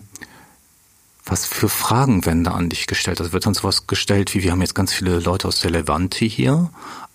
was 1.23 1.45
für 1.45 1.69
Fragen 1.69 2.25
werden 2.25 2.43
da 2.43 2.51
an 2.51 2.69
dich 2.69 2.87
gestellt? 2.87 3.21
Also 3.21 3.31
wird 3.31 3.45
dann 3.45 3.53
sowas 3.53 3.87
gestellt, 3.87 4.33
wie 4.33 4.43
wir 4.43 4.51
haben 4.51 4.61
jetzt 4.61 4.75
ganz 4.75 4.91
viele 4.91 5.19
Leute 5.19 5.47
aus 5.47 5.61
der 5.61 5.71
Levante 5.71 6.25
hier. 6.25 6.69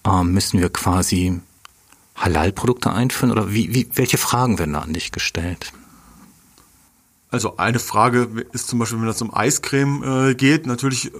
Ähm, 0.06 0.32
müssen 0.32 0.60
wir 0.60 0.70
quasi 0.70 1.40
Halal-Produkte 2.14 2.92
einführen 2.92 3.32
oder 3.32 3.52
wie, 3.52 3.74
wie, 3.74 3.88
welche 3.94 4.18
Fragen 4.18 4.58
werden 4.58 4.74
da 4.74 4.80
an 4.80 4.92
dich 4.92 5.12
gestellt? 5.12 5.72
Also 7.30 7.56
eine 7.56 7.80
Frage 7.80 8.46
ist 8.52 8.68
zum 8.68 8.78
Beispiel, 8.78 9.00
wenn 9.00 9.08
es 9.08 9.20
um 9.20 9.34
Eiscreme 9.34 10.30
äh, 10.30 10.34
geht, 10.34 10.66
natürlich, 10.66 11.10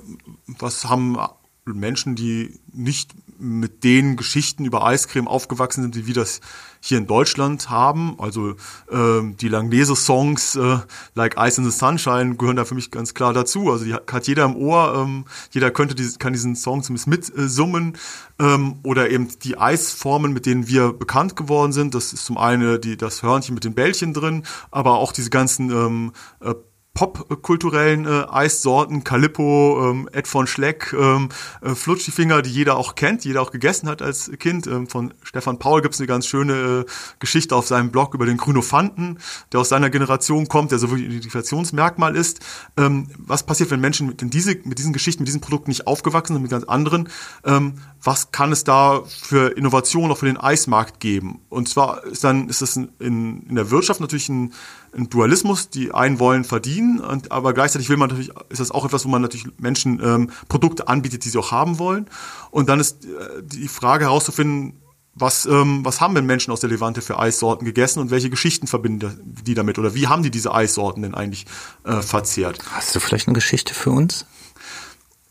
was 0.46 0.84
haben 0.84 1.18
Menschen, 1.64 2.14
die 2.14 2.60
nicht 2.72 3.12
mit 3.38 3.82
den 3.82 4.16
Geschichten 4.16 4.64
über 4.64 4.84
Eiscreme 4.86 5.26
aufgewachsen 5.26 5.82
sind, 5.82 5.96
wie 5.96 6.06
wir 6.06 6.14
das 6.14 6.40
hier 6.86 6.98
in 6.98 7.06
Deutschland 7.06 7.70
haben. 7.70 8.16
Also 8.18 8.56
ähm, 8.90 9.38
die 9.38 9.48
Langnese-Songs 9.48 10.56
äh, 10.56 10.78
like 11.14 11.36
Ice 11.38 11.58
in 11.58 11.64
the 11.64 11.70
Sunshine 11.70 12.36
gehören 12.36 12.56
da 12.56 12.66
für 12.66 12.74
mich 12.74 12.90
ganz 12.90 13.14
klar 13.14 13.32
dazu. 13.32 13.70
Also 13.70 13.86
die 13.86 13.94
hat 13.94 14.26
jeder 14.26 14.44
im 14.44 14.54
Ohr, 14.54 14.94
ähm, 14.94 15.24
jeder 15.50 15.70
könnte 15.70 15.94
diese, 15.94 16.18
kann 16.18 16.34
diesen 16.34 16.56
Song 16.56 16.82
zumindest 16.82 17.08
mitsummen. 17.08 17.96
Ähm, 18.38 18.80
oder 18.82 19.10
eben 19.10 19.28
die 19.42 19.56
Eisformen, 19.56 20.34
mit 20.34 20.44
denen 20.44 20.68
wir 20.68 20.92
bekannt 20.92 21.36
geworden 21.36 21.72
sind. 21.72 21.94
Das 21.94 22.12
ist 22.12 22.26
zum 22.26 22.36
einen 22.36 22.78
die, 22.80 22.98
das 22.98 23.22
Hörnchen 23.22 23.54
mit 23.54 23.64
den 23.64 23.74
Bällchen 23.74 24.12
drin, 24.12 24.42
aber 24.70 24.98
auch 24.98 25.12
diese 25.12 25.30
ganzen 25.30 25.70
ähm, 25.70 26.12
äh, 26.40 26.52
popkulturellen 26.94 28.06
äh, 28.06 28.24
Eissorten, 28.30 29.02
Calippo, 29.02 29.90
ähm, 29.90 30.08
Ed 30.12 30.28
von 30.28 30.46
Schleck, 30.46 30.94
ähm, 30.96 31.28
äh, 31.60 31.74
Flutschifinger, 31.74 32.40
die 32.40 32.50
jeder 32.50 32.76
auch 32.76 32.94
kennt, 32.94 33.24
jeder 33.24 33.42
auch 33.42 33.50
gegessen 33.50 33.88
hat 33.88 34.00
als 34.00 34.30
Kind. 34.38 34.68
Ähm, 34.68 34.86
von 34.86 35.12
Stefan 35.24 35.58
Paul 35.58 35.82
gibt's 35.82 35.98
eine 35.98 36.06
ganz 36.06 36.26
schöne 36.26 36.84
äh, 36.86 36.90
Geschichte 37.18 37.56
auf 37.56 37.66
seinem 37.66 37.90
Blog 37.90 38.14
über 38.14 38.26
den 38.26 38.36
Grünophanten, 38.36 39.18
der 39.52 39.60
aus 39.60 39.70
seiner 39.70 39.90
Generation 39.90 40.46
kommt, 40.46 40.70
der 40.70 40.78
so 40.78 40.88
wirklich 40.88 41.06
ein 41.06 41.10
Identifikationsmerkmal 41.10 42.14
ist. 42.14 42.38
Ähm, 42.76 43.08
was 43.18 43.44
passiert, 43.44 43.72
wenn 43.72 43.80
Menschen 43.80 44.06
mit, 44.06 44.32
diese, 44.32 44.56
mit 44.62 44.78
diesen 44.78 44.92
Geschichten, 44.92 45.24
mit 45.24 45.28
diesen 45.28 45.40
Produkten 45.40 45.70
nicht 45.70 45.88
aufgewachsen 45.88 46.34
sind, 46.34 46.42
mit 46.42 46.52
ganz 46.52 46.64
anderen? 46.64 47.08
Ähm, 47.44 47.74
was 48.04 48.30
kann 48.30 48.52
es 48.52 48.62
da 48.62 49.02
für 49.04 49.56
Innovationen 49.56 50.12
auch 50.12 50.18
für 50.18 50.26
den 50.26 50.36
Eismarkt 50.36 51.00
geben? 51.00 51.40
Und 51.48 51.68
zwar 51.68 52.04
ist 52.04 52.22
dann 52.22 52.48
ist 52.48 52.62
das 52.62 52.76
in, 52.76 52.90
in 53.00 53.54
der 53.56 53.72
Wirtschaft 53.72 54.00
natürlich 54.00 54.28
ein 54.28 54.52
ein 54.96 55.10
Dualismus, 55.10 55.70
die 55.70 55.92
einen 55.92 56.18
wollen 56.18 56.44
verdienen, 56.44 56.83
und, 57.00 57.32
aber 57.32 57.52
gleichzeitig 57.52 57.88
will 57.88 57.96
man 57.96 58.08
natürlich, 58.08 58.32
ist 58.48 58.60
das 58.60 58.70
auch 58.70 58.84
etwas, 58.84 59.04
wo 59.04 59.08
man 59.08 59.22
natürlich 59.22 59.46
Menschen 59.58 60.00
ähm, 60.02 60.30
Produkte 60.48 60.88
anbietet, 60.88 61.24
die 61.24 61.28
sie 61.28 61.38
auch 61.38 61.52
haben 61.52 61.78
wollen. 61.78 62.06
Und 62.50 62.68
dann 62.68 62.80
ist 62.80 63.04
äh, 63.04 63.08
die 63.42 63.68
Frage 63.68 64.04
herauszufinden, 64.04 64.80
was, 65.14 65.46
ähm, 65.46 65.84
was 65.84 66.00
haben 66.00 66.14
denn 66.14 66.26
Menschen 66.26 66.52
aus 66.52 66.60
der 66.60 66.70
Levante 66.70 67.00
für 67.00 67.18
Eissorten 67.18 67.64
gegessen 67.64 68.00
und 68.00 68.10
welche 68.10 68.30
Geschichten 68.30 68.66
verbinden 68.66 69.20
die 69.24 69.54
damit 69.54 69.78
oder 69.78 69.94
wie 69.94 70.08
haben 70.08 70.22
die 70.22 70.30
diese 70.30 70.52
Eissorten 70.52 71.02
denn 71.02 71.14
eigentlich 71.14 71.46
äh, 71.84 72.02
verzehrt? 72.02 72.58
Hast 72.72 72.94
du 72.94 73.00
vielleicht 73.00 73.28
eine 73.28 73.34
Geschichte 73.34 73.74
für 73.74 73.90
uns? 73.90 74.26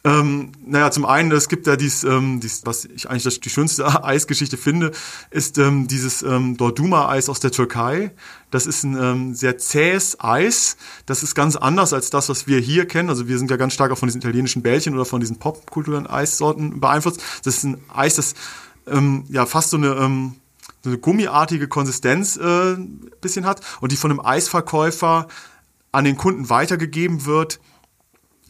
Ähm, 0.05 0.51
naja, 0.65 0.91
zum 0.91 1.05
einen, 1.05 1.31
es 1.31 1.47
gibt 1.47 1.65
ja 1.65 1.77
dies, 1.77 2.03
ähm, 2.03 2.41
dies, 2.41 2.63
was 2.65 2.83
ich 2.83 3.09
eigentlich 3.09 3.39
die 3.39 3.49
schönste 3.49 4.03
Eisgeschichte 4.03 4.57
finde, 4.57 4.91
ist 5.31 5.57
ähm, 5.57 5.87
dieses 5.87 6.23
ähm, 6.23 6.57
Dorduma-Eis 6.57 7.29
aus 7.29 7.39
der 7.39 7.51
Türkei. 7.51 8.11
Das 8.51 8.65
ist 8.65 8.83
ein 8.83 8.97
ähm, 9.01 9.33
sehr 9.33 9.57
zähes 9.57 10.19
Eis. 10.19 10.75
Das 11.05 11.23
ist 11.23 11.35
ganz 11.35 11.55
anders 11.55 11.93
als 11.93 12.09
das, 12.09 12.27
was 12.27 12.47
wir 12.47 12.59
hier 12.59 12.85
kennen. 12.85 13.07
Also 13.07 13.29
wir 13.29 13.37
sind 13.37 13.49
ja 13.49 13.55
ganz 13.55 13.73
stark 13.73 13.91
auch 13.91 13.97
von 13.97 14.07
diesen 14.07 14.19
italienischen 14.19 14.61
Bällchen 14.61 14.93
oder 14.93 15.05
von 15.05 15.21
diesen 15.21 15.39
popkulturellen 15.39 16.07
Eissorten 16.07 16.81
beeinflusst. 16.81 17.21
Das 17.45 17.57
ist 17.57 17.63
ein 17.63 17.77
Eis, 17.93 18.15
das 18.15 18.33
ähm, 18.87 19.23
ja 19.29 19.45
fast 19.45 19.69
so 19.69 19.77
eine 19.77 19.93
ähm, 19.93 20.35
so 20.83 20.89
eine 20.89 20.99
gummiartige 20.99 21.69
Konsistenz 21.69 22.35
äh, 22.35 22.75
bisschen 23.21 23.45
hat 23.45 23.61
und 23.79 23.93
die 23.93 23.95
von 23.95 24.11
einem 24.11 24.19
Eisverkäufer 24.19 25.29
an 25.93 26.03
den 26.03 26.17
Kunden 26.17 26.49
weitergegeben 26.49 27.25
wird 27.25 27.61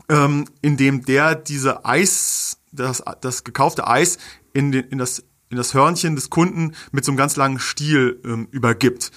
ähm, 0.10 0.46
in 0.62 0.78
dem 0.78 1.06
der 1.06 1.36
diese 1.36 1.86
Eis, 1.86 2.58
das, 2.72 3.04
das 3.22 3.44
gekaufte 3.44 3.88
Eis 3.88 4.18
in, 4.54 4.72
den, 4.72 4.86
in, 4.86 4.98
das, 4.98 5.24
in 5.50 5.58
das 5.58 5.74
Hörnchen 5.74 6.16
des 6.16 6.30
Kunden 6.30 6.74
mit 6.92 7.06
so 7.06 7.12
einem 7.12 7.18
ganz 7.18 7.36
langen 7.36 7.60
Stiel 7.60 8.22
ähm, 8.26 8.48
übergibt. 8.52 9.12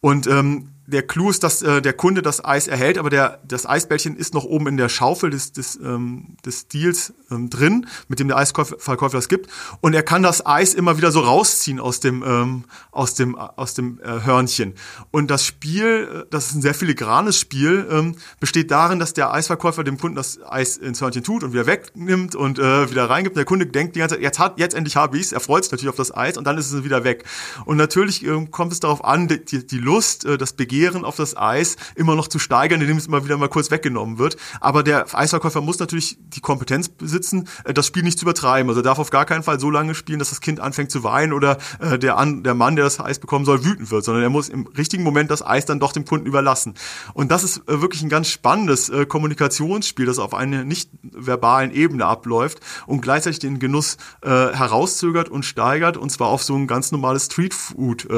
Und 0.00 0.26
ähm, 0.26 0.71
der 0.92 1.02
Clou 1.02 1.30
ist, 1.30 1.42
dass 1.42 1.62
äh, 1.62 1.82
der 1.82 1.94
Kunde 1.94 2.22
das 2.22 2.44
Eis 2.44 2.68
erhält, 2.68 2.98
aber 2.98 3.10
der, 3.10 3.40
das 3.46 3.66
Eisbällchen 3.66 4.16
ist 4.16 4.34
noch 4.34 4.44
oben 4.44 4.68
in 4.68 4.76
der 4.76 4.88
Schaufel 4.88 5.30
des, 5.30 5.52
des, 5.52 5.76
ähm, 5.76 6.36
des 6.44 6.68
Deals 6.68 7.14
ähm, 7.30 7.50
drin, 7.50 7.86
mit 8.08 8.20
dem 8.20 8.28
der 8.28 8.36
Eisverkäufer 8.36 9.16
das 9.16 9.28
gibt. 9.28 9.50
Und 9.80 9.94
er 9.94 10.02
kann 10.02 10.22
das 10.22 10.44
Eis 10.44 10.74
immer 10.74 10.96
wieder 10.98 11.10
so 11.10 11.20
rausziehen 11.20 11.80
aus 11.80 12.00
dem, 12.00 12.22
ähm, 12.22 12.64
aus 12.90 13.14
dem, 13.14 13.36
aus 13.36 13.74
dem 13.74 14.00
äh, 14.00 14.24
Hörnchen. 14.24 14.74
Und 15.10 15.30
das 15.30 15.44
Spiel, 15.44 16.24
äh, 16.24 16.26
das 16.30 16.48
ist 16.48 16.54
ein 16.54 16.62
sehr 16.62 16.74
filigranes 16.74 17.38
Spiel, 17.38 17.86
ähm, 17.90 18.16
besteht 18.38 18.70
darin, 18.70 18.98
dass 18.98 19.14
der 19.14 19.32
Eisverkäufer 19.32 19.84
dem 19.84 19.98
Kunden 19.98 20.16
das 20.16 20.40
Eis 20.42 20.76
ins 20.76 21.00
Hörnchen 21.00 21.24
tut 21.24 21.42
und 21.42 21.52
wieder 21.52 21.66
wegnimmt 21.66 22.34
und 22.34 22.58
äh, 22.58 22.90
wieder 22.90 23.08
reingibt. 23.08 23.34
Und 23.34 23.38
der 23.38 23.46
Kunde 23.46 23.66
denkt 23.66 23.96
die 23.96 24.00
ganze 24.00 24.16
Zeit, 24.16 24.22
jetzt, 24.22 24.38
hat, 24.38 24.58
jetzt 24.58 24.74
endlich 24.74 24.96
habe 24.96 25.16
ich 25.16 25.24
es. 25.24 25.32
Er 25.32 25.40
freut 25.40 25.64
sich 25.64 25.72
natürlich 25.72 25.90
auf 25.90 25.96
das 25.96 26.14
Eis 26.14 26.36
und 26.36 26.44
dann 26.44 26.58
ist 26.58 26.70
es 26.70 26.84
wieder 26.84 27.04
weg. 27.04 27.24
Und 27.64 27.78
natürlich 27.78 28.24
äh, 28.24 28.46
kommt 28.50 28.72
es 28.72 28.80
darauf 28.80 29.04
an, 29.04 29.28
die, 29.28 29.66
die 29.66 29.78
Lust, 29.78 30.24
äh, 30.24 30.36
das 30.36 30.52
Begehren, 30.52 30.81
Begehren 30.82 31.04
auf 31.04 31.14
das 31.14 31.36
Eis 31.36 31.76
immer 31.94 32.16
noch 32.16 32.26
zu 32.26 32.40
steigern, 32.40 32.80
indem 32.80 32.96
es 32.96 33.06
immer 33.06 33.24
wieder 33.24 33.36
mal 33.36 33.48
kurz 33.48 33.70
weggenommen 33.70 34.18
wird. 34.18 34.36
Aber 34.60 34.82
der 34.82 35.06
Eisverkäufer 35.14 35.60
muss 35.60 35.78
natürlich 35.78 36.18
die 36.20 36.40
Kompetenz 36.40 36.88
besitzen, 36.88 37.48
äh, 37.62 37.72
das 37.72 37.86
Spiel 37.86 38.02
nicht 38.02 38.18
zu 38.18 38.24
übertreiben. 38.24 38.68
Also 38.68 38.82
darf 38.82 38.98
auf 38.98 39.10
gar 39.10 39.24
keinen 39.24 39.44
Fall 39.44 39.60
so 39.60 39.70
lange 39.70 39.94
spielen, 39.94 40.18
dass 40.18 40.30
das 40.30 40.40
Kind 40.40 40.58
anfängt 40.58 40.90
zu 40.90 41.04
weinen 41.04 41.34
oder 41.34 41.58
äh, 41.78 42.00
der, 42.00 42.18
An 42.18 42.42
der 42.42 42.54
Mann, 42.54 42.74
der 42.74 42.84
das 42.84 42.98
Eis 42.98 43.20
bekommen 43.20 43.44
soll, 43.44 43.64
wütend 43.64 43.92
wird, 43.92 44.04
sondern 44.04 44.24
er 44.24 44.30
muss 44.30 44.48
im 44.48 44.66
richtigen 44.66 45.04
Moment 45.04 45.30
das 45.30 45.46
Eis 45.46 45.66
dann 45.66 45.78
doch 45.78 45.92
dem 45.92 46.04
Kunden 46.04 46.26
überlassen. 46.26 46.74
Und 47.14 47.30
das 47.30 47.44
ist 47.44 47.58
äh, 47.68 47.80
wirklich 47.80 48.02
ein 48.02 48.08
ganz 48.08 48.26
spannendes 48.26 48.90
Kommunikationsspiel, 49.08 50.06
das 50.06 50.18
auf 50.18 50.34
einer 50.34 50.64
nicht 50.64 50.90
verbalen 51.02 51.72
Ebene 51.72 52.06
abläuft 52.06 52.58
und 52.86 53.02
gleichzeitig 53.02 53.38
den 53.38 53.58
Genuss 53.58 53.96
herauszögert 54.22 55.28
und 55.28 55.44
steigert 55.44 55.96
und 55.96 56.10
zwar 56.10 56.28
auf 56.28 56.42
so 56.42 56.56
ein 56.56 56.66
ganz 56.66 56.90
normales 56.92 57.26
Streetfood 57.26 58.08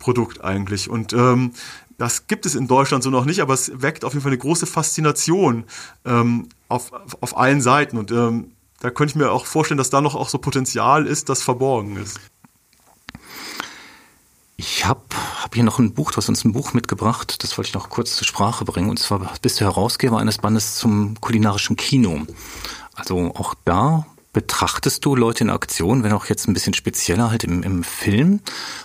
Produkt 0.00 0.42
eigentlich. 0.42 0.90
Und 0.90 1.12
ähm, 1.12 1.52
das 1.96 2.26
gibt 2.26 2.46
es 2.46 2.56
in 2.56 2.66
Deutschland 2.66 3.04
so 3.04 3.10
noch 3.10 3.24
nicht, 3.26 3.40
aber 3.40 3.54
es 3.54 3.70
weckt 3.82 4.04
auf 4.04 4.14
jeden 4.14 4.22
Fall 4.22 4.32
eine 4.32 4.38
große 4.38 4.66
Faszination 4.66 5.64
ähm, 6.04 6.48
auf, 6.68 6.90
auf 7.20 7.36
allen 7.36 7.60
Seiten. 7.60 7.96
Und 7.98 8.10
ähm, 8.10 8.52
da 8.80 8.90
könnte 8.90 9.12
ich 9.12 9.16
mir 9.16 9.30
auch 9.30 9.46
vorstellen, 9.46 9.78
dass 9.78 9.90
da 9.90 10.00
noch 10.00 10.16
auch 10.16 10.28
so 10.28 10.38
Potenzial 10.38 11.06
ist, 11.06 11.28
das 11.28 11.42
verborgen 11.42 11.96
ist. 11.96 12.18
Ich 14.56 14.84
habe 14.84 15.00
hab 15.42 15.54
hier 15.54 15.64
noch 15.64 15.78
ein 15.78 15.94
Buch, 15.94 16.10
du 16.10 16.18
hast 16.18 16.28
uns 16.28 16.44
ein 16.44 16.52
Buch 16.52 16.74
mitgebracht, 16.74 17.42
das 17.42 17.56
wollte 17.56 17.68
ich 17.68 17.74
noch 17.74 17.88
kurz 17.88 18.16
zur 18.16 18.26
Sprache 18.26 18.64
bringen. 18.64 18.90
Und 18.90 18.98
zwar 18.98 19.32
bist 19.40 19.60
du 19.60 19.64
Herausgeber 19.64 20.18
eines 20.18 20.38
Bandes 20.38 20.76
zum 20.76 21.20
kulinarischen 21.20 21.76
Kino. 21.76 22.26
Also 22.94 23.32
auch 23.34 23.54
da 23.64 24.06
betrachtest 24.32 25.04
du 25.04 25.16
Leute 25.16 25.44
in 25.44 25.50
Aktion, 25.50 26.02
wenn 26.02 26.12
auch 26.12 26.26
jetzt 26.26 26.46
ein 26.46 26.54
bisschen 26.54 26.74
spezieller 26.74 27.30
halt 27.30 27.44
im, 27.44 27.62
im 27.62 27.82
Film 27.82 28.40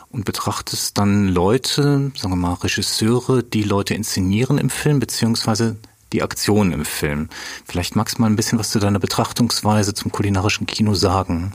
und 0.10 0.26
betrachtest 0.26 0.98
dann 0.98 1.28
Leute, 1.28 2.12
sagen 2.16 2.32
wir 2.32 2.36
mal 2.36 2.54
Regisseure, 2.54 3.43
die 3.43 3.64
Leute 3.64 3.93
inszenieren 3.93 4.58
im 4.58 4.70
Film, 4.70 5.00
beziehungsweise 5.00 5.78
die 6.14 6.24
Aktion 6.24 6.72
im 6.72 6.86
Film. 6.86 7.30
Vielleicht 7.66 7.96
magst 7.96 8.18
du 8.18 8.22
mal 8.22 8.28
ein 8.28 8.36
bisschen 8.36 8.58
was 8.58 8.72
zu 8.72 8.80
deiner 8.80 9.00
Betrachtungsweise 9.00 9.93
zum 9.93 10.12
kulinarischen 10.12 10.66
Kino 10.66 10.96
sagen. 10.96 11.54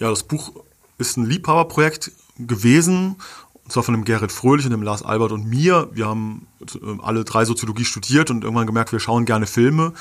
Ja, 0.00 0.10
das 0.10 0.22
Buch 0.22 0.52
ist 0.98 1.16
ein 1.16 1.26
Liebhaberprojekt 1.26 2.12
gewesen, 2.38 3.16
und 3.64 3.72
zwar 3.72 3.82
von 3.82 3.94
dem 3.94 4.04
Gerrit 4.04 4.32
Fröhlich 4.32 4.66
und 4.66 4.72
dem 4.72 4.82
Lars 4.82 5.02
Albert 5.02 5.32
und 5.32 5.46
mir. 5.46 5.90
Wir 5.92 6.06
haben 6.06 6.46
äh, 6.60 7.02
alle 7.02 7.24
drei 7.24 7.44
Soziologie 7.44 7.84
studiert 7.84 8.30
und 8.30 8.44
irgendwann 8.44 8.66
gemerkt, 8.66 8.92
wir 8.92 9.00
schauen 9.00 9.24
gerne 9.24 9.46
Filme 9.46 9.92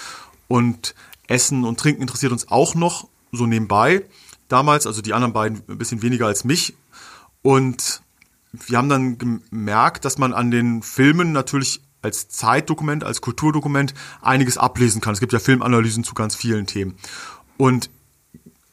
und 0.47 0.95
Essen 1.27 1.63
und 1.63 1.79
Trinken 1.79 2.01
interessiert 2.01 2.31
uns 2.31 2.49
auch 2.49 2.75
noch 2.75 3.07
so 3.31 3.45
nebenbei. 3.45 4.05
Damals, 4.47 4.87
also 4.87 5.01
die 5.01 5.13
anderen 5.13 5.33
beiden 5.33 5.61
ein 5.67 5.77
bisschen 5.77 6.01
weniger 6.01 6.27
als 6.27 6.43
mich. 6.43 6.75
Und 7.41 8.01
wir 8.51 8.77
haben 8.77 8.89
dann 8.89 9.17
gemerkt, 9.17 10.05
dass 10.05 10.17
man 10.17 10.33
an 10.33 10.51
den 10.51 10.81
Filmen 10.81 11.31
natürlich 11.31 11.81
als 12.01 12.29
Zeitdokument, 12.29 13.03
als 13.03 13.21
Kulturdokument 13.21 13.93
einiges 14.21 14.57
ablesen 14.57 15.01
kann. 15.01 15.13
Es 15.13 15.19
gibt 15.19 15.33
ja 15.33 15.39
Filmanalysen 15.39 16.03
zu 16.03 16.13
ganz 16.13 16.35
vielen 16.35 16.65
Themen. 16.65 16.95
Und 17.57 17.89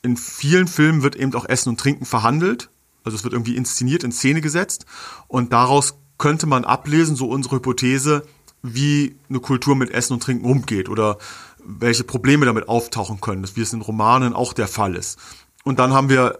in 0.03 0.17
vielen 0.17 0.69
Filmen 0.69 1.03
wird 1.03 1.17
eben 1.17 1.35
auch 1.35 1.49
Essen 1.49 1.71
und 1.71 1.81
Trinken 1.81 2.05
verhandelt. 2.05 2.71
Also 3.03 3.17
es 3.17 3.25
wird 3.25 3.33
irgendwie 3.33 3.57
inszeniert, 3.57 4.05
in 4.05 4.13
Szene 4.13 4.41
gesetzt. 4.41 4.87
Und 5.27 5.53
daraus 5.53 5.99
könnte 6.19 6.47
man 6.47 6.65
ablesen, 6.65 7.17
so 7.17 7.29
unsere 7.29 7.57
Hypothese, 7.57 8.25
wie 8.63 9.17
eine 9.29 9.41
Kultur 9.41 9.77
mit 9.77 9.91
Essen 9.91 10.15
und 10.15 10.23
Trinken 10.23 10.47
umgeht 10.47 10.89
oder 10.89 11.19
welche 11.65 12.05
Probleme 12.05 12.47
damit 12.47 12.69
auftauchen 12.69 13.21
können, 13.21 13.49
wie 13.55 13.63
es 13.63 13.73
in 13.73 13.81
Romanen 13.81 14.35
auch 14.35 14.53
der 14.53 14.69
Fall 14.69 14.95
ist. 14.95 15.19
Und 15.65 15.79
dann 15.79 15.93
haben 15.93 16.09
wir 16.09 16.39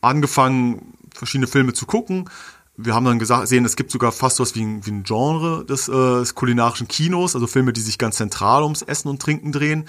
angefangen, 0.00 0.94
verschiedene 1.14 1.46
Filme 1.46 1.72
zu 1.72 1.86
gucken. 1.86 2.28
Wir 2.76 2.94
haben 2.94 3.04
dann 3.04 3.18
gesagt, 3.18 3.48
sehen, 3.48 3.64
es 3.64 3.76
gibt 3.76 3.90
sogar 3.90 4.12
fast 4.12 4.38
was 4.38 4.54
wie 4.54 4.62
ein, 4.62 4.86
wie 4.86 4.90
ein 4.90 5.02
Genre 5.02 5.64
des, 5.64 5.88
äh, 5.88 5.92
des 5.92 6.34
kulinarischen 6.34 6.86
Kinos, 6.86 7.34
also 7.34 7.46
Filme, 7.46 7.72
die 7.72 7.80
sich 7.80 7.98
ganz 7.98 8.16
zentral 8.16 8.62
ums 8.62 8.82
Essen 8.82 9.08
und 9.08 9.20
Trinken 9.20 9.50
drehen. 9.50 9.88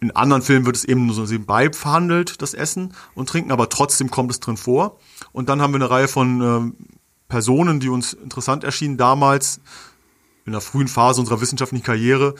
In 0.00 0.10
anderen 0.16 0.42
Filmen 0.42 0.66
wird 0.66 0.76
es 0.76 0.84
eben 0.84 1.06
nur 1.06 1.14
so 1.14 1.22
nebenbei 1.22 1.70
verhandelt, 1.72 2.42
das 2.42 2.54
Essen 2.54 2.94
und 3.14 3.28
Trinken, 3.28 3.52
aber 3.52 3.68
trotzdem 3.68 4.10
kommt 4.10 4.30
es 4.30 4.40
drin 4.40 4.56
vor. 4.56 4.98
Und 5.32 5.48
dann 5.48 5.60
haben 5.60 5.72
wir 5.72 5.76
eine 5.76 5.90
Reihe 5.90 6.08
von 6.08 6.40
äh, 6.40 6.84
Personen, 7.28 7.80
die 7.80 7.88
uns 7.88 8.12
interessant 8.14 8.64
erschienen 8.64 8.96
damals, 8.96 9.60
in 10.44 10.52
der 10.52 10.60
frühen 10.60 10.88
Phase 10.88 11.20
unserer 11.20 11.40
wissenschaftlichen 11.40 11.84
Karriere, 11.84 12.34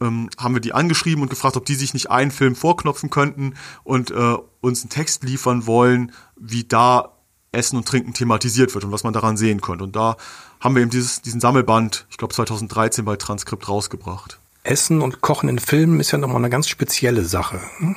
ähm, 0.00 0.30
haben 0.38 0.54
wir 0.54 0.60
die 0.60 0.72
angeschrieben 0.72 1.22
und 1.22 1.30
gefragt, 1.30 1.56
ob 1.56 1.64
die 1.64 1.74
sich 1.74 1.94
nicht 1.94 2.10
einen 2.10 2.30
Film 2.30 2.54
vorknopfen 2.54 3.10
könnten 3.10 3.54
und 3.84 4.10
äh, 4.10 4.36
uns 4.60 4.82
einen 4.82 4.90
Text 4.90 5.24
liefern 5.24 5.66
wollen, 5.66 6.12
wie 6.36 6.64
da 6.64 7.12
Essen 7.52 7.76
und 7.76 7.88
Trinken 7.88 8.14
thematisiert 8.14 8.74
wird 8.74 8.84
und 8.84 8.92
was 8.92 9.04
man 9.04 9.12
daran 9.12 9.36
sehen 9.36 9.60
könnte. 9.60 9.84
Und 9.84 9.96
da 9.96 10.16
haben 10.60 10.74
wir 10.74 10.82
eben 10.82 10.90
dieses, 10.90 11.22
diesen 11.22 11.40
Sammelband, 11.40 12.06
ich 12.10 12.18
glaube 12.18 12.34
2013 12.34 13.04
bei 13.04 13.16
Transkript 13.16 13.68
rausgebracht. 13.68 14.38
Essen 14.64 15.00
und 15.00 15.20
Kochen 15.20 15.48
in 15.48 15.58
Filmen 15.58 16.00
ist 16.00 16.10
ja 16.10 16.18
nochmal 16.18 16.38
eine 16.38 16.50
ganz 16.50 16.68
spezielle 16.68 17.24
Sache. 17.24 17.60
Hm? 17.78 17.96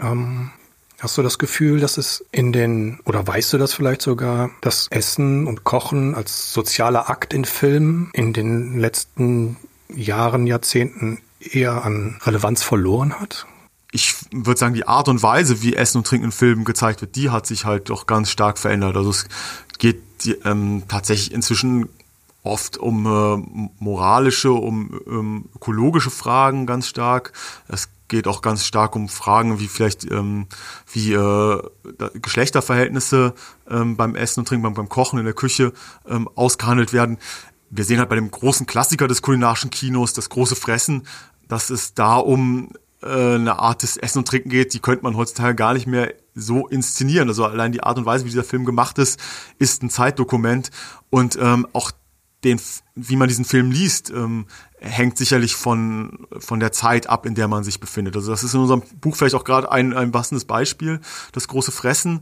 Ähm, 0.00 0.50
hast 0.98 1.16
du 1.16 1.22
das 1.22 1.38
Gefühl, 1.38 1.80
dass 1.80 1.98
es 1.98 2.24
in 2.32 2.52
den, 2.52 3.00
oder 3.04 3.26
weißt 3.26 3.52
du 3.52 3.58
das 3.58 3.72
vielleicht 3.72 4.02
sogar, 4.02 4.50
dass 4.60 4.88
Essen 4.90 5.46
und 5.46 5.62
Kochen 5.64 6.14
als 6.14 6.52
sozialer 6.52 7.08
Akt 7.08 7.32
in 7.32 7.44
Filmen 7.44 8.10
in 8.12 8.32
den 8.32 8.78
letzten 8.78 9.56
Jahren, 9.88 10.46
Jahrzehnten 10.46 11.18
eher 11.40 11.84
an 11.84 12.18
Relevanz 12.22 12.62
verloren 12.62 13.18
hat? 13.18 13.46
ich 13.92 14.14
würde 14.30 14.58
sagen, 14.58 14.74
die 14.74 14.86
Art 14.86 15.08
und 15.08 15.22
Weise, 15.22 15.62
wie 15.62 15.74
Essen 15.74 15.98
und 15.98 16.06
Trinken 16.06 16.26
in 16.26 16.32
Filmen 16.32 16.64
gezeigt 16.64 17.00
wird, 17.00 17.16
die 17.16 17.30
hat 17.30 17.46
sich 17.46 17.64
halt 17.64 17.90
doch 17.90 18.06
ganz 18.06 18.30
stark 18.30 18.58
verändert. 18.58 18.96
Also 18.96 19.10
es 19.10 19.26
geht 19.78 20.00
ähm, 20.44 20.84
tatsächlich 20.86 21.32
inzwischen 21.32 21.88
oft 22.42 22.78
um 22.78 23.06
äh, 23.06 23.70
moralische, 23.78 24.52
um 24.52 25.00
ähm, 25.06 25.44
ökologische 25.56 26.10
Fragen 26.10 26.66
ganz 26.66 26.86
stark. 26.86 27.32
Es 27.68 27.88
geht 28.08 28.26
auch 28.26 28.42
ganz 28.42 28.64
stark 28.64 28.96
um 28.96 29.08
Fragen 29.08 29.60
wie 29.60 29.68
vielleicht 29.68 30.10
ähm, 30.10 30.46
wie 30.92 31.12
äh, 31.12 31.62
Geschlechterverhältnisse 32.14 33.34
ähm, 33.68 33.96
beim 33.96 34.14
Essen 34.14 34.40
und 34.40 34.48
Trinken, 34.48 34.62
beim, 34.62 34.74
beim 34.74 34.88
Kochen 34.88 35.18
in 35.18 35.24
der 35.24 35.34
Küche 35.34 35.72
ähm, 36.08 36.28
ausgehandelt 36.34 36.92
werden. 36.92 37.18
Wir 37.70 37.84
sehen 37.84 37.98
halt 37.98 38.08
bei 38.08 38.16
dem 38.16 38.30
großen 38.30 38.66
Klassiker 38.66 39.06
des 39.06 39.22
kulinarischen 39.22 39.70
Kinos, 39.70 40.12
das 40.12 40.28
große 40.28 40.56
Fressen, 40.56 41.06
dass 41.50 41.70
es 41.70 41.94
da 41.94 42.16
um 42.16 42.70
äh, 43.02 43.34
eine 43.34 43.58
Art 43.58 43.82
des 43.82 43.96
Essen 43.96 44.18
und 44.18 44.28
Trinken 44.28 44.50
geht, 44.50 44.72
die 44.72 44.78
könnte 44.78 45.02
man 45.02 45.16
heutzutage 45.16 45.54
gar 45.54 45.74
nicht 45.74 45.86
mehr 45.86 46.14
so 46.34 46.68
inszenieren. 46.68 47.28
Also 47.28 47.44
allein 47.44 47.72
die 47.72 47.82
Art 47.82 47.98
und 47.98 48.06
Weise, 48.06 48.24
wie 48.24 48.30
dieser 48.30 48.44
Film 48.44 48.64
gemacht 48.64 48.98
ist, 48.98 49.20
ist 49.58 49.82
ein 49.82 49.90
Zeitdokument 49.90 50.70
und 51.10 51.36
ähm, 51.40 51.66
auch 51.72 51.90
den, 52.44 52.60
wie 52.94 53.16
man 53.16 53.28
diesen 53.28 53.44
Film 53.44 53.70
liest, 53.70 54.10
ähm, 54.10 54.46
hängt 54.78 55.18
sicherlich 55.18 55.56
von, 55.56 56.26
von 56.38 56.60
der 56.60 56.72
Zeit 56.72 57.08
ab, 57.08 57.26
in 57.26 57.34
der 57.34 57.48
man 57.48 57.64
sich 57.64 57.80
befindet. 57.80 58.16
Also 58.16 58.30
das 58.30 58.44
ist 58.44 58.54
in 58.54 58.60
unserem 58.60 58.82
Buch 59.00 59.16
vielleicht 59.16 59.34
auch 59.34 59.44
gerade 59.44 59.70
ein, 59.70 59.92
ein 59.92 60.12
passendes 60.12 60.46
Beispiel, 60.46 61.00
das 61.32 61.48
große 61.48 61.72
Fressen. 61.72 62.20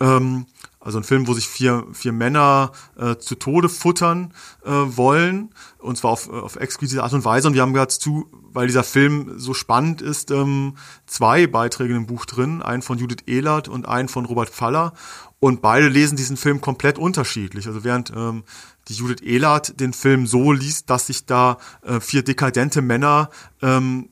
Ähm, 0.00 0.46
also 0.80 0.98
ein 0.98 1.04
Film, 1.04 1.26
wo 1.28 1.34
sich 1.34 1.46
vier, 1.46 1.84
vier 1.92 2.12
Männer 2.12 2.72
äh, 2.98 3.16
zu 3.16 3.34
Tode 3.34 3.68
futtern 3.68 4.32
äh, 4.64 4.70
wollen, 4.70 5.50
und 5.78 5.98
zwar 5.98 6.12
auf, 6.12 6.30
auf 6.30 6.56
exquisite 6.56 7.02
Art 7.02 7.12
und 7.12 7.26
Weise. 7.26 7.48
Und 7.48 7.54
wir 7.54 7.60
haben 7.60 7.74
dazu, 7.74 8.30
weil 8.52 8.66
dieser 8.66 8.84
Film 8.84 9.38
so 9.38 9.54
spannend 9.54 10.02
ist, 10.02 10.30
ähm, 10.30 10.76
zwei 11.06 11.46
Beiträge 11.46 11.94
im 11.94 12.06
Buch 12.06 12.26
drin, 12.26 12.62
einen 12.62 12.82
von 12.82 12.98
Judith 12.98 13.24
Ehlert 13.26 13.68
und 13.68 13.88
einen 13.88 14.08
von 14.08 14.24
Robert 14.24 14.50
Faller. 14.50 14.92
Und 15.38 15.62
beide 15.62 15.88
lesen 15.88 16.16
diesen 16.16 16.36
Film 16.36 16.60
komplett 16.60 16.98
unterschiedlich. 16.98 17.66
Also 17.66 17.82
während 17.82 18.12
ähm, 18.14 18.44
die 18.88 18.94
Judith 18.94 19.22
Ehlert 19.22 19.80
den 19.80 19.92
Film 19.92 20.26
so 20.26 20.52
liest, 20.52 20.90
dass 20.90 21.06
sich 21.06 21.24
da 21.24 21.58
äh, 21.82 22.00
vier 22.00 22.22
dekadente 22.22 22.82
Männer 22.82 23.30
ähm, 23.62 24.10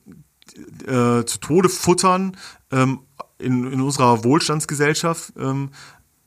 äh, 0.85 1.23
zu 1.25 1.37
Tode 1.39 1.69
futtern 1.69 2.35
ähm, 2.71 3.01
in, 3.37 3.71
in 3.71 3.81
unserer 3.81 4.23
Wohlstandsgesellschaft, 4.23 5.33
ähm, 5.37 5.69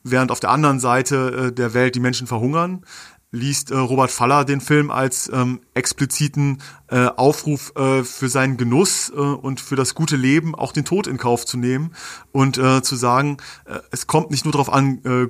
während 0.03 0.31
auf 0.31 0.39
der 0.39 0.49
anderen 0.51 0.79
Seite 0.79 1.47
äh, 1.49 1.51
der 1.53 1.73
Welt 1.73 1.95
die 1.95 1.99
Menschen 1.99 2.27
verhungern, 2.27 2.85
liest 3.33 3.71
äh, 3.71 3.77
Robert 3.77 4.11
Faller 4.11 4.45
den 4.45 4.61
Film 4.61 4.91
als 4.91 5.29
ähm, 5.33 5.59
expliziten 5.73 6.61
äh, 6.87 7.07
Aufruf 7.07 7.73
äh, 7.75 8.03
für 8.03 8.29
seinen 8.29 8.55
Genuss 8.57 9.09
äh, 9.09 9.19
und 9.19 9.59
für 9.59 9.75
das 9.75 9.95
gute 9.95 10.15
Leben 10.15 10.55
auch 10.55 10.71
den 10.71 10.85
Tod 10.85 11.07
in 11.07 11.17
Kauf 11.17 11.45
zu 11.45 11.57
nehmen 11.57 11.91
und 12.31 12.57
äh, 12.57 12.81
zu 12.83 12.95
sagen, 12.95 13.37
äh, 13.65 13.79
es 13.91 14.07
kommt 14.07 14.31
nicht 14.31 14.45
nur 14.45 14.51
darauf 14.51 14.71
an, 14.71 15.03
äh, 15.03 15.27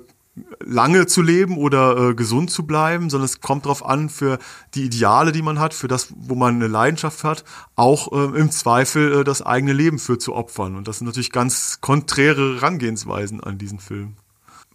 lange 0.60 1.06
zu 1.06 1.22
leben 1.22 1.58
oder 1.58 2.10
äh, 2.10 2.14
gesund 2.16 2.52
zu 2.52 2.66
bleiben, 2.66 3.10
sondern 3.10 3.26
es 3.26 3.40
kommt 3.40 3.66
darauf 3.66 3.86
an, 3.86 4.10
für 4.10 4.40
die 4.74 4.84
Ideale, 4.84 5.32
die 5.32 5.42
man 5.42 5.60
hat, 5.60 5.74
für 5.74 5.88
das, 5.88 6.14
wo 6.16 6.36
man 6.36 6.56
eine 6.56 6.68
Leidenschaft 6.68 7.24
hat, 7.24 7.44
auch 7.76 8.12
äh, 8.12 8.40
im 8.40 8.52
Zweifel 8.52 9.22
äh, 9.22 9.24
das 9.24 9.42
eigene 9.42 9.74
Leben 9.74 10.00
für 10.00 10.18
zu 10.18 10.34
opfern. 10.34 10.76
Und 10.76 10.88
das 10.88 10.98
sind 10.98 11.08
natürlich 11.08 11.32
ganz 11.32 11.80
konträre 11.82 12.56
Herangehensweisen 12.56 13.42
an 13.42 13.58
diesen 13.58 13.80
Film. 13.80 14.16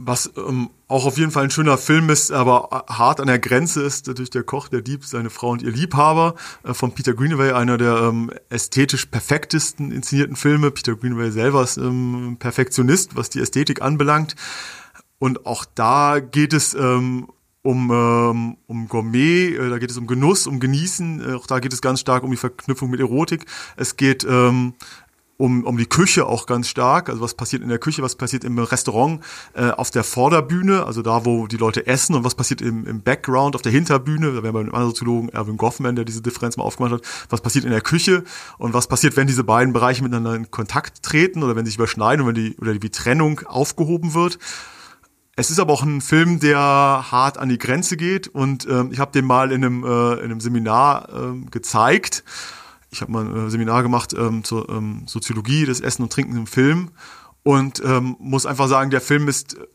Was 0.01 0.30
ähm, 0.36 0.70
auch 0.86 1.07
auf 1.07 1.18
jeden 1.18 1.32
Fall 1.32 1.44
ein 1.44 1.51
schöner 1.51 1.76
Film 1.76 2.09
ist, 2.09 2.30
aber 2.30 2.84
hart 2.88 3.20
an 3.20 3.26
der 3.26 3.40
Grenze 3.40 3.82
ist 3.82 4.07
natürlich 4.07 4.30
der 4.30 4.44
Koch, 4.44 4.68
der 4.68 4.80
Dieb, 4.80 5.05
seine 5.05 5.28
Frau 5.28 5.51
und 5.51 5.62
ihr 5.62 5.72
Liebhaber 5.72 6.36
äh, 6.62 6.72
von 6.72 6.92
Peter 6.92 7.14
Greenaway, 7.14 7.51
einer 7.51 7.78
der 7.78 7.96
ähm, 7.96 8.30
ästhetisch 8.49 9.07
perfektesten 9.07 9.90
inszenierten 9.90 10.36
Filme. 10.36 10.70
Peter 10.70 10.94
Greenaway 10.94 11.32
selber 11.32 11.64
ist 11.64 11.78
ähm, 11.78 12.36
Perfektionist, 12.38 13.16
was 13.16 13.28
die 13.28 13.40
Ästhetik 13.40 13.82
anbelangt. 13.82 14.36
Und 15.18 15.46
auch 15.46 15.64
da 15.64 16.20
geht 16.20 16.53
es 16.53 16.74
ähm, 16.74 17.26
um, 17.62 17.90
ähm, 17.90 18.57
um 18.66 18.88
Gourmet, 18.88 19.57
äh, 19.57 19.68
da 19.68 19.78
geht 19.78 19.90
es 19.90 19.99
um 19.99 20.07
Genuss, 20.07 20.46
um 20.46 20.61
Genießen. 20.61 21.28
Äh, 21.28 21.34
auch 21.34 21.46
da 21.49 21.59
geht 21.59 21.72
es 21.72 21.82
ganz 21.82 21.99
stark 22.01 22.22
um 22.22 22.30
die 22.30 22.36
Verknüpfung 22.36 22.88
mit 22.88 23.01
Erotik. 23.01 23.46
Es 23.76 23.96
geht 23.96 24.24
ähm, 24.24 24.74
um, 25.39 25.64
um 25.64 25.76
die 25.78 25.86
Küche 25.86 26.26
auch 26.26 26.47
ganz 26.47 26.68
stark. 26.68 27.09
Also 27.09 27.22
was 27.22 27.34
passiert 27.34 27.62
in 27.62 27.68
der 27.68 27.78
Küche, 27.78 28.03
was 28.03 28.16
passiert 28.16 28.45
im 28.45 28.59
Restaurant 28.59 29.20
äh, 29.55 29.70
auf 29.70 29.91
der 29.91 30.05
Vorderbühne, 30.05 30.84
also 30.84 31.01
da, 31.01 31.24
wo 31.24 31.47
die 31.47 31.57
Leute 31.57 31.86
essen 31.86 32.14
und 32.14 32.24
was 32.24 32.34
passiert 32.34 32.61
im, 32.61 32.84
im 32.86 33.03
Background, 33.03 33.55
auf 33.55 33.62
der 33.62 33.72
Hinterbühne. 33.72 34.34
Da 34.34 34.43
wir 34.43 34.53
mit 34.53 34.74
einem 34.74 34.86
Soziologen 34.89 35.30
Erwin 35.30 35.57
Goffman, 35.57 35.97
der 35.97 36.05
diese 36.05 36.20
Differenz 36.20 36.57
mal 36.57 36.64
aufgemacht 36.64 36.93
hat. 36.93 37.03
Was 37.30 37.41
passiert 37.41 37.64
in 37.64 37.70
der 37.70 37.80
Küche 37.80 38.24
und 38.59 38.74
was 38.74 38.89
passiert, 38.89 39.16
wenn 39.16 39.28
diese 39.28 39.45
beiden 39.45 39.72
Bereiche 39.72 40.03
miteinander 40.03 40.34
in 40.34 40.51
Kontakt 40.51 41.03
treten 41.05 41.43
oder 41.43 41.55
wenn 41.55 41.64
sie 41.64 41.70
sich 41.70 41.78
überschneiden 41.78 42.26
und 42.26 42.34
wenn 42.34 42.43
die, 42.43 42.57
oder 42.59 42.74
die 42.74 42.91
Trennung 42.91 43.41
aufgehoben 43.47 44.14
wird. 44.14 44.39
Es 45.36 45.53
ist 45.53 45.61
aber 45.61 45.72
auch 45.72 45.84
ein 45.84 46.01
Film, 46.01 46.41
der 46.41 46.59
hart 46.59 47.39
an 47.39 47.49
die 47.49 47.59
Grenze 47.59 47.97
geht 47.97 48.26
und 48.26 48.66
ähm, 48.68 48.91
ich 48.91 48.99
habe 48.99 49.12
den 49.12 49.24
mal 49.24 49.53
in 49.53 49.64
einem, 49.64 49.84
äh, 49.84 50.14
in 50.14 50.24
einem 50.24 50.41
Seminar 50.41 51.09
ähm, 51.14 51.49
gezeigt 51.53 52.24
ich 52.91 53.01
habe 53.01 53.12
mal 53.12 53.26
ein 53.26 53.47
äh, 53.47 53.51
Seminar 53.51 53.82
gemacht 53.82 54.14
ähm, 54.16 54.45
zur 54.45 54.68
ähm, 54.68 55.03
Soziologie 55.07 55.66
des 55.66 55.80
Essen 55.80 56.03
und 56.03 56.12
Trinken 56.12 56.36
im 56.36 56.47
Film 56.47 56.91
und 57.43 57.82
ähm, 57.84 58.16
muss 58.18 58.47
einfach 58.47 58.68
sagen, 58.68 58.91
der 58.91 59.01
Film 59.01 59.28
ist 59.28 59.55
äh, 59.55 59.66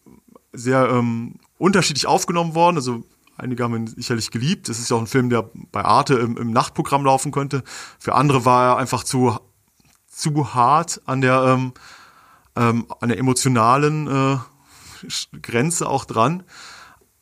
sehr 0.53 0.89
ähm, 0.89 1.35
unterschiedlich 1.57 2.07
aufgenommen 2.07 2.55
worden. 2.55 2.77
Also 2.77 3.03
einige 3.37 3.63
haben 3.63 3.75
ihn 3.75 3.87
sicherlich 3.87 4.31
geliebt. 4.31 4.69
Es 4.69 4.79
ist 4.79 4.89
ja 4.89 4.97
auch 4.97 5.01
ein 5.01 5.07
Film, 5.07 5.29
der 5.29 5.49
bei 5.71 5.83
Arte 5.83 6.15
im, 6.15 6.37
im, 6.37 6.51
Nachtprogramm 6.51 7.05
laufen 7.05 7.31
könnte. 7.31 7.63
Für 7.99 8.15
andere 8.15 8.45
war 8.45 8.71
er 8.71 8.77
einfach 8.77 9.03
zu 9.03 9.37
zu 10.07 10.53
hart 10.53 11.01
an 11.05 11.21
der 11.21 11.41
ähm, 11.43 11.73
ähm, 12.55 12.85
an 12.99 13.09
der 13.09 13.17
emotionalen 13.17 14.07
äh, 14.07 14.37
Grenze 15.41 15.87
auch 15.87 16.05
dran. 16.05 16.43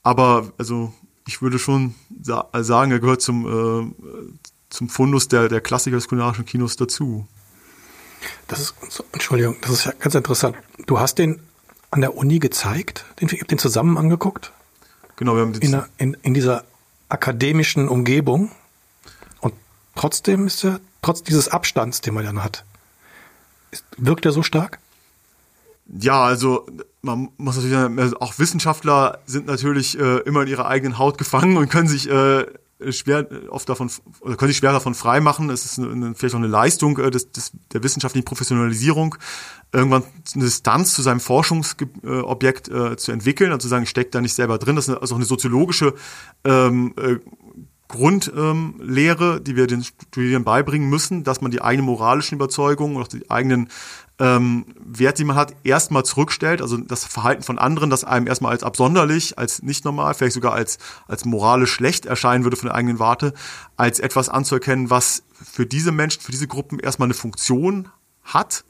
Aber 0.03 0.51
also 0.57 0.93
ich 1.27 1.41
würde 1.41 1.59
schon 1.59 1.95
sa 2.21 2.49
sagen, 2.61 2.91
er 2.91 2.99
gehört 2.99 3.21
zum 3.21 3.45
äh, 3.45 4.33
zum 4.71 4.89
Fundus 4.89 5.27
der, 5.27 5.49
der 5.49 5.61
Klassiker 5.61 5.97
des 5.97 6.07
kulinarischen 6.07 6.45
Kinos 6.45 6.75
dazu. 6.77 7.27
Das 8.47 8.59
ist, 8.59 8.75
Entschuldigung, 9.11 9.57
das 9.61 9.71
ist 9.71 9.85
ja 9.85 9.93
ganz 9.99 10.15
interessant. 10.15 10.55
Du 10.87 10.99
hast 10.99 11.19
den 11.19 11.39
an 11.91 12.01
der 12.01 12.15
Uni 12.15 12.39
gezeigt, 12.39 13.05
den, 13.19 13.27
ich 13.27 13.39
habe 13.39 13.45
den 13.45 13.59
zusammen 13.59 13.97
angeguckt. 13.97 14.51
Genau, 15.17 15.35
wir 15.35 15.41
haben 15.41 15.53
den 15.53 15.61
in, 15.61 15.71
der, 15.71 15.89
in, 15.97 16.17
in 16.23 16.33
dieser 16.33 16.63
akademischen 17.09 17.89
Umgebung. 17.89 18.51
Und 19.41 19.53
trotzdem 19.95 20.47
ist 20.47 20.63
er, 20.63 20.79
trotz 21.01 21.21
dieses 21.21 21.49
Abstands, 21.49 22.01
den 22.01 22.13
man 22.13 22.23
dann 22.23 22.43
hat, 22.43 22.63
ist, 23.71 23.83
wirkt 23.97 24.25
er 24.25 24.31
so 24.31 24.41
stark? 24.41 24.79
Ja, 25.99 26.23
also 26.23 26.65
man 27.01 27.29
muss 27.37 27.57
natürlich 27.57 27.75
sagen, 27.75 28.13
auch 28.15 28.39
Wissenschaftler 28.39 29.19
sind 29.25 29.47
natürlich 29.47 29.99
äh, 29.99 30.19
immer 30.19 30.43
in 30.43 30.47
ihrer 30.47 30.67
eigenen 30.67 30.97
Haut 30.97 31.17
gefangen 31.17 31.57
und 31.57 31.69
können 31.69 31.89
sich 31.89 32.09
äh, 32.09 32.45
schwer 32.89 33.27
oft 33.49 33.67
davon 33.69 33.89
oder 34.21 34.35
können 34.35 34.49
sich 34.49 34.57
schwer 34.57 34.71
davon 34.71 34.95
freimachen. 34.95 35.49
Es 35.49 35.65
ist 35.65 35.79
eine, 35.79 36.15
vielleicht 36.15 36.35
auch 36.35 36.39
eine 36.39 36.47
Leistung 36.47 36.97
äh, 36.97 37.11
des, 37.11 37.31
des, 37.31 37.51
der 37.71 37.83
wissenschaftlichen 37.83 38.25
Professionalisierung, 38.25 39.15
irgendwann 39.71 40.03
eine 40.33 40.43
Distanz 40.45 40.93
zu 40.93 41.01
seinem 41.01 41.19
Forschungsobjekt 41.19 42.69
äh, 42.69 42.97
zu 42.97 43.11
entwickeln, 43.11 43.51
also 43.51 43.63
zu 43.63 43.67
sagen, 43.67 43.83
ich 43.83 43.89
stecke 43.89 44.11
da 44.11 44.21
nicht 44.21 44.33
selber 44.33 44.57
drin. 44.57 44.75
Das 44.75 44.87
ist 44.87 44.95
also 44.95 45.15
auch 45.15 45.19
eine 45.19 45.25
soziologische 45.25 45.93
ähm, 46.43 46.93
äh, 46.97 47.17
Grundlehre, 47.91 49.35
ähm, 49.37 49.43
die 49.43 49.55
wir 49.55 49.67
den 49.67 49.83
Studierenden 49.83 50.43
beibringen 50.45 50.89
müssen, 50.89 51.23
dass 51.23 51.41
man 51.41 51.51
die 51.51 51.61
eigenen 51.61 51.85
moralischen 51.85 52.35
Überzeugungen 52.35 52.95
oder 52.95 53.07
die 53.07 53.29
eigenen 53.29 53.69
ähm, 54.21 54.65
man 55.23 55.35
hat, 55.35 55.55
erstmal 55.63 56.05
zurückstellt, 56.05 56.61
also 56.61 56.77
das 56.77 57.05
Verhalten 57.05 57.41
von 57.41 57.57
anderen, 57.57 57.89
das 57.89 58.03
einem 58.03 58.27
erstmal 58.27 58.51
als 58.51 58.61
absonderlich, 58.63 59.39
als 59.39 59.63
nicht 59.63 59.83
normal, 59.83 60.13
vielleicht 60.13 60.35
sogar 60.35 60.53
als, 60.53 60.77
als 61.07 61.25
moralisch 61.25 61.71
schlecht 61.71 62.05
erscheinen 62.05 62.43
würde 62.43 62.55
von 62.55 62.67
der 62.67 62.75
eigenen 62.75 62.99
Warte, 62.99 63.33
als 63.77 63.99
etwas 63.99 64.29
anzuerkennen, 64.29 64.91
was 64.91 65.23
für 65.33 65.65
diese 65.65 65.91
Menschen, 65.91 66.21
für 66.21 66.31
diese 66.31 66.47
Gruppen 66.47 66.77
erstmal 66.77 67.07
eine 67.07 67.15
Funktion 67.15 67.89
hat 68.23 68.63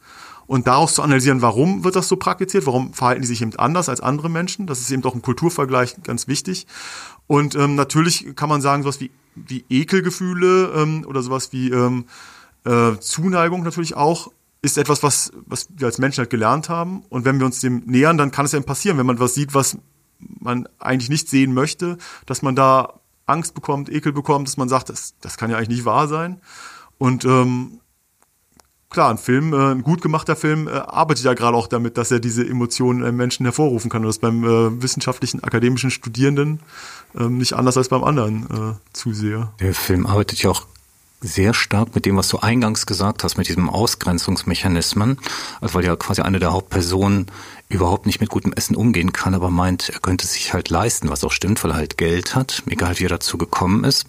und 0.47 0.67
daraus 0.67 0.95
zu 0.95 1.01
analysieren, 1.01 1.41
warum 1.41 1.83
wird 1.83 1.97
das 1.97 2.07
so 2.07 2.15
praktiziert, 2.15 2.65
warum 2.65 2.93
verhalten 2.93 3.21
die 3.21 3.27
sich 3.27 3.41
eben 3.41 3.55
anders 3.57 3.89
als 3.89 3.99
andere 3.99 4.29
Menschen. 4.29 4.67
Das 4.67 4.79
ist 4.79 4.89
eben 4.89 5.01
doch 5.01 5.15
im 5.15 5.21
Kulturvergleich 5.21 6.01
ganz 6.03 6.29
wichtig. 6.29 6.65
Und 7.27 7.55
ähm, 7.55 7.75
natürlich 7.75 8.35
kann 8.37 8.47
man 8.47 8.61
sagen, 8.61 8.83
sowas 8.83 9.01
wie, 9.01 9.11
wie 9.35 9.65
Ekelgefühle 9.69 10.71
ähm, 10.75 11.05
oder 11.05 11.21
sowas 11.21 11.51
wie 11.51 11.71
ähm, 11.71 12.05
äh, 12.63 12.97
Zuneigung 12.99 13.63
natürlich 13.63 13.95
auch 13.95 14.31
ist 14.61 14.77
etwas, 14.77 15.01
was, 15.03 15.31
was 15.45 15.67
wir 15.75 15.87
als 15.87 15.97
Menschen 15.97 16.19
halt 16.19 16.29
gelernt 16.29 16.69
haben. 16.69 17.03
Und 17.09 17.25
wenn 17.25 17.39
wir 17.39 17.45
uns 17.45 17.59
dem 17.61 17.83
nähern, 17.85 18.17
dann 18.17 18.31
kann 18.31 18.45
es 18.45 18.53
eben 18.53 18.65
passieren, 18.65 18.97
wenn 18.97 19.05
man 19.05 19.19
was 19.19 19.33
sieht, 19.33 19.53
was 19.53 19.77
man 20.19 20.67
eigentlich 20.79 21.09
nicht 21.09 21.29
sehen 21.29 21.53
möchte, 21.53 21.97
dass 22.27 22.41
man 22.41 22.55
da 22.55 22.99
Angst 23.25 23.55
bekommt, 23.55 23.89
Ekel 23.89 24.13
bekommt, 24.13 24.47
dass 24.47 24.57
man 24.57 24.69
sagt, 24.69 24.89
das, 24.89 25.15
das 25.21 25.37
kann 25.37 25.49
ja 25.49 25.57
eigentlich 25.57 25.69
nicht 25.77 25.85
wahr 25.85 26.07
sein. 26.07 26.41
Und 26.99 27.25
ähm, 27.25 27.79
klar, 28.91 29.09
ein 29.09 29.17
Film, 29.17 29.53
äh, 29.53 29.71
ein 29.71 29.81
gut 29.81 30.01
gemachter 30.03 30.35
Film, 30.35 30.67
äh, 30.67 30.71
arbeitet 30.71 31.25
ja 31.25 31.33
gerade 31.33 31.57
auch 31.57 31.67
damit, 31.67 31.97
dass 31.97 32.11
er 32.11 32.19
diese 32.19 32.47
Emotionen 32.47 33.03
im 33.03 33.15
Menschen 33.15 33.45
hervorrufen 33.45 33.89
kann. 33.89 34.03
Und 34.03 34.07
das 34.07 34.19
beim 34.19 34.43
äh, 34.43 34.81
wissenschaftlichen, 34.81 35.43
akademischen 35.43 35.89
Studierenden 35.89 36.59
äh, 37.17 37.23
nicht 37.23 37.53
anders 37.53 37.77
als 37.77 37.89
beim 37.89 38.03
anderen 38.03 38.43
äh, 38.43 38.93
Zuseher. 38.93 39.53
Der 39.59 39.73
Film 39.73 40.05
arbeitet 40.05 40.43
ja 40.43 40.51
auch 40.51 40.67
sehr 41.21 41.53
stark 41.53 41.93
mit 41.93 42.05
dem, 42.05 42.17
was 42.17 42.27
du 42.27 42.39
eingangs 42.39 42.85
gesagt 42.85 43.23
hast, 43.23 43.37
mit 43.37 43.47
diesem 43.47 43.69
Ausgrenzungsmechanismen. 43.69 45.19
Also 45.61 45.75
weil 45.75 45.85
ja 45.85 45.95
quasi 45.95 46.21
eine 46.21 46.39
der 46.39 46.51
Hauptpersonen 46.51 47.27
überhaupt 47.69 48.07
nicht 48.07 48.19
mit 48.19 48.29
gutem 48.29 48.53
Essen 48.53 48.75
umgehen 48.75 49.13
kann, 49.13 49.33
aber 49.33 49.49
meint, 49.49 49.89
er 49.89 49.99
könnte 49.99 50.27
sich 50.27 50.53
halt 50.53 50.69
leisten, 50.69 51.09
was 51.09 51.23
auch 51.23 51.31
stimmt, 51.31 51.63
weil 51.63 51.71
er 51.71 51.77
halt 51.77 51.97
Geld 51.97 52.35
hat, 52.35 52.63
egal 52.67 52.99
wie 52.99 53.05
er 53.05 53.09
dazu 53.09 53.37
gekommen 53.37 53.83
ist. 53.83 54.05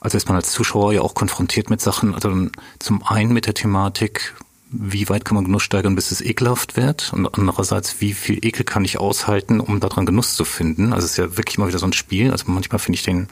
Also 0.00 0.18
ist 0.18 0.28
man 0.28 0.36
als 0.36 0.50
Zuschauer 0.50 0.92
ja 0.92 1.00
auch 1.00 1.14
konfrontiert 1.14 1.70
mit 1.70 1.80
Sachen, 1.80 2.14
also 2.14 2.48
zum 2.78 3.02
einen 3.04 3.32
mit 3.32 3.46
der 3.46 3.54
Thematik, 3.54 4.34
wie 4.72 5.08
weit 5.08 5.24
kann 5.24 5.34
man 5.34 5.44
Genuss 5.44 5.64
steigern, 5.64 5.96
bis 5.96 6.10
es 6.10 6.20
ekelhaft 6.20 6.76
wird? 6.76 7.12
Und 7.12 7.26
andererseits, 7.36 8.00
wie 8.00 8.12
viel 8.12 8.44
Ekel 8.44 8.64
kann 8.64 8.84
ich 8.84 8.98
aushalten, 8.98 9.58
um 9.60 9.80
daran 9.80 10.06
Genuss 10.06 10.34
zu 10.34 10.44
finden? 10.44 10.92
Also 10.92 11.06
es 11.06 11.12
ist 11.12 11.16
ja 11.16 11.36
wirklich 11.36 11.58
mal 11.58 11.66
wieder 11.66 11.80
so 11.80 11.86
ein 11.86 11.92
Spiel. 11.92 12.30
Also 12.30 12.44
manchmal 12.46 12.78
finde 12.78 12.96
ich 12.96 13.02
den 13.02 13.28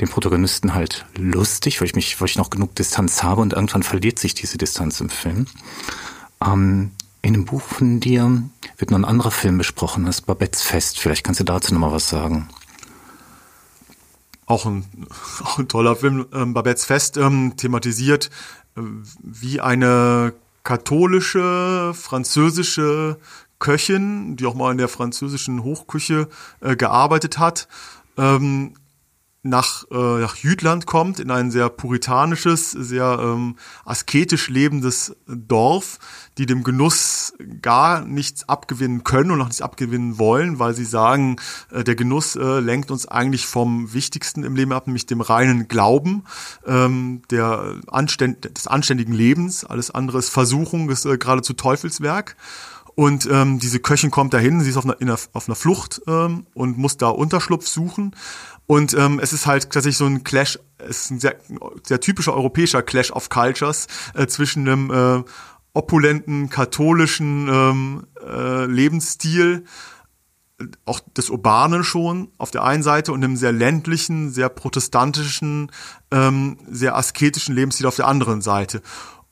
den 0.00 0.08
Protagonisten 0.08 0.74
halt 0.74 1.04
lustig, 1.16 1.80
weil 1.80 1.86
ich 1.86 1.94
mich, 1.94 2.20
weil 2.20 2.28
ich 2.28 2.36
noch 2.36 2.50
genug 2.50 2.74
Distanz 2.74 3.22
habe 3.22 3.42
und 3.42 3.52
irgendwann 3.52 3.82
verliert 3.82 4.18
sich 4.18 4.34
diese 4.34 4.58
Distanz 4.58 5.00
im 5.00 5.10
Film. 5.10 5.46
Ähm, 6.44 6.92
in 7.22 7.34
dem 7.34 7.44
Buch 7.44 7.60
von 7.60 8.00
dir 8.00 8.42
wird 8.78 8.90
noch 8.90 8.98
ein 8.98 9.04
anderer 9.04 9.30
Film 9.30 9.58
besprochen, 9.58 10.06
das 10.06 10.22
Babettes 10.22 10.62
Fest. 10.62 10.98
Vielleicht 10.98 11.24
kannst 11.24 11.40
du 11.40 11.44
dazu 11.44 11.74
noch 11.74 11.80
mal 11.80 11.92
was 11.92 12.08
sagen. 12.08 12.48
Auch 14.46 14.64
ein, 14.64 14.84
auch 15.44 15.58
ein 15.58 15.68
toller 15.68 15.96
Film, 15.96 16.26
ähm, 16.32 16.54
Babettes 16.54 16.86
Fest, 16.86 17.18
ähm, 17.18 17.54
thematisiert, 17.56 18.30
äh, 18.76 18.80
wie 19.22 19.60
eine 19.60 20.32
katholische, 20.64 21.92
französische 21.94 23.18
Köchin, 23.58 24.36
die 24.36 24.46
auch 24.46 24.54
mal 24.54 24.72
in 24.72 24.78
der 24.78 24.88
französischen 24.88 25.62
Hochküche 25.62 26.28
äh, 26.60 26.76
gearbeitet 26.76 27.38
hat, 27.38 27.68
ähm, 28.16 28.74
nach, 29.42 29.84
äh, 29.90 29.94
nach 29.94 30.36
Jütland 30.36 30.84
kommt, 30.84 31.18
in 31.18 31.30
ein 31.30 31.50
sehr 31.50 31.70
puritanisches, 31.70 32.72
sehr 32.72 33.18
ähm, 33.22 33.56
asketisch 33.86 34.48
lebendes 34.48 35.16
Dorf, 35.26 35.98
die 36.36 36.44
dem 36.44 36.62
Genuss 36.62 37.32
gar 37.62 38.04
nichts 38.04 38.48
abgewinnen 38.48 39.02
können 39.02 39.30
und 39.30 39.40
auch 39.40 39.46
nichts 39.46 39.62
abgewinnen 39.62 40.18
wollen, 40.18 40.58
weil 40.58 40.74
sie 40.74 40.84
sagen, 40.84 41.36
äh, 41.70 41.84
der 41.84 41.94
Genuss 41.94 42.36
äh, 42.36 42.60
lenkt 42.60 42.90
uns 42.90 43.06
eigentlich 43.06 43.46
vom 43.46 43.94
Wichtigsten 43.94 44.44
im 44.44 44.56
Leben 44.56 44.72
ab, 44.72 44.86
nämlich 44.86 45.06
dem 45.06 45.22
reinen 45.22 45.68
Glauben, 45.68 46.24
ähm, 46.66 47.22
der 47.30 47.76
Anständ 47.86 48.56
des 48.56 48.66
anständigen 48.66 49.14
Lebens. 49.14 49.64
Alles 49.64 49.90
andere 49.90 50.18
ist 50.18 50.28
Versuchung, 50.28 50.90
ist 50.90 51.06
äh, 51.06 51.16
geradezu 51.16 51.54
Teufelswerk. 51.54 52.36
Und 53.00 53.26
ähm, 53.32 53.58
diese 53.58 53.80
Köchin 53.80 54.10
kommt 54.10 54.34
dahin, 54.34 54.60
sie 54.60 54.68
ist 54.68 54.76
auf 54.76 54.84
einer, 54.84 55.00
einer, 55.00 55.16
auf 55.32 55.48
einer 55.48 55.54
Flucht 55.54 56.02
ähm, 56.06 56.46
und 56.52 56.76
muss 56.76 56.98
da 56.98 57.08
Unterschlupf 57.08 57.66
suchen. 57.66 58.14
Und 58.66 58.92
ähm, 58.92 59.18
es 59.22 59.32
ist 59.32 59.46
halt 59.46 59.70
tatsächlich 59.70 59.96
so 59.96 60.04
ein 60.04 60.22
Clash, 60.22 60.58
es 60.76 61.04
ist 61.04 61.10
ein 61.10 61.18
sehr, 61.18 61.36
sehr 61.82 62.00
typischer 62.00 62.34
europäischer 62.34 62.82
Clash 62.82 63.10
of 63.10 63.30
Cultures 63.30 63.86
äh, 64.12 64.26
zwischen 64.26 64.68
einem 64.68 64.90
äh, 64.90 65.24
opulenten 65.72 66.50
katholischen 66.50 67.48
ähm, 67.48 68.06
äh, 68.22 68.66
Lebensstil, 68.66 69.64
auch 70.84 71.00
des 71.16 71.30
Urbanen 71.30 71.84
schon 71.84 72.28
auf 72.36 72.50
der 72.50 72.64
einen 72.64 72.82
Seite 72.82 73.14
und 73.14 73.24
einem 73.24 73.38
sehr 73.38 73.52
ländlichen, 73.52 74.30
sehr 74.30 74.50
protestantischen, 74.50 75.72
ähm, 76.10 76.58
sehr 76.70 76.98
asketischen 76.98 77.54
Lebensstil 77.54 77.86
auf 77.86 77.96
der 77.96 78.08
anderen 78.08 78.42
Seite. 78.42 78.82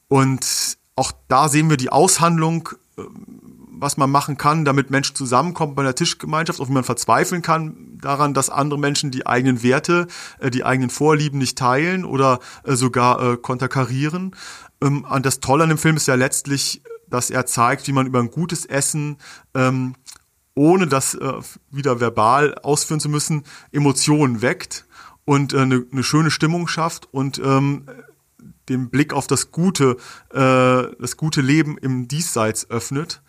Und 0.09 0.79
auch 0.97 1.13
da 1.29 1.51
sehen 1.51 1.69
wir 1.69 1.77
die 1.77 1.91
Aushandlung 1.91 2.71
ähm, 2.97 3.48
was 3.81 3.97
man 3.97 4.11
machen 4.11 4.37
kann, 4.37 4.65
damit 4.65 4.91
Menschen 4.91 5.15
zusammenkommen 5.15 5.75
bei 5.75 5.83
einer 5.83 5.95
Tischgemeinschaft, 5.95 6.61
auch 6.61 6.69
wie 6.69 6.73
man 6.73 6.85
verzweifeln 6.85 7.43
kann 7.43 7.89
daran, 8.01 8.35
dass 8.35 8.51
andere 8.51 8.79
Menschen 8.79 9.11
die 9.11 9.27
eigenen 9.27 9.63
Werte, 9.63 10.07
äh, 10.39 10.51
die 10.51 10.65
eigenen 10.65 10.91
Vorlieben 10.91 11.39
nicht 11.39 11.59
teilen 11.59 12.05
oder 12.05 12.41
äh, 12.65 12.75
sogar 12.75 13.23
äh, 13.23 13.37
konterkarieren. 13.37 14.35
Ähm, 14.83 15.05
und 15.05 15.27
das 15.27 15.41
Tolle 15.41 15.65
an 15.65 15.69
dem 15.69 15.79
Film 15.79 15.97
ist 15.97 16.09
ja 16.09 16.15
letztlich, 16.15 16.83
dass 17.09 17.31
er 17.31 17.47
zeigt, 17.47 17.89
wie 17.89 17.93
man 17.93 18.07
über 18.07 18.21
ein 18.21 18.31
gutes 18.31 18.67
Essen 18.67 19.17
ähm, 19.55 19.95
ohne 20.55 20.89
das 20.89 21.17
wieder 21.71 22.01
verbal 22.01 22.57
ausführen 22.57 22.99
zu 22.99 23.09
müssen, 23.09 23.45
Emotionen 23.71 24.43
weckt 24.43 24.87
und 25.25 25.55
eine, 25.55 25.87
eine 25.93 26.03
schöne 26.03 26.33
Stimmung 26.33 26.67
schafft 26.67 27.07
und 27.13 27.39
ähm, 27.39 27.87
den 28.69 28.91
Blick 28.91 29.13
auf 29.13 29.29
das 29.29 29.53
gute, 29.53 29.99
das 30.31 31.17
gute 31.17 31.43
Leben 31.43 31.79
im 31.79 32.09
Diesseits 32.09 32.69
öffnet. 32.71 33.23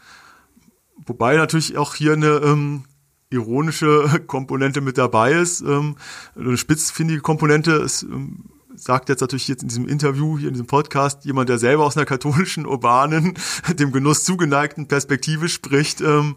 Wobei 1.09 1.35
natürlich 1.37 1.75
auch 1.75 1.95
hier 1.95 2.13
eine 2.13 2.35
ähm, 2.43 2.83
ironische 3.31 4.21
Komponente 4.27 4.79
mit 4.79 4.97
dabei 4.99 5.33
ist, 5.33 5.61
ähm, 5.61 5.95
eine 6.35 6.55
spitzfindige 6.55 7.21
Komponente. 7.21 7.71
Es 7.77 8.03
ähm, 8.03 8.45
sagt 8.75 9.09
jetzt 9.09 9.21
natürlich 9.21 9.47
jetzt 9.47 9.63
in 9.63 9.69
diesem 9.69 9.87
Interview, 9.87 10.37
hier 10.37 10.49
in 10.49 10.53
diesem 10.53 10.67
Podcast, 10.67 11.25
jemand, 11.25 11.49
der 11.49 11.57
selber 11.57 11.83
aus 11.83 11.97
einer 11.97 12.05
katholischen, 12.05 12.67
urbanen, 12.67 13.33
dem 13.79 13.91
Genuss 13.91 14.23
zugeneigten 14.23 14.87
Perspektive 14.87 15.49
spricht, 15.49 15.99
ähm, 15.99 16.35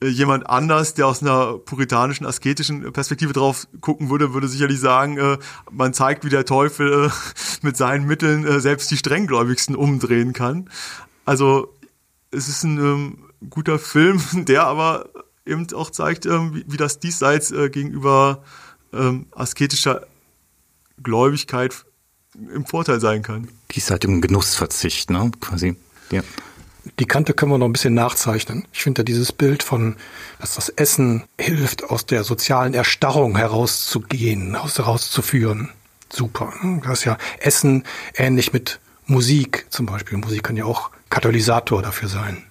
äh, 0.00 0.06
jemand 0.06 0.48
anders, 0.48 0.94
der 0.94 1.08
aus 1.08 1.20
einer 1.20 1.58
puritanischen, 1.58 2.24
asketischen 2.24 2.92
Perspektive 2.92 3.32
drauf 3.32 3.66
gucken 3.80 4.08
würde, 4.08 4.34
würde 4.34 4.46
sicherlich 4.46 4.78
sagen, 4.78 5.18
äh, 5.18 5.38
man 5.72 5.94
zeigt, 5.94 6.24
wie 6.24 6.30
der 6.30 6.44
Teufel 6.44 7.06
äh, 7.06 7.10
mit 7.62 7.76
seinen 7.76 8.06
Mitteln 8.06 8.46
äh, 8.46 8.60
selbst 8.60 8.88
die 8.92 8.96
strenggläubigsten 8.96 9.74
umdrehen 9.74 10.32
kann. 10.32 10.70
Also 11.24 11.74
es 12.30 12.48
ist 12.48 12.62
ein 12.62 12.78
ähm, 12.78 13.18
guter 13.50 13.78
Film, 13.78 14.22
der 14.46 14.64
aber 14.64 15.08
eben 15.44 15.66
auch 15.74 15.90
zeigt, 15.90 16.26
ähm, 16.26 16.54
wie, 16.54 16.64
wie, 16.66 16.76
das 16.76 17.00
Diesseits 17.00 17.50
äh, 17.50 17.68
gegenüber 17.70 18.42
ähm, 18.92 19.26
asketischer 19.32 20.06
Gläubigkeit 21.02 21.84
im 22.34 22.64
Vorteil 22.64 23.00
sein 23.00 23.22
kann. 23.22 23.48
Dies 23.72 23.90
halt 23.90 24.04
im 24.04 24.20
Genussverzicht, 24.20 25.10
ne? 25.10 25.30
Quasi. 25.40 25.76
Ja. 26.10 26.22
Die 26.98 27.06
Kante 27.06 27.32
können 27.32 27.52
wir 27.52 27.58
noch 27.58 27.66
ein 27.66 27.72
bisschen 27.72 27.94
nachzeichnen. 27.94 28.66
Ich 28.72 28.82
finde 28.82 29.00
ja 29.00 29.04
dieses 29.04 29.32
Bild 29.32 29.62
von, 29.62 29.96
dass 30.40 30.56
das 30.56 30.68
Essen 30.68 31.24
hilft, 31.38 31.84
aus 31.84 32.06
der 32.06 32.24
sozialen 32.24 32.74
Erstarrung 32.74 33.36
herauszugehen, 33.36 34.56
herauszuführen. 34.56 35.70
Super. 36.10 36.52
Das 36.84 37.00
ist 37.00 37.04
ja 37.04 37.18
Essen 37.38 37.84
ähnlich 38.14 38.52
mit 38.52 38.80
Musik 39.06 39.66
zum 39.70 39.86
Beispiel. 39.86 40.18
Musik 40.18 40.42
kann 40.42 40.56
ja 40.56 40.64
auch 40.64 40.90
Katalysator 41.08 41.82
dafür 41.82 42.08
sein. 42.08 42.44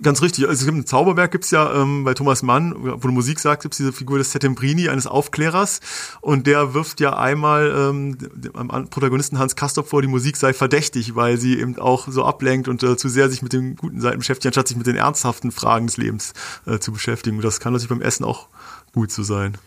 Ganz 0.00 0.22
richtig. 0.22 0.46
Also 0.46 0.60
es 0.60 0.64
gibt 0.64 0.78
ein 0.78 0.86
Zauberwerk, 0.86 1.32
gibt's 1.32 1.50
ja 1.50 1.82
ähm, 1.82 2.04
bei 2.04 2.14
Thomas 2.14 2.44
Mann, 2.44 2.72
wo 2.78 2.96
du 2.96 3.10
Musik 3.10 3.40
sagst, 3.40 3.62
gibt's 3.62 3.78
diese 3.78 3.92
Figur 3.92 4.18
des 4.18 4.30
Settembrini, 4.30 4.88
eines 4.88 5.08
Aufklärers. 5.08 5.80
Und 6.20 6.46
der 6.46 6.72
wirft 6.72 7.00
ja 7.00 7.16
einmal 7.16 7.74
ähm, 7.76 8.16
dem 8.16 8.52
Protagonisten 8.90 9.40
Hans 9.40 9.56
Kastorp 9.56 9.88
vor, 9.88 10.00
die 10.00 10.08
Musik 10.08 10.36
sei 10.36 10.52
verdächtig, 10.52 11.16
weil 11.16 11.36
sie 11.36 11.58
eben 11.58 11.76
auch 11.80 12.06
so 12.08 12.24
ablenkt 12.24 12.68
und 12.68 12.80
äh, 12.84 12.96
zu 12.96 13.08
sehr 13.08 13.28
sich 13.28 13.42
mit 13.42 13.52
den 13.52 13.74
guten 13.74 14.00
Seiten 14.00 14.18
beschäftigt, 14.18 14.46
anstatt 14.46 14.68
sich 14.68 14.76
mit 14.76 14.86
den 14.86 14.94
ernsthaften 14.94 15.50
Fragen 15.50 15.88
des 15.88 15.96
Lebens 15.96 16.32
äh, 16.64 16.78
zu 16.78 16.92
beschäftigen. 16.92 17.38
Und 17.38 17.44
das 17.44 17.58
kann 17.58 17.72
natürlich 17.72 17.88
beim 17.88 18.02
Essen 18.02 18.24
auch 18.24 18.48
gut 18.92 19.10
so 19.10 19.24
sein. 19.24 19.58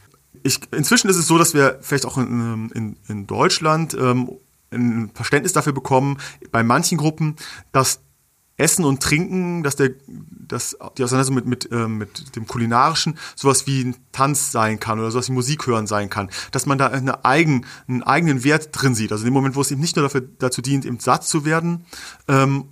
Ich, 0.43 0.61
inzwischen 0.71 1.09
ist 1.09 1.17
es 1.17 1.27
so, 1.27 1.37
dass 1.37 1.53
wir 1.53 1.79
vielleicht 1.81 2.05
auch 2.05 2.17
in, 2.17 2.71
in, 2.73 2.95
in 3.09 3.27
Deutschland 3.27 3.97
ähm, 3.99 4.29
ein 4.71 5.11
Verständnis 5.13 5.51
dafür 5.51 5.73
bekommen, 5.73 6.19
bei 6.53 6.63
manchen 6.63 6.97
Gruppen, 6.97 7.35
dass 7.73 7.99
Essen 8.61 8.85
und 8.85 9.01
Trinken, 9.01 9.63
dass 9.63 9.75
der, 9.75 9.91
dass 10.07 10.77
die 10.97 11.03
Auseinandersetzung 11.03 11.35
mit, 11.35 11.45
mit, 11.45 11.71
äh, 11.71 11.87
mit 11.87 12.35
dem 12.35 12.47
Kulinarischen 12.47 13.17
sowas 13.35 13.67
wie 13.67 13.83
ein 13.83 13.95
Tanz 14.11 14.51
sein 14.51 14.79
kann 14.79 14.99
oder 14.99 15.11
sowas 15.11 15.29
wie 15.29 15.33
Musik 15.33 15.67
hören 15.67 15.87
sein 15.87 16.09
kann. 16.09 16.29
Dass 16.51 16.65
man 16.65 16.77
da 16.77 16.87
eine 16.87 17.25
eigen, 17.25 17.65
einen 17.87 18.03
eigenen 18.03 18.43
Wert 18.43 18.69
drin 18.71 18.95
sieht. 18.95 19.11
Also 19.11 19.23
in 19.23 19.31
dem 19.31 19.33
Moment, 19.33 19.55
wo 19.55 19.61
es 19.61 19.71
eben 19.71 19.81
nicht 19.81 19.95
nur 19.95 20.03
dafür, 20.03 20.21
dazu 20.21 20.61
dient, 20.61 20.85
eben 20.85 20.99
satt 20.99 21.25
zu 21.25 21.45
werden, 21.45 21.85
ähm, 22.27 22.65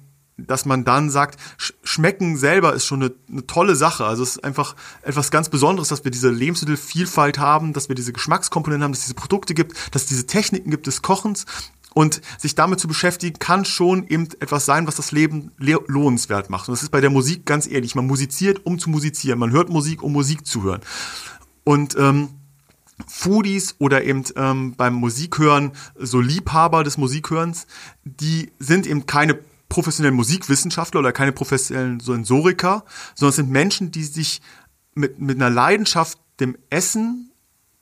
dass 0.47 0.65
man 0.65 0.85
dann 0.85 1.09
sagt, 1.09 1.39
schmecken 1.83 2.37
selber 2.37 2.73
ist 2.73 2.85
schon 2.85 3.03
eine, 3.03 3.13
eine, 3.29 3.45
tolle 3.45 3.75
Sache. 3.75 4.05
Also 4.05 4.23
es 4.23 4.37
ist 4.37 4.43
einfach 4.43 4.75
etwas 5.01 5.31
ganz 5.31 5.49
Besonderes, 5.49 5.89
dass 5.89 6.03
wir 6.03 6.11
diese 6.11 6.29
Lebensmittelvielfalt 6.29 7.39
haben, 7.39 7.73
dass 7.73 7.89
wir 7.89 7.95
diese 7.95 8.13
Geschmackskomponenten 8.13 8.83
haben, 8.83 8.91
dass 8.91 8.99
es 8.99 9.05
diese 9.07 9.15
Produkte 9.15 9.53
gibt, 9.53 9.73
dass 9.93 10.03
es 10.03 10.07
diese 10.07 10.27
Techniken 10.27 10.71
gibt 10.71 10.87
des 10.87 11.01
Kochens 11.01 11.45
und 11.99 12.21
sich 12.37 12.55
damit 12.55 12.79
zu 12.79 12.87
beschäftigen, 12.87 13.39
kann 13.39 13.65
schon 13.65 14.07
eben 14.07 14.29
etwas 14.39 14.65
sein, 14.65 14.87
was 14.87 14.95
das 14.95 15.11
Leben 15.11 15.51
lohnenswert 15.57 16.49
macht. 16.49 16.69
Und 16.69 16.71
das 16.71 16.81
ist 16.81 16.91
bei 16.91 17.01
der 17.01 17.09
Musik 17.09 17.45
ganz 17.45 17.67
ehrlich. 17.67 17.93
Man 17.93 18.07
musiziert, 18.07 18.65
um 18.65 18.79
zu 18.79 18.89
musizieren. 18.89 19.37
Man 19.37 19.51
hört 19.51 19.67
Musik, 19.67 20.01
um 20.01 20.13
Musik 20.13 20.47
zu 20.47 20.63
hören. 20.63 20.79
Und 21.65 21.97
ähm, 21.97 22.29
Foodies 23.05 23.75
oder 23.79 24.05
eben 24.05 24.23
ähm, 24.37 24.75
beim 24.77 24.93
Musikhören 24.93 25.73
so 25.97 26.21
Liebhaber 26.21 26.85
des 26.85 26.97
Musikhörens, 26.97 27.67
die 28.05 28.53
sind 28.59 28.87
eben 28.87 29.05
keine 29.05 29.37
professionellen 29.67 30.15
Musikwissenschaftler 30.15 31.01
oder 31.01 31.11
keine 31.11 31.33
professionellen 31.33 31.99
Sensoriker, 31.99 32.85
sondern 33.13 33.31
es 33.31 33.35
sind 33.35 33.49
Menschen, 33.49 33.91
die 33.91 34.05
sich 34.05 34.41
mit, 34.95 35.19
mit 35.19 35.35
einer 35.35 35.49
Leidenschaft 35.49 36.17
dem 36.39 36.57
Essen 36.69 37.31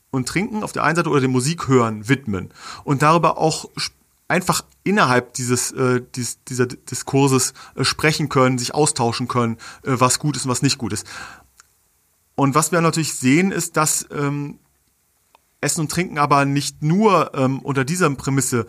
und 0.10 0.28
Trinken 0.28 0.64
auf 0.64 0.72
der 0.72 0.84
einen 0.84 0.96
Seite 0.96 1.12
oder 1.12 1.22
dem 1.22 1.34
Musikhören 1.34 2.10
widmen 2.10 2.50
und 2.84 3.04
darüber 3.04 3.38
auch 3.38 3.70
einfach 4.28 4.66
innerhalb 4.84 5.34
dieses, 5.34 5.72
äh, 5.72 6.02
dieses 6.16 6.44
dieser 6.46 6.66
Diskurses 6.66 7.54
äh, 7.76 7.84
sprechen 7.84 8.30
können, 8.30 8.58
sich 8.58 8.74
austauschen 8.74 9.28
können, 9.28 9.58
äh, 9.84 9.94
was 9.98 10.20
gut 10.20 10.36
ist 10.36 10.46
und 10.46 10.52
was 10.52 10.62
nicht 10.62 10.78
gut 10.78 10.94
ist. 10.94 11.06
Und 12.36 12.56
was 12.56 12.72
wir 12.72 12.82
natürlich 12.82 13.14
sehen, 13.14 13.52
ist, 13.52 13.78
dass 13.78 14.06
ähm, 14.12 14.60
Essen 15.62 15.82
und 15.82 15.92
Trinken 15.92 16.20
aber 16.20 16.46
nicht 16.46 16.84
nur 16.84 17.34
ähm, 17.34 17.60
unter 17.60 17.84
dieser 17.84 18.10
Prämisse 18.12 18.68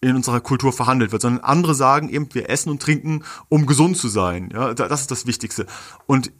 in 0.00 0.16
unserer 0.16 0.40
Kultur 0.40 0.72
verhandelt 0.72 1.12
wird, 1.12 1.22
sondern 1.22 1.44
andere 1.44 1.74
sagen 1.74 2.08
eben, 2.08 2.28
wir 2.32 2.48
essen 2.48 2.70
und 2.70 2.80
trinken, 2.80 3.22
um 3.50 3.66
gesund 3.66 3.98
zu 3.98 4.08
sein. 4.08 4.48
Ja, 4.50 4.72
das 4.72 5.02
ist 5.02 5.10
das 5.10 5.26
Wichtigste. 5.26 5.66
Und 6.06 6.32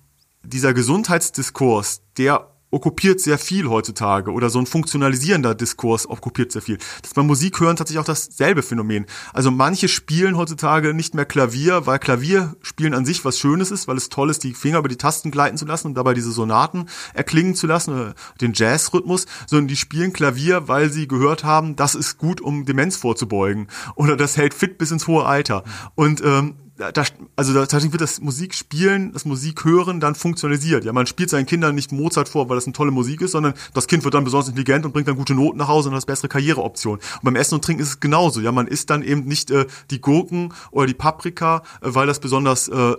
dieser 0.43 0.73
Gesundheitsdiskurs, 0.73 2.01
der 2.17 2.50
okkupiert 2.71 3.21
sehr 3.21 3.39
viel 3.39 3.69
heutzutage 3.69 4.33
oder 4.33 4.51
so 4.51 4.59
ein 4.59 4.67
funktionalisierender 4.67 5.55
Diskurs 5.55 6.09
okkupiert 6.09 6.53
sehr 6.53 6.63
viel. 6.63 6.79
Das 7.03 7.15
beim 7.15 7.27
Musik 7.27 7.61
hören 7.61 7.77
tatsächlich 7.77 8.01
auch 8.01 8.05
dasselbe 8.05 8.63
Phänomen. 8.63 9.07
Also 9.33 9.51
manche 9.51 9.89
spielen 9.89 10.37
heutzutage 10.37 10.95
nicht 10.95 11.15
mehr 11.15 11.25
Klavier, 11.25 11.87
weil 11.87 11.99
Klavierspielen 11.99 12.95
an 12.95 13.05
sich 13.05 13.25
was 13.25 13.39
Schönes 13.39 13.71
ist, 13.71 13.89
weil 13.89 13.97
es 13.97 14.09
toll 14.09 14.31
ist, 14.31 14.45
die 14.45 14.55
Finger 14.55 14.79
über 14.79 14.89
die 14.89 14.97
Tasten 14.97 15.31
gleiten 15.31 15.57
zu 15.57 15.65
lassen 15.65 15.89
und 15.89 15.95
dabei 15.95 16.15
diese 16.15 16.33
Sonaten 16.33 16.87
erklingen 17.15 17.55
zu 17.55 17.67
lassen, 17.67 17.95
oder 17.95 18.15
den 18.41 18.53
Jazzrhythmus, 18.55 19.27
sondern 19.47 19.69
die 19.69 19.77
spielen 19.77 20.13
Klavier, 20.13 20.69
weil 20.69 20.91
sie 20.91 21.09
gehört 21.09 21.45
haben, 21.45 21.77
das 21.77 21.95
ist 21.95 22.19
gut, 22.19 22.41
um 22.41 22.65
Demenz 22.65 22.97
vorzubeugen 22.97 23.69
oder 23.97 24.17
das 24.17 24.37
hält 24.37 24.55
fit 24.55 24.79
bis 24.79 24.91
ins 24.91 25.07
hohe 25.07 25.25
Alter. 25.25 25.65
Und 25.95 26.23
ähm, 26.25 26.55
da, 26.81 27.05
also 27.37 27.53
tatsächlich 27.53 27.93
wird 27.93 28.01
das 28.01 28.21
Musikspielen, 28.21 29.13
das 29.13 29.25
Musikhören 29.25 30.01
dann 30.01 30.15
funktionalisiert. 30.15 30.85
Ja, 30.85 30.93
man 30.93 31.07
spielt 31.07 31.29
seinen 31.29 31.47
Kindern 31.47 31.75
nicht 31.75 31.93
Mozart 31.93 32.29
vor, 32.29 32.49
weil 32.49 32.57
das 32.57 32.65
eine 32.65 32.73
tolle 32.73 32.91
Musik 32.91 33.21
ist, 33.21 33.33
sondern 33.33 33.55
das 33.75 33.87
Kind 33.87 34.05
wird 34.05 34.15
dann 34.15 34.25
besonders 34.25 34.49
intelligent 34.49 34.87
und 34.87 34.93
bringt 34.93 35.07
dann 35.07 35.17
gute 35.17 35.35
Noten 35.35 35.59
nach 35.59 35.69
Hause 35.69 35.91
und 35.91 35.95
hat 35.95 36.07
bessere 36.07 36.29
Karriereoptionen. 36.29 37.01
Und 37.01 37.25
beim 37.25 37.37
Essen 37.37 37.55
und 37.55 37.65
Trinken 37.65 37.83
ist 37.83 37.89
es 37.89 38.01
genauso. 38.01 38.41
Ja, 38.41 38.51
man 38.51 38.67
isst 38.67 38.91
dann 38.91 39.03
eben 39.03 39.25
nicht 39.25 39.51
äh, 39.51 39.67
die 39.91 40.01
Gurken 40.01 40.55
oder 40.71 40.87
die 40.87 40.95
Paprika, 40.95 41.63
äh, 41.83 41.95
weil 41.95 42.07
das 42.07 42.19
besonders 42.19 42.69
äh, 42.69 42.95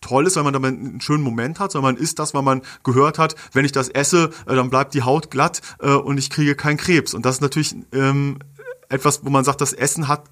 toll 0.00 0.26
ist, 0.26 0.36
weil 0.36 0.44
man 0.44 0.52
damit 0.52 0.78
einen 0.78 1.00
schönen 1.00 1.22
Moment 1.22 1.60
hat, 1.60 1.72
sondern 1.72 1.94
man 1.94 2.02
isst 2.02 2.18
das, 2.18 2.34
weil 2.34 2.42
man 2.42 2.62
gehört 2.84 3.18
hat, 3.18 3.34
wenn 3.52 3.64
ich 3.64 3.72
das 3.72 3.88
esse, 3.88 4.30
äh, 4.46 4.54
dann 4.54 4.70
bleibt 4.70 4.94
die 4.94 5.02
Haut 5.02 5.30
glatt 5.30 5.60
äh, 5.80 5.90
und 5.90 6.18
ich 6.18 6.30
kriege 6.30 6.54
keinen 6.54 6.76
Krebs. 6.76 7.14
Und 7.14 7.26
das 7.26 7.36
ist 7.36 7.40
natürlich 7.40 7.76
ähm, 7.92 8.38
etwas, 8.88 9.24
wo 9.24 9.30
man 9.30 9.44
sagt, 9.44 9.60
das 9.60 9.72
Essen 9.72 10.08
hat 10.08 10.24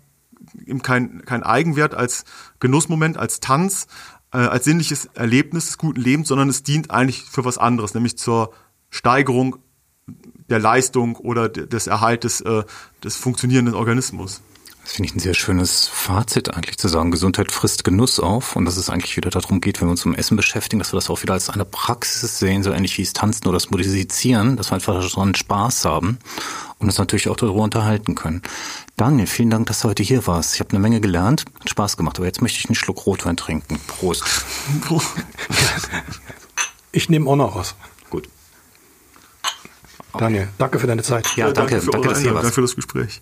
eben 0.67 0.83
kein, 0.83 1.25
kein 1.25 1.43
Eigenwert 1.43 1.95
als 1.95 2.25
Genussmoment, 2.61 3.17
als 3.17 3.41
Tanz, 3.41 3.87
äh, 4.33 4.39
als 4.39 4.65
sinnliches 4.65 5.07
Erlebnis 5.15 5.67
des 5.67 5.79
guten 5.79 6.01
Lebens, 6.01 6.29
sondern 6.29 6.49
es 6.49 6.63
dient 6.63 6.91
eigentlich 6.91 7.23
für 7.23 7.45
was 7.45 7.59
anderes, 7.59 7.95
nämlich 7.95 8.19
zur 8.19 8.53
Steigerung 8.91 9.57
der 10.49 10.59
Leistung 10.59 11.17
oder 11.17 11.49
des 11.49 11.87
Erhaltes 11.87 12.41
äh, 12.41 12.63
des 13.03 13.17
funktionierenden 13.17 13.75
Organismus. 13.75 14.41
Das 14.87 14.93
finde 14.93 15.09
ich 15.09 15.17
ein 15.17 15.21
sehr 15.21 15.35
schönes 15.35 15.89
Fazit 15.89 16.55
eigentlich 16.55 16.79
zu 16.79 16.87
sagen. 16.87 17.11
Gesundheit 17.11 17.51
frisst 17.51 17.83
Genuss 17.83 18.21
auf 18.21 18.55
und 18.55 18.67
dass 18.67 18.77
es 18.77 18.89
eigentlich 18.89 19.17
wieder 19.17 19.31
darum 19.31 19.61
geht, 19.61 19.81
wenn 19.81 19.89
wir 19.89 19.91
uns 19.91 20.07
um 20.07 20.15
Essen 20.15 20.37
beschäftigen, 20.37 20.79
dass 20.79 20.93
wir 20.93 20.97
das 20.97 21.11
auch 21.11 21.23
wieder 21.23 21.35
als 21.35 21.51
eine 21.51 21.65
Praxis 21.65 22.39
sehen, 22.39 22.63
so 22.63 22.71
ähnlich 22.71 22.97
wie 22.97 23.03
es 23.03 23.13
Tanzen 23.13 23.49
oder 23.49 23.57
das 23.57 23.71
Musizieren, 23.71 24.57
dass 24.57 24.71
wir 24.71 24.77
einfach 24.77 24.95
daran 24.95 25.35
Spaß 25.35 25.87
haben 25.87 26.19
und 26.79 26.89
uns 26.89 26.99
natürlich 26.99 27.29
auch 27.29 27.37
darüber 27.37 27.63
unterhalten 27.63 28.15
können. 28.15 28.43
Daniel, 28.97 29.27
vielen 29.27 29.51
Dank, 29.51 29.67
dass 29.67 29.81
du 29.81 29.89
heute 29.89 30.03
hier 30.03 30.27
warst. 30.27 30.55
Ich 30.55 30.61
habe 30.61 30.71
eine 30.71 30.79
Menge 30.79 31.01
gelernt, 31.01 31.45
hat 31.61 31.71
Spaß 31.71 31.97
gemacht, 31.97 32.19
aber 32.19 32.27
jetzt 32.27 32.43
möchte 32.43 32.59
ich 32.59 32.67
einen 32.67 32.75
Schluck 32.75 33.07
Rotwein 33.07 33.37
trinken. 33.37 33.79
Prost. 33.87 34.25
Ich 36.93 37.11
nehme 37.11 37.29
auch 37.29 37.37
noch 37.37 37.55
was. 37.55 37.75
Gut. 38.09 38.27
Daniel, 40.17 40.49
danke 40.57 40.79
für 40.79 40.87
deine 40.87 41.03
Zeit. 41.03 41.29
Ja, 41.37 41.53
danke, 41.53 41.75
danke, 41.75 41.91
danke 41.91 42.09
dass 42.09 42.19
du 42.19 42.25
hier 42.25 42.33
warst. 42.33 42.45
Danke 42.45 42.55
für 42.55 42.63
das 42.63 42.75
Gespräch. 42.75 43.21